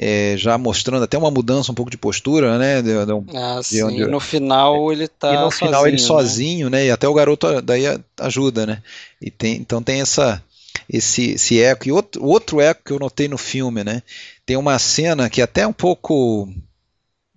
é, 0.03 0.35
já 0.39 0.57
mostrando 0.57 1.03
até 1.05 1.19
uma 1.19 1.31
mudança 1.31 1.71
um 1.71 1.75
pouco 1.75 1.91
de 1.91 1.99
postura, 1.99 2.57
né? 2.57 2.81
De, 2.81 2.89
de, 3.05 3.37
ah, 3.37 3.61
sim. 3.63 3.83
Onde, 3.83 4.07
no 4.07 4.19
final 4.19 4.91
ele 4.91 5.07
tá. 5.07 5.35
E 5.35 5.37
no 5.37 5.51
sozinho, 5.51 5.69
final 5.69 5.87
ele 5.87 5.97
né? 5.99 6.03
sozinho, 6.03 6.71
né? 6.71 6.87
E 6.87 6.91
até 6.91 7.07
o 7.07 7.13
garoto 7.13 7.61
daí 7.61 7.83
ajuda, 8.19 8.65
né? 8.67 8.83
E 9.21 9.31
tem, 9.31 9.57
então 9.57 9.83
tem 9.83 10.01
essa 10.01 10.43
esse, 10.89 11.33
esse 11.33 11.61
eco. 11.61 11.87
E 11.87 11.93
outro, 11.93 12.25
outro 12.25 12.63
eco 12.63 12.83
que 12.83 12.93
eu 12.95 12.99
notei 12.99 13.29
no 13.29 13.37
filme, 13.37 13.85
né? 13.85 14.03
Tem 14.47 14.57
uma 14.57 14.79
cena 14.79 15.29
que 15.29 15.43
é 15.43 15.45
até 15.45 15.67
um 15.67 15.73
pouco. 15.73 16.49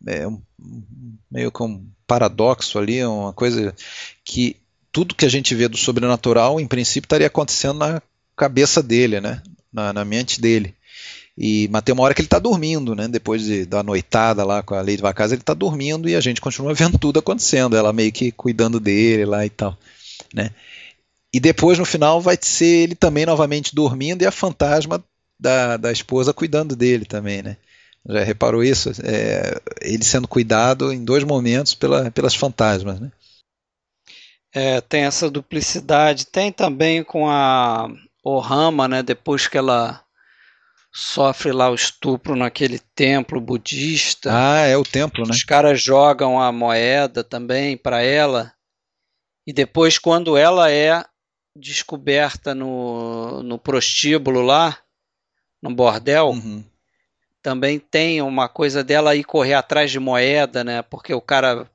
É, 0.07 0.25
meio 1.29 1.51
que 1.51 1.63
um 1.63 1.85
paradoxo 2.07 2.79
ali, 2.79 3.03
uma 3.03 3.33
coisa 3.33 3.75
que 4.23 4.55
tudo 4.89 5.15
que 5.15 5.25
a 5.25 5.29
gente 5.29 5.53
vê 5.53 5.67
do 5.67 5.75
sobrenatural, 5.75 6.61
em 6.61 6.67
princípio, 6.67 7.07
estaria 7.07 7.27
acontecendo 7.27 7.79
na 7.79 8.01
cabeça 8.37 8.81
dele, 8.81 9.19
né? 9.19 9.41
Na, 9.71 9.91
na 9.91 10.05
mente 10.05 10.39
dele. 10.39 10.73
E, 11.37 11.67
mas 11.71 11.81
tem 11.81 11.93
uma 11.93 12.03
hora 12.03 12.13
que 12.13 12.21
ele 12.21 12.27
está 12.27 12.39
dormindo, 12.39 12.95
né? 12.95 13.07
Depois 13.07 13.43
de, 13.43 13.65
da 13.65 13.81
noitada 13.81 14.43
lá 14.43 14.61
com 14.61 14.75
a 14.75 14.81
Lady 14.81 15.01
Vacasa, 15.01 15.33
ele 15.33 15.41
está 15.41 15.53
dormindo 15.53 16.07
e 16.07 16.15
a 16.15 16.21
gente 16.21 16.39
continua 16.39 16.73
vendo 16.75 16.97
tudo 16.97 17.19
acontecendo. 17.19 17.75
Ela 17.75 17.91
meio 17.91 18.11
que 18.11 18.31
cuidando 18.31 18.79
dele 18.79 19.25
lá 19.25 19.45
e 19.45 19.49
tal, 19.49 19.77
né? 20.33 20.51
E 21.33 21.39
depois 21.39 21.79
no 21.79 21.85
final 21.85 22.21
vai 22.21 22.37
ser 22.39 22.65
ele 22.65 22.95
também 22.95 23.25
novamente 23.25 23.73
dormindo 23.73 24.21
e 24.21 24.25
a 24.25 24.31
fantasma 24.31 25.03
da, 25.39 25.77
da 25.77 25.91
esposa 25.91 26.31
cuidando 26.31 26.75
dele 26.75 27.05
também, 27.05 27.41
né? 27.41 27.57
Já 28.07 28.23
reparou 28.23 28.63
isso? 28.63 28.91
É, 29.03 29.59
ele 29.81 30.03
sendo 30.03 30.27
cuidado 30.27 30.93
em 30.93 31.03
dois 31.03 31.23
momentos 31.23 31.73
pela, 31.73 32.11
pelas 32.11 32.35
fantasmas, 32.35 32.99
né? 32.99 33.11
É, 34.53 34.81
tem 34.81 35.03
essa 35.03 35.31
duplicidade. 35.31 36.27
Tem 36.27 36.51
também 36.51 37.03
com 37.03 37.27
a 37.27 37.89
Ohama, 38.23 38.87
né? 38.87 39.01
Depois 39.01 39.47
que 39.47 39.57
ela 39.57 40.02
sofre 40.93 41.51
lá 41.51 41.71
o 41.71 41.75
estupro 41.75 42.35
naquele 42.35 42.77
templo 42.77 43.41
budista. 43.41 44.29
Ah, 44.31 44.59
é 44.59 44.77
o 44.77 44.83
templo, 44.83 45.25
né? 45.25 45.31
Os 45.31 45.43
caras 45.43 45.81
jogam 45.81 46.39
a 46.39 46.51
moeda 46.51 47.23
também 47.23 47.75
para 47.75 48.01
ela. 48.03 48.53
E 49.45 49.51
depois, 49.51 49.97
quando 49.97 50.37
ela 50.37 50.71
é 50.71 51.03
descoberta 51.55 52.53
no, 52.53 53.41
no 53.41 53.57
prostíbulo 53.57 54.41
lá, 54.41 54.77
no 55.61 55.73
bordel, 55.73 56.29
uhum. 56.29 56.63
também 57.41 57.79
tem 57.79 58.21
uma 58.21 58.47
coisa 58.47 58.83
dela 58.83 59.15
ir 59.15 59.23
correr 59.23 59.55
atrás 59.55 59.91
de 59.91 59.99
moeda, 59.99 60.63
né? 60.63 60.81
Porque 60.83 61.13
o 61.13 61.21
cara 61.21 61.69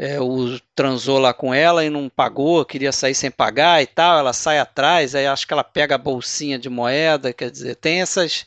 é, 0.00 0.18
o, 0.18 0.58
transou 0.74 1.18
lá 1.18 1.34
com 1.34 1.52
ela 1.52 1.84
e 1.84 1.90
não 1.90 2.08
pagou, 2.08 2.64
queria 2.64 2.90
sair 2.90 3.14
sem 3.14 3.30
pagar 3.30 3.82
e 3.82 3.86
tal, 3.86 4.18
ela 4.18 4.32
sai 4.32 4.58
atrás, 4.58 5.14
aí 5.14 5.26
acho 5.26 5.46
que 5.46 5.52
ela 5.52 5.62
pega 5.62 5.94
a 5.96 5.98
bolsinha 5.98 6.58
de 6.58 6.70
moeda, 6.70 7.34
quer 7.34 7.50
dizer, 7.50 7.76
tem 7.76 8.00
essas 8.00 8.46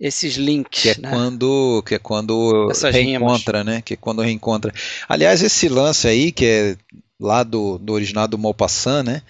esses 0.00 0.34
links, 0.34 0.82
que 0.82 0.88
é 0.88 0.98
né? 0.98 1.10
quando 1.10 1.84
que 1.86 1.94
é 1.94 1.98
quando 2.00 2.68
Essas 2.68 2.92
reencontra, 2.92 3.58
rimas. 3.58 3.74
né? 3.74 3.82
Que 3.82 3.94
é 3.94 3.96
quando 3.96 4.20
reencontra. 4.20 4.74
Aliás, 5.08 5.40
esse 5.40 5.68
lance 5.68 6.08
aí 6.08 6.32
que 6.32 6.44
é 6.44 6.76
lá 7.20 7.44
do, 7.44 7.78
do 7.78 7.92
original 7.92 8.26
do 8.26 8.36
Maupassant, 8.36 9.06
né? 9.06 9.22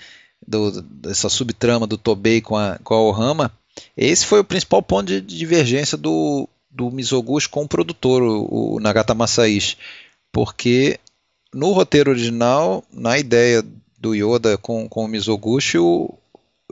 Do, 0.48 0.80
dessa 0.80 1.28
subtrama 1.28 1.86
do 1.86 1.98
Tobey 1.98 2.40
com 2.40 2.56
a, 2.56 2.78
com 2.82 2.94
a 2.94 3.02
Ohama, 3.02 3.52
esse 3.94 4.24
foi 4.24 4.40
o 4.40 4.44
principal 4.44 4.82
ponto 4.82 5.06
de 5.06 5.20
divergência 5.20 5.98
do, 5.98 6.48
do 6.70 6.90
Mizoguchi 6.90 7.50
com 7.50 7.64
o 7.64 7.68
produtor, 7.68 8.22
o, 8.22 8.76
o 8.76 8.80
Nagata 8.80 9.14
Masaishi, 9.14 9.76
porque 10.32 10.98
no 11.54 11.72
roteiro 11.72 12.10
original, 12.10 12.84
na 12.92 13.18
ideia 13.18 13.64
do 13.98 14.14
Yoda 14.14 14.56
com, 14.56 14.88
com 14.88 15.04
o 15.04 15.08
Mizoguchi, 15.08 15.78
o, 15.78 16.12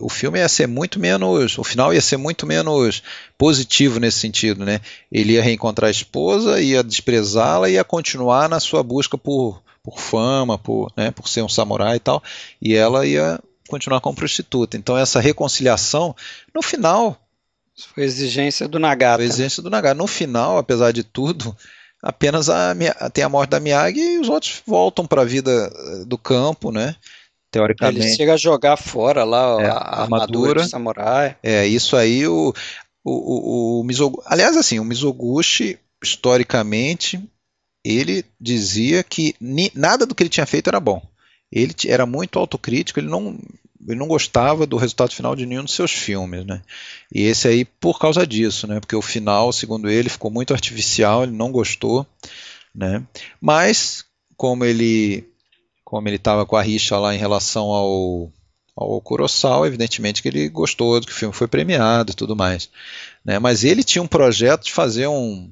o 0.01 0.09
filme 0.09 0.39
ia 0.39 0.49
ser 0.49 0.67
muito 0.67 0.99
menos, 0.99 1.59
o 1.59 1.65
final 1.65 1.93
ia 1.93 2.01
ser 2.01 2.17
muito 2.17 2.47
menos 2.47 3.03
positivo 3.37 4.01
nesse 4.01 4.19
sentido, 4.19 4.65
né? 4.65 4.81
Ele 5.13 5.35
ia 5.35 5.43
reencontrar 5.43 5.89
a 5.89 5.93
esposa, 5.93 6.61
ia 6.61 6.83
desprezá-la 6.83 7.69
e 7.69 7.75
ia 7.75 7.85
continuar 7.85 8.49
na 8.49 8.59
sua 8.59 8.83
busca 8.83 9.19
por, 9.19 9.63
por 9.83 10.01
fama, 10.01 10.59
por, 10.59 10.91
né, 10.97 11.11
por 11.11 11.29
ser 11.29 11.43
um 11.43 11.49
samurai 11.49 11.97
e 11.97 12.01
tal, 12.01 12.23
e 12.61 12.75
ela 12.75 13.07
ia 13.07 13.39
continuar 13.69 14.01
como 14.01 14.17
prostituta. 14.17 14.77
Então 14.77 14.97
essa 14.97 15.21
reconciliação, 15.21 16.17
no 16.55 16.63
final, 16.63 17.21
foi 17.95 18.05
exigência 18.05 18.67
do 18.69 18.79
Nagata. 18.79 19.19
Foi 19.19 19.27
exigência 19.27 19.63
do 19.63 19.71
Nagata. 19.71 19.95
No 19.95 20.07
final, 20.07 20.59
apesar 20.59 20.93
de 20.93 21.03
tudo, 21.03 21.57
apenas 22.03 22.49
a, 22.49 22.75
tem 23.13 23.25
a 23.25 23.29
morte 23.29 23.51
da 23.51 23.61
Miyagi 23.61 24.01
e 24.01 24.19
os 24.19 24.29
outros 24.29 24.63
voltam 24.67 25.07
para 25.07 25.23
a 25.23 25.25
vida 25.25 25.51
eh, 25.51 26.05
do 26.05 26.17
campo, 26.17 26.71
né? 26.71 26.97
Teoricamente. 27.51 28.07
Ele 28.07 28.17
chega 28.17 28.35
a 28.35 28.37
jogar 28.37 28.77
fora 28.77 29.25
lá 29.25 29.61
é, 29.61 29.67
a, 29.67 29.75
a 29.75 30.03
armadura, 30.03 30.63
de 30.63 30.71
samurai. 30.71 31.37
É, 31.43 31.67
isso 31.67 31.97
aí 31.97 32.27
o, 32.27 32.55
o, 33.05 33.13
o, 33.13 33.81
o 33.81 33.85
Mizoguchi, 33.85 34.27
aliás 34.27 34.57
assim, 34.57 34.79
o 34.79 34.85
Mizoguchi 34.85 35.79
historicamente 36.03 37.23
ele 37.85 38.25
dizia 38.41 39.03
que 39.03 39.35
ni, 39.41 39.71
nada 39.75 40.07
do 40.07 40.15
que 40.15 40.23
ele 40.23 40.31
tinha 40.31 40.47
feito 40.47 40.69
era 40.69 40.79
bom. 40.79 41.03
Ele 41.51 41.75
era 41.87 42.07
muito 42.07 42.39
autocrítico, 42.39 43.01
ele 43.01 43.09
não 43.09 43.37
ele 43.87 43.99
não 43.99 44.07
gostava 44.07 44.67
do 44.67 44.77
resultado 44.77 45.15
final 45.15 45.35
de 45.35 45.47
nenhum 45.47 45.65
dos 45.65 45.75
seus 45.75 45.93
filmes, 45.93 46.45
né? 46.45 46.63
E 47.13 47.23
esse 47.23 47.49
aí 47.49 47.65
por 47.65 47.99
causa 47.99 48.27
disso, 48.27 48.67
né? 48.67 48.81
Porque 48.81 48.97
o 48.97 49.03
final, 49.03 49.53
segundo 49.53 49.89
ele, 49.89 50.09
ficou 50.09 50.31
muito 50.31 50.53
artificial, 50.53 51.23
ele 51.23 51.33
não 51.33 51.51
gostou, 51.51 52.07
né? 52.75 53.03
Mas 53.41 54.05
como 54.37 54.65
ele 54.65 55.25
como 55.85 56.09
ele 56.09 56.17
estava 56.17 56.47
com 56.47 56.57
a 56.57 56.63
rixa 56.63 56.99
lá 56.99 57.15
em 57.15 57.19
relação 57.19 57.67
ao 57.71 58.33
ao 58.77 59.01
Kurosawa, 59.01 59.67
evidentemente 59.67 60.23
que 60.23 60.29
ele 60.29 60.49
gostou 60.49 60.99
do 61.01 61.07
que 61.07 61.13
o 61.13 61.17
filme 61.17 61.35
foi 61.35 61.47
premiado 61.47 62.13
e 62.13 62.15
tudo 62.15 62.37
mais, 62.37 62.71
né? 63.25 63.39
Mas 63.39 63.65
ele 63.65 63.85
tinha 63.85 64.03
um 64.03 64.07
projeto 64.07 64.65
de 64.65 64.73
fazer 64.73 65.07
um 65.07 65.51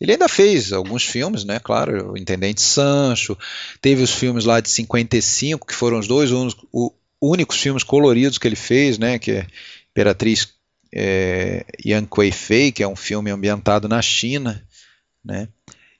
ele 0.00 0.12
ainda 0.12 0.28
fez 0.28 0.72
alguns 0.72 1.04
filmes, 1.04 1.44
né? 1.44 1.58
Claro, 1.58 2.12
o 2.12 2.16
Intendente 2.16 2.62
Sancho, 2.62 3.36
teve 3.82 4.02
os 4.02 4.10
filmes 4.10 4.46
lá 4.46 4.58
de 4.58 4.70
55, 4.70 5.66
que 5.66 5.74
foram 5.74 5.98
os 5.98 6.08
dois 6.08 6.30
únicos 7.20 7.58
filmes 7.60 7.84
coloridos 7.84 8.38
que 8.38 8.48
ele 8.48 8.56
fez, 8.56 8.98
né, 8.98 9.18
que 9.18 9.32
é 9.32 9.46
Imperatriz 9.90 10.54
é, 10.94 11.64
Yang 11.84 12.06
Kui 12.08 12.32
Fei, 12.32 12.72
que 12.72 12.82
é 12.82 12.88
um 12.88 12.96
filme 12.96 13.30
ambientado 13.30 13.88
na 13.88 14.00
China, 14.00 14.64
né, 15.24 15.48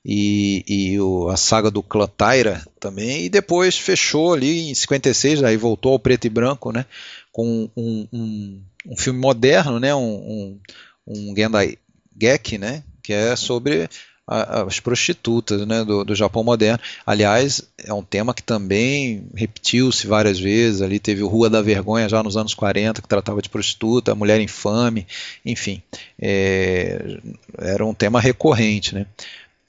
e, 0.05 0.65
e 0.67 1.01
o, 1.01 1.29
a 1.29 1.37
saga 1.37 1.71
do 1.71 1.83
clã 1.83 2.07
Taira 2.07 2.65
também, 2.79 3.25
e 3.25 3.29
depois 3.29 3.77
fechou 3.77 4.33
ali 4.33 4.71
em 4.71 4.75
56, 4.75 5.43
aí 5.43 5.57
voltou 5.57 5.93
ao 5.93 5.99
preto 5.99 6.27
e 6.27 6.31
branco, 6.31 6.73
né, 6.73 6.87
com 7.31 7.69
um, 7.77 8.09
um, 8.13 8.63
um 8.87 8.97
filme 8.97 9.19
moderno, 9.19 9.79
né, 9.79 9.95
um, 9.95 10.01
um, 10.01 10.61
um 11.07 11.37
Gendai 11.37 11.77
Geki, 12.21 12.59
né, 12.59 12.83
que 13.03 13.13
é 13.13 13.37
sobre 13.37 13.89
as 14.27 14.79
prostitutas 14.79 15.67
né, 15.67 15.85
do, 15.85 16.05
do, 16.05 16.15
Japão 16.15 16.45
moderno. 16.45 16.79
Aliás, 17.05 17.63
é 17.79 17.93
um 17.93 18.03
tema 18.03 18.33
que 18.33 18.43
também 18.43 19.27
repetiu-se 19.35 20.07
várias 20.07 20.39
vezes. 20.39 20.83
Ali 20.83 21.01
teve 21.01 21.23
o 21.23 21.29
Rua 21.29 21.51
da 21.51 21.61
Vergonha 21.61 22.09
já 22.09 22.23
nos 22.23 22.37
anos 22.37 22.55
40, 22.55 23.03
que 23.03 23.09
tratava 23.09 23.43
de 23.43 23.49
prostituta, 23.49 24.15
mulher 24.15 24.41
infame, 24.41 25.07
enfim. 25.45 25.83
É, 26.21 27.19
era 27.59 27.85
um 27.85 27.93
tema 27.93 28.21
recorrente. 28.21 28.95
Né? 28.95 29.05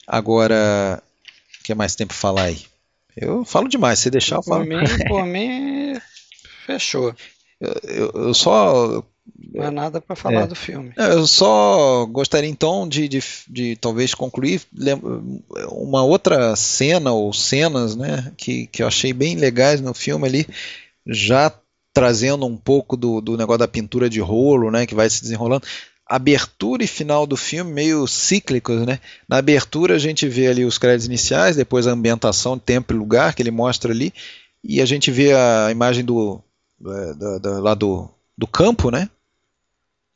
Agora, 0.06 1.02
o 1.60 1.64
que 1.64 1.74
mais 1.74 1.96
tem 1.96 2.06
para 2.06 2.16
falar 2.16 2.44
aí? 2.44 2.60
Eu 3.16 3.44
falo 3.44 3.68
demais, 3.68 3.98
se 3.98 4.10
deixar 4.10 4.36
eu 4.36 4.42
falo. 4.42 4.64
Por 4.64 4.68
mim, 4.68 5.04
por 5.08 5.26
mim 5.26 6.00
fechou. 6.66 7.14
Eu, 7.60 7.80
eu, 7.82 8.12
eu, 8.26 8.34
só 8.34 9.04
não 9.54 9.64
há 9.64 9.70
nada 9.70 10.00
para 10.00 10.16
falar 10.16 10.42
é. 10.42 10.46
do 10.46 10.54
filme. 10.54 10.92
Eu 10.96 11.26
só 11.26 12.06
gostaria 12.06 12.48
então 12.48 12.88
de, 12.88 13.08
de, 13.08 13.22
de, 13.48 13.76
talvez 13.76 14.14
concluir 14.14 14.62
uma 15.68 16.02
outra 16.02 16.54
cena 16.56 17.12
ou 17.12 17.32
cenas 17.32 17.96
né, 17.96 18.32
que, 18.36 18.66
que 18.66 18.82
eu 18.82 18.86
achei 18.86 19.12
bem 19.12 19.36
legais 19.36 19.80
no 19.80 19.94
filme 19.94 20.26
ali, 20.26 20.46
já 21.06 21.52
trazendo 21.92 22.46
um 22.46 22.56
pouco 22.56 22.96
do, 22.96 23.20
do 23.20 23.36
negócio 23.36 23.58
da 23.58 23.68
pintura 23.68 24.08
de 24.08 24.20
rolo, 24.20 24.70
né, 24.70 24.86
que 24.86 24.94
vai 24.94 25.08
se 25.10 25.22
desenrolando. 25.22 25.66
Abertura 26.06 26.84
e 26.84 26.86
final 26.86 27.26
do 27.26 27.36
filme 27.36 27.72
meio 27.72 28.06
cíclicos, 28.06 28.84
né? 28.84 28.98
Na 29.26 29.38
abertura 29.38 29.94
a 29.94 29.98
gente 29.98 30.28
vê 30.28 30.46
ali 30.48 30.64
os 30.64 30.76
créditos 30.76 31.06
iniciais, 31.06 31.56
depois 31.56 31.86
a 31.86 31.92
ambientação, 31.92 32.58
tempo 32.58 32.92
e 32.92 32.96
lugar 32.96 33.34
que 33.34 33.40
ele 33.40 33.50
mostra 33.50 33.92
ali, 33.92 34.12
e 34.62 34.82
a 34.82 34.84
gente 34.84 35.10
vê 35.10 35.32
a 35.32 35.70
imagem 35.70 36.04
do, 36.04 36.42
é, 36.84 37.14
do, 37.14 37.38
do 37.38 37.60
lá 37.62 37.72
do 37.74 38.10
do 38.36 38.46
campo, 38.46 38.90
né? 38.90 39.08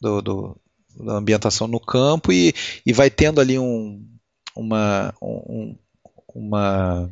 Do, 0.00 0.20
do 0.20 0.60
da 0.98 1.14
ambientação 1.14 1.66
no 1.68 1.78
campo 1.78 2.32
e, 2.32 2.54
e 2.84 2.92
vai 2.92 3.10
tendo 3.10 3.40
ali 3.40 3.58
um, 3.58 4.02
uma, 4.56 5.14
um, 5.20 5.76
uma 6.34 7.10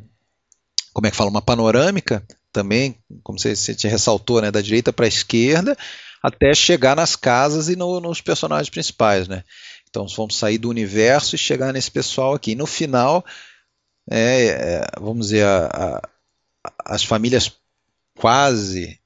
como 0.91 1.07
é 1.07 1.11
que 1.11 1.17
fala, 1.17 1.29
uma 1.29 1.41
panorâmica 1.41 2.25
também, 2.51 2.97
como 3.21 3.37
você, 3.37 3.55
você 3.55 3.75
te 3.75 3.87
ressaltou, 3.87 4.41
né, 4.41 4.49
da 4.49 4.61
direita 4.61 4.93
para 4.93 5.05
a 5.05 5.09
esquerda, 5.09 5.77
até 6.23 6.53
chegar 6.53 6.95
nas 6.95 7.15
casas 7.15 7.67
e 7.67 7.75
no, 7.75 7.99
nos 7.99 8.21
personagens 8.21 8.69
principais, 8.69 9.27
né? 9.27 9.43
Então 9.89 10.07
vamos 10.07 10.37
sair 10.37 10.57
do 10.57 10.69
universo 10.69 11.35
e 11.35 11.37
chegar 11.37 11.73
nesse 11.73 11.91
pessoal 11.91 12.33
aqui. 12.33 12.51
E 12.51 12.55
no 12.55 12.65
final, 12.65 13.23
é, 14.09 14.45
é, 14.47 14.87
vamos 14.99 15.27
dizer, 15.27 15.45
a, 15.45 16.01
a, 16.63 16.73
as 16.85 17.03
famílias 17.03 17.51
quase 18.17 18.99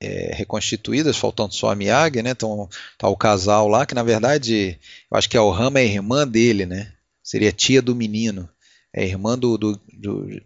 é, 0.00 0.34
reconstituídas, 0.34 1.16
faltando 1.16 1.54
só 1.54 1.70
a 1.70 1.74
Miyagi, 1.74 2.22
né? 2.22 2.30
Então 2.30 2.68
tá 2.96 3.08
o 3.08 3.16
casal 3.16 3.68
lá, 3.68 3.84
que 3.84 3.94
na 3.94 4.02
verdade 4.02 4.78
eu 5.10 5.16
acho 5.16 5.28
que 5.28 5.36
a 5.36 5.42
Ohama 5.42 5.80
é 5.80 5.84
irmã 5.84 6.26
dele, 6.26 6.66
né? 6.66 6.92
Seria 7.22 7.52
tia 7.52 7.82
do 7.82 7.94
menino. 7.94 8.48
É 8.92 9.04
irmã 9.04 9.38
do, 9.38 9.58
do, 9.58 9.78
do 9.92 10.42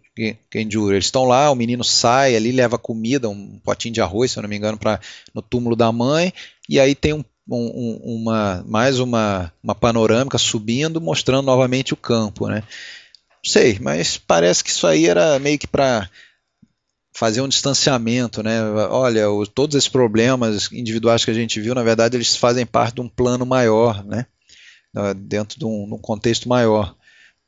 Genjuro. 0.53 0.93
Eles 0.93 1.05
estão 1.05 1.23
lá, 1.23 1.49
o 1.49 1.55
menino 1.55 1.83
sai 1.83 2.35
ali, 2.35 2.51
leva 2.51 2.77
comida, 2.77 3.29
um 3.29 3.57
potinho 3.59 3.93
de 3.93 4.01
arroz, 4.01 4.31
se 4.31 4.37
eu 4.37 4.43
não 4.43 4.49
me 4.49 4.57
engano, 4.57 4.77
para 4.77 4.99
no 5.33 5.41
túmulo 5.41 5.75
da 5.75 5.91
mãe, 5.91 6.33
e 6.67 6.79
aí 6.79 6.93
tem 6.93 7.13
um, 7.13 7.23
um, 7.49 7.99
uma 8.03 8.63
mais 8.67 8.99
uma, 8.99 9.51
uma 9.63 9.73
panorâmica 9.73 10.37
subindo, 10.37 10.99
mostrando 10.99 11.45
novamente 11.45 11.93
o 11.93 11.97
campo, 11.97 12.47
né? 12.47 12.63
Não 13.43 13.51
sei, 13.51 13.79
mas 13.79 14.17
parece 14.17 14.63
que 14.63 14.69
isso 14.69 14.87
aí 14.87 15.05
era 15.05 15.39
meio 15.39 15.57
que 15.57 15.67
para 15.67 16.09
fazer 17.13 17.41
um 17.41 17.47
distanciamento, 17.47 18.41
né? 18.41 18.61
Olha, 18.89 19.29
o, 19.29 19.45
todos 19.45 19.75
esses 19.75 19.89
problemas 19.89 20.71
individuais 20.71 21.23
que 21.23 21.31
a 21.31 21.33
gente 21.33 21.61
viu, 21.61 21.75
na 21.75 21.83
verdade, 21.83 22.17
eles 22.17 22.35
fazem 22.35 22.65
parte 22.65 22.95
de 22.95 23.01
um 23.01 23.07
plano 23.07 23.45
maior, 23.45 24.03
né? 24.03 24.25
Dentro 25.15 25.57
de 25.57 25.65
um, 25.65 25.87
de 25.87 25.93
um 25.93 25.97
contexto 25.97 26.49
maior. 26.49 26.95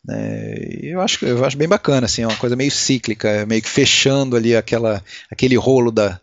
Né? 0.04 0.56
Eu 0.82 1.02
acho, 1.02 1.26
eu 1.26 1.44
acho 1.44 1.58
bem 1.58 1.68
bacana, 1.68 2.06
assim, 2.06 2.22
é 2.22 2.28
uma 2.28 2.38
coisa 2.38 2.56
meio 2.56 2.72
cíclica, 2.72 3.46
meio 3.46 3.62
que 3.62 3.70
fechando 3.70 4.36
ali 4.36 4.56
aquela, 4.56 5.04
aquele 5.32 5.56
rolo 5.56 5.92
da, 5.92 6.20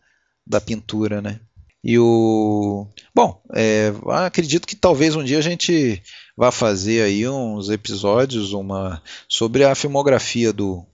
da 0.47 0.61
pintura, 0.61 1.21
né? 1.21 1.41
E 1.85 1.99
o 1.99 2.87
bom, 3.13 3.43
é, 3.55 3.93
acredito 4.09 4.69
que 4.69 4.77
talvez 4.77 5.17
um 5.17 5.25
dia 5.25 5.39
a 5.39 5.43
gente 5.43 6.01
vá 6.37 6.53
fazer 6.53 7.03
aí 7.03 7.29
uns 7.29 7.71
episódios, 7.71 8.53
uma 8.53 9.03
sobre 9.29 9.65
a 9.65 9.75
filmografia 9.75 10.53
do 10.53 10.87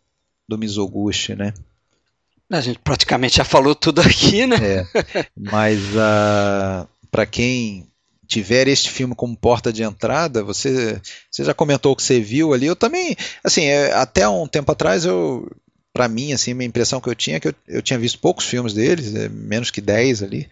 do 0.49 0.57
Mizoguchi, 0.57 1.35
né? 1.35 1.53
A 2.51 2.61
gente 2.61 2.79
praticamente 2.79 3.37
já 3.37 3.45
falou 3.45 3.75
tudo 3.75 4.01
aqui, 4.01 4.47
né? 4.47 4.57
É, 4.62 4.87
mas 5.37 5.79
uh, 5.81 6.89
para 7.11 7.27
quem 7.27 7.87
tiver 8.27 8.69
este 8.69 8.91
filme 8.91 9.15
como 9.15 9.37
porta 9.37 9.73
de 9.73 9.83
entrada, 9.83 10.43
você, 10.43 11.01
você 11.31 11.45
já 11.45 11.55
comentou 11.55 11.93
o 11.93 11.97
que 11.97 12.03
você 12.03 12.20
viu 12.20 12.53
ali. 12.53 12.66
Eu 12.66 12.77
também, 12.77 13.16
assim, 13.43 13.65
é, 13.65 13.93
até 13.93 14.29
um 14.29 14.47
tempo 14.47 14.70
atrás 14.70 15.05
eu 15.05 15.51
para 15.93 16.07
mim, 16.07 16.33
assim, 16.33 16.55
minha 16.55 16.69
impressão 16.69 17.01
que 17.01 17.09
eu 17.09 17.15
tinha 17.15 17.39
é 17.39 17.41
que 17.41 17.49
eu, 17.49 17.55
eu 17.66 17.83
tinha 17.83 17.99
visto 17.99 18.20
poucos 18.20 18.45
filmes 18.45 18.73
deles, 18.73 19.16
é, 19.16 19.29
menos 19.29 19.69
que 19.69 19.81
10 19.81 20.23
ali, 20.23 20.49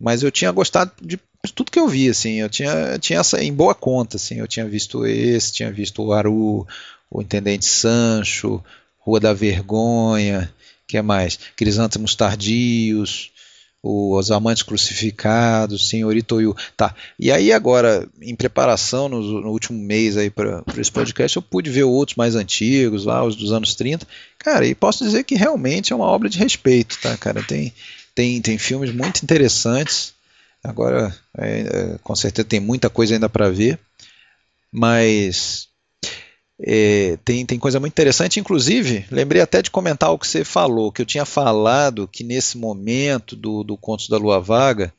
mas 0.00 0.24
eu 0.24 0.30
tinha 0.30 0.50
gostado 0.50 0.90
de 1.00 1.20
tudo 1.54 1.70
que 1.70 1.78
eu 1.78 1.86
vi, 1.86 2.08
assim, 2.08 2.40
eu 2.40 2.48
tinha, 2.48 2.98
tinha 2.98 3.20
essa 3.20 3.40
em 3.40 3.52
boa 3.52 3.76
conta, 3.76 4.16
assim, 4.16 4.40
eu 4.40 4.48
tinha 4.48 4.66
visto 4.66 5.06
esse, 5.06 5.52
tinha 5.52 5.70
visto 5.70 6.02
o 6.02 6.12
Aru, 6.12 6.66
o 7.08 7.22
Intendente 7.22 7.64
Sancho, 7.64 8.60
Rua 8.98 9.20
da 9.20 9.32
Vergonha, 9.32 10.52
que 10.88 10.96
é 10.96 11.02
mais? 11.02 11.38
Crisântemos 11.54 12.14
tardios, 12.14 13.30
os 13.82 14.30
amantes 14.30 14.62
crucificados, 14.62 15.88
senhorito 15.88 16.36
Oyu. 16.36 16.56
Tá. 16.76 16.94
E 17.18 17.30
aí 17.30 17.52
agora, 17.52 18.08
em 18.20 18.34
preparação 18.34 19.08
no, 19.08 19.20
no 19.40 19.50
último 19.50 19.78
mês 19.78 20.16
aí 20.16 20.30
para 20.30 20.64
esse 20.76 20.90
podcast, 20.90 21.36
eu 21.36 21.42
pude 21.42 21.70
ver 21.70 21.84
outros 21.84 22.16
mais 22.16 22.34
antigos, 22.34 23.04
lá 23.04 23.22
os 23.22 23.36
dos 23.36 23.52
anos 23.52 23.74
30. 23.74 24.06
Cara, 24.38 24.66
e 24.66 24.74
posso 24.74 25.04
dizer 25.04 25.24
que 25.24 25.36
realmente 25.36 25.92
é 25.92 25.96
uma 25.96 26.06
obra 26.06 26.28
de 26.28 26.38
respeito, 26.38 26.98
tá, 27.00 27.16
cara? 27.16 27.42
Tem 27.42 27.72
tem 28.14 28.40
tem 28.40 28.58
filmes 28.58 28.92
muito 28.92 29.22
interessantes. 29.22 30.14
Agora, 30.64 31.14
é, 31.36 31.60
é, 31.60 31.98
com 32.02 32.16
certeza 32.16 32.48
tem 32.48 32.58
muita 32.58 32.90
coisa 32.90 33.14
ainda 33.14 33.28
para 33.28 33.48
ver, 33.48 33.78
mas 34.72 35.68
é, 36.60 37.16
tem, 37.24 37.46
tem 37.46 37.58
coisa 37.58 37.78
muito 37.78 37.92
interessante, 37.92 38.40
inclusive, 38.40 39.06
lembrei 39.10 39.40
até 39.40 39.62
de 39.62 39.70
comentar 39.70 40.12
o 40.12 40.18
que 40.18 40.26
você 40.26 40.44
falou, 40.44 40.90
que 40.90 41.00
eu 41.00 41.06
tinha 41.06 41.24
falado 41.24 42.08
que 42.08 42.24
nesse 42.24 42.58
momento 42.58 43.36
do, 43.36 43.62
do 43.62 43.76
Contos 43.76 44.08
da 44.08 44.16
Lua 44.16 44.40
Vaga 44.40 44.92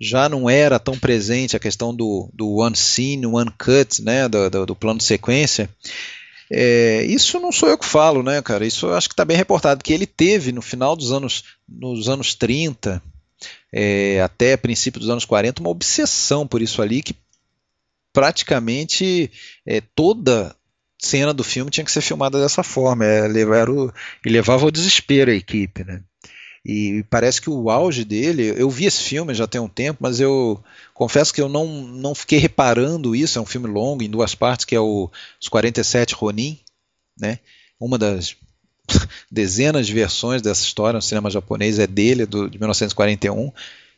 já 0.00 0.28
não 0.28 0.48
era 0.48 0.78
tão 0.78 0.98
presente 0.98 1.56
a 1.56 1.60
questão 1.60 1.94
do, 1.94 2.30
do 2.32 2.56
one 2.56 2.76
scene, 2.76 3.26
one 3.26 3.50
cut, 3.58 4.00
né, 4.02 4.28
do, 4.28 4.48
do, 4.48 4.66
do 4.66 4.76
plano 4.76 4.98
de 4.98 5.04
sequência. 5.04 5.68
É, 6.50 7.04
isso 7.04 7.38
não 7.38 7.52
sou 7.52 7.68
eu 7.68 7.76
que 7.76 7.84
falo, 7.84 8.22
né, 8.22 8.40
cara? 8.40 8.64
Isso 8.64 8.86
eu 8.86 8.94
acho 8.94 9.08
que 9.08 9.12
está 9.12 9.24
bem 9.24 9.36
reportado, 9.36 9.84
que 9.84 9.92
ele 9.92 10.06
teve 10.06 10.52
no 10.52 10.62
final 10.62 10.96
dos 10.96 11.12
anos, 11.12 11.44
nos 11.68 12.08
anos 12.08 12.34
30, 12.34 13.02
é, 13.70 14.22
até 14.22 14.56
princípio 14.56 15.00
dos 15.00 15.10
anos 15.10 15.26
40, 15.26 15.60
uma 15.60 15.70
obsessão 15.70 16.46
por 16.46 16.62
isso 16.62 16.80
ali 16.80 17.02
que 17.02 17.14
praticamente 18.12 19.30
é, 19.66 19.82
toda 19.94 20.56
cena 20.98 21.32
do 21.32 21.44
filme 21.44 21.70
tinha 21.70 21.84
que 21.84 21.92
ser 21.92 22.00
filmada 22.00 22.40
dessa 22.40 22.62
forma, 22.62 23.04
é, 23.04 23.26
o, 23.68 23.92
e 24.24 24.28
levava 24.28 24.64
ao 24.64 24.70
desespero 24.70 25.30
a 25.30 25.34
equipe, 25.34 25.84
né? 25.84 26.02
E 26.64 27.04
parece 27.08 27.40
que 27.40 27.48
o 27.48 27.70
auge 27.70 28.04
dele, 28.04 28.52
eu 28.56 28.68
vi 28.68 28.84
esse 28.84 29.02
filme 29.02 29.32
já 29.32 29.46
tem 29.46 29.60
um 29.60 29.68
tempo, 29.68 30.00
mas 30.02 30.20
eu 30.20 30.62
confesso 30.92 31.32
que 31.32 31.40
eu 31.40 31.48
não, 31.48 31.66
não 31.66 32.14
fiquei 32.14 32.38
reparando 32.38 33.14
isso, 33.14 33.38
é 33.38 33.42
um 33.42 33.46
filme 33.46 33.68
longo, 33.68 34.02
em 34.02 34.10
duas 34.10 34.34
partes, 34.34 34.66
que 34.66 34.74
é 34.74 34.80
o, 34.80 35.10
Os 35.40 35.48
47 35.48 36.14
Ronin, 36.14 36.58
né? 37.18 37.38
Uma 37.80 37.96
das 37.96 38.36
dezenas 39.30 39.86
de 39.86 39.94
versões 39.94 40.42
dessa 40.42 40.62
história 40.62 40.98
no 40.98 41.02
cinema 41.02 41.30
japonês 41.30 41.78
é 41.78 41.86
dele, 41.86 42.26
do, 42.26 42.50
de 42.50 42.58
1941, 42.58 43.52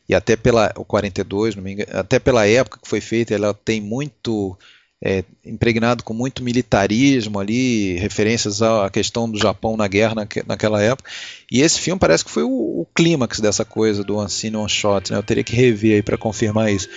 e 0.09 0.14
até 0.14 0.36
pela 0.36 0.72
o 0.77 0.85
42, 0.85 1.56
não 1.56 1.62
me 1.62 1.72
engano, 1.72 1.90
até 1.98 2.18
pela 2.18 2.47
época 2.47 2.78
que 2.82 2.89
foi 2.89 3.01
feita, 3.01 3.35
ela 3.35 3.55
tem 3.55 3.81
muito 3.81 4.56
é, 5.02 5.24
impregnado 5.44 6.05
com 6.05 6.12
muito 6.12 6.44
militarismo 6.44 7.40
ali, 7.40 7.97
referências 7.97 8.60
à 8.60 8.90
questão 8.90 9.31
do 9.31 9.39
Japão 9.39 9.77
na 9.77 9.89
guerra 9.89 10.14
naque, 10.14 10.43
naquela 10.47 10.82
época. 10.82 11.10
E 11.51 11.62
esse 11.62 11.81
filme 11.81 11.98
parece 11.98 12.24
que 12.24 12.31
foi 12.31 12.43
o, 12.43 12.51
o 12.51 12.86
clímax 12.94 13.40
dessa 13.40 13.64
coisa 13.64 14.05
do 14.05 14.20
Ancine 14.20 14.56
One 14.56 14.68
Shot. 14.68 15.10
Né? 15.10 15.18
Eu 15.18 15.22
teria 15.22 15.43
que 15.43 15.56
rever 15.56 15.97
aí 15.97 16.02
para 16.02 16.18
confirmar 16.18 16.70
isso. 16.70 16.89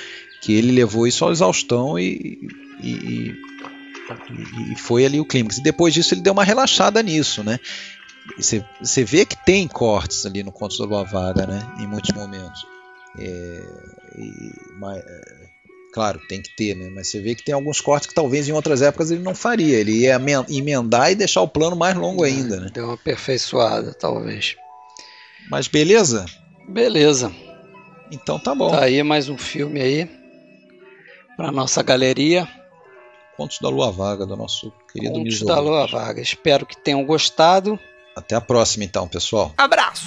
Que 0.41 0.53
ele 0.53 0.73
levou 0.73 1.07
isso 1.07 1.25
à 1.25 1.31
exaustão 1.31 1.97
e, 1.97 2.49
e, 2.81 2.91
e, 2.91 4.73
e, 4.73 4.75
foi 4.77 5.05
ali 5.05 5.21
o 5.21 5.25
clímax. 5.25 5.57
E 5.57 5.63
depois 5.63 5.93
disso 5.93 6.13
ele 6.13 6.21
deu 6.21 6.33
uma 6.33 6.43
relaxada 6.43 7.01
nisso, 7.01 7.41
né? 7.41 7.57
Você, 8.37 8.63
você 8.81 9.05
vê 9.05 9.25
que 9.25 9.37
tem 9.45 9.67
cortes 9.67 10.25
ali 10.25 10.43
no 10.43 10.51
Conto 10.51 10.77
da 10.77 10.85
Lua 10.85 11.05
Vaga, 11.05 11.47
né? 11.47 11.61
Em 11.79 11.87
muitos 11.87 12.13
momentos. 12.13 12.65
É, 13.17 13.63
e, 14.17 14.51
mas, 14.77 15.01
Claro, 15.93 16.19
tem 16.27 16.41
que 16.41 16.49
ter, 16.55 16.75
né? 16.75 16.89
Mas 16.89 17.07
você 17.07 17.19
vê 17.19 17.35
que 17.35 17.43
tem 17.43 17.53
alguns 17.53 17.79
cortes 17.79 18.07
que 18.07 18.15
talvez 18.15 18.49
em 18.49 18.51
outras 18.51 18.81
épocas 18.81 19.11
ele 19.11 19.21
não 19.21 19.35
faria. 19.35 19.77
Ele 19.77 19.91
ia 19.91 20.19
emendar 20.49 21.11
e 21.11 21.15
deixar 21.15 21.41
o 21.41 21.47
plano 21.47 21.75
mais 21.75 21.95
longo 21.95 22.23
ainda, 22.23 22.59
né? 22.59 22.71
Deu 22.73 22.85
uma 22.85 22.95
aperfeiçoada, 22.95 23.93
talvez. 23.93 24.55
Mas 25.51 25.67
beleza? 25.67 26.25
Beleza. 26.67 27.31
Então 28.11 28.39
tá 28.39 28.55
bom. 28.55 28.71
Tá 28.71 28.85
aí 28.85 29.03
mais 29.03 29.29
um 29.29 29.37
filme 29.37 29.79
aí 29.79 30.09
para 31.37 31.51
nossa 31.51 31.83
galeria. 31.83 32.47
Contos 33.37 33.59
da 33.59 33.69
Lua 33.69 33.91
Vaga, 33.91 34.25
do 34.25 34.35
nosso 34.35 34.73
querido 34.91 35.13
Contos 35.13 35.41
da 35.41 35.59
Lua 35.59 35.85
Vaga. 35.85 36.21
Espero 36.21 36.65
que 36.65 36.75
tenham 36.75 37.05
gostado. 37.05 37.79
Até 38.15 38.35
a 38.35 38.41
próxima 38.41 38.83
então, 38.83 39.07
pessoal. 39.07 39.53
Abraço! 39.57 40.05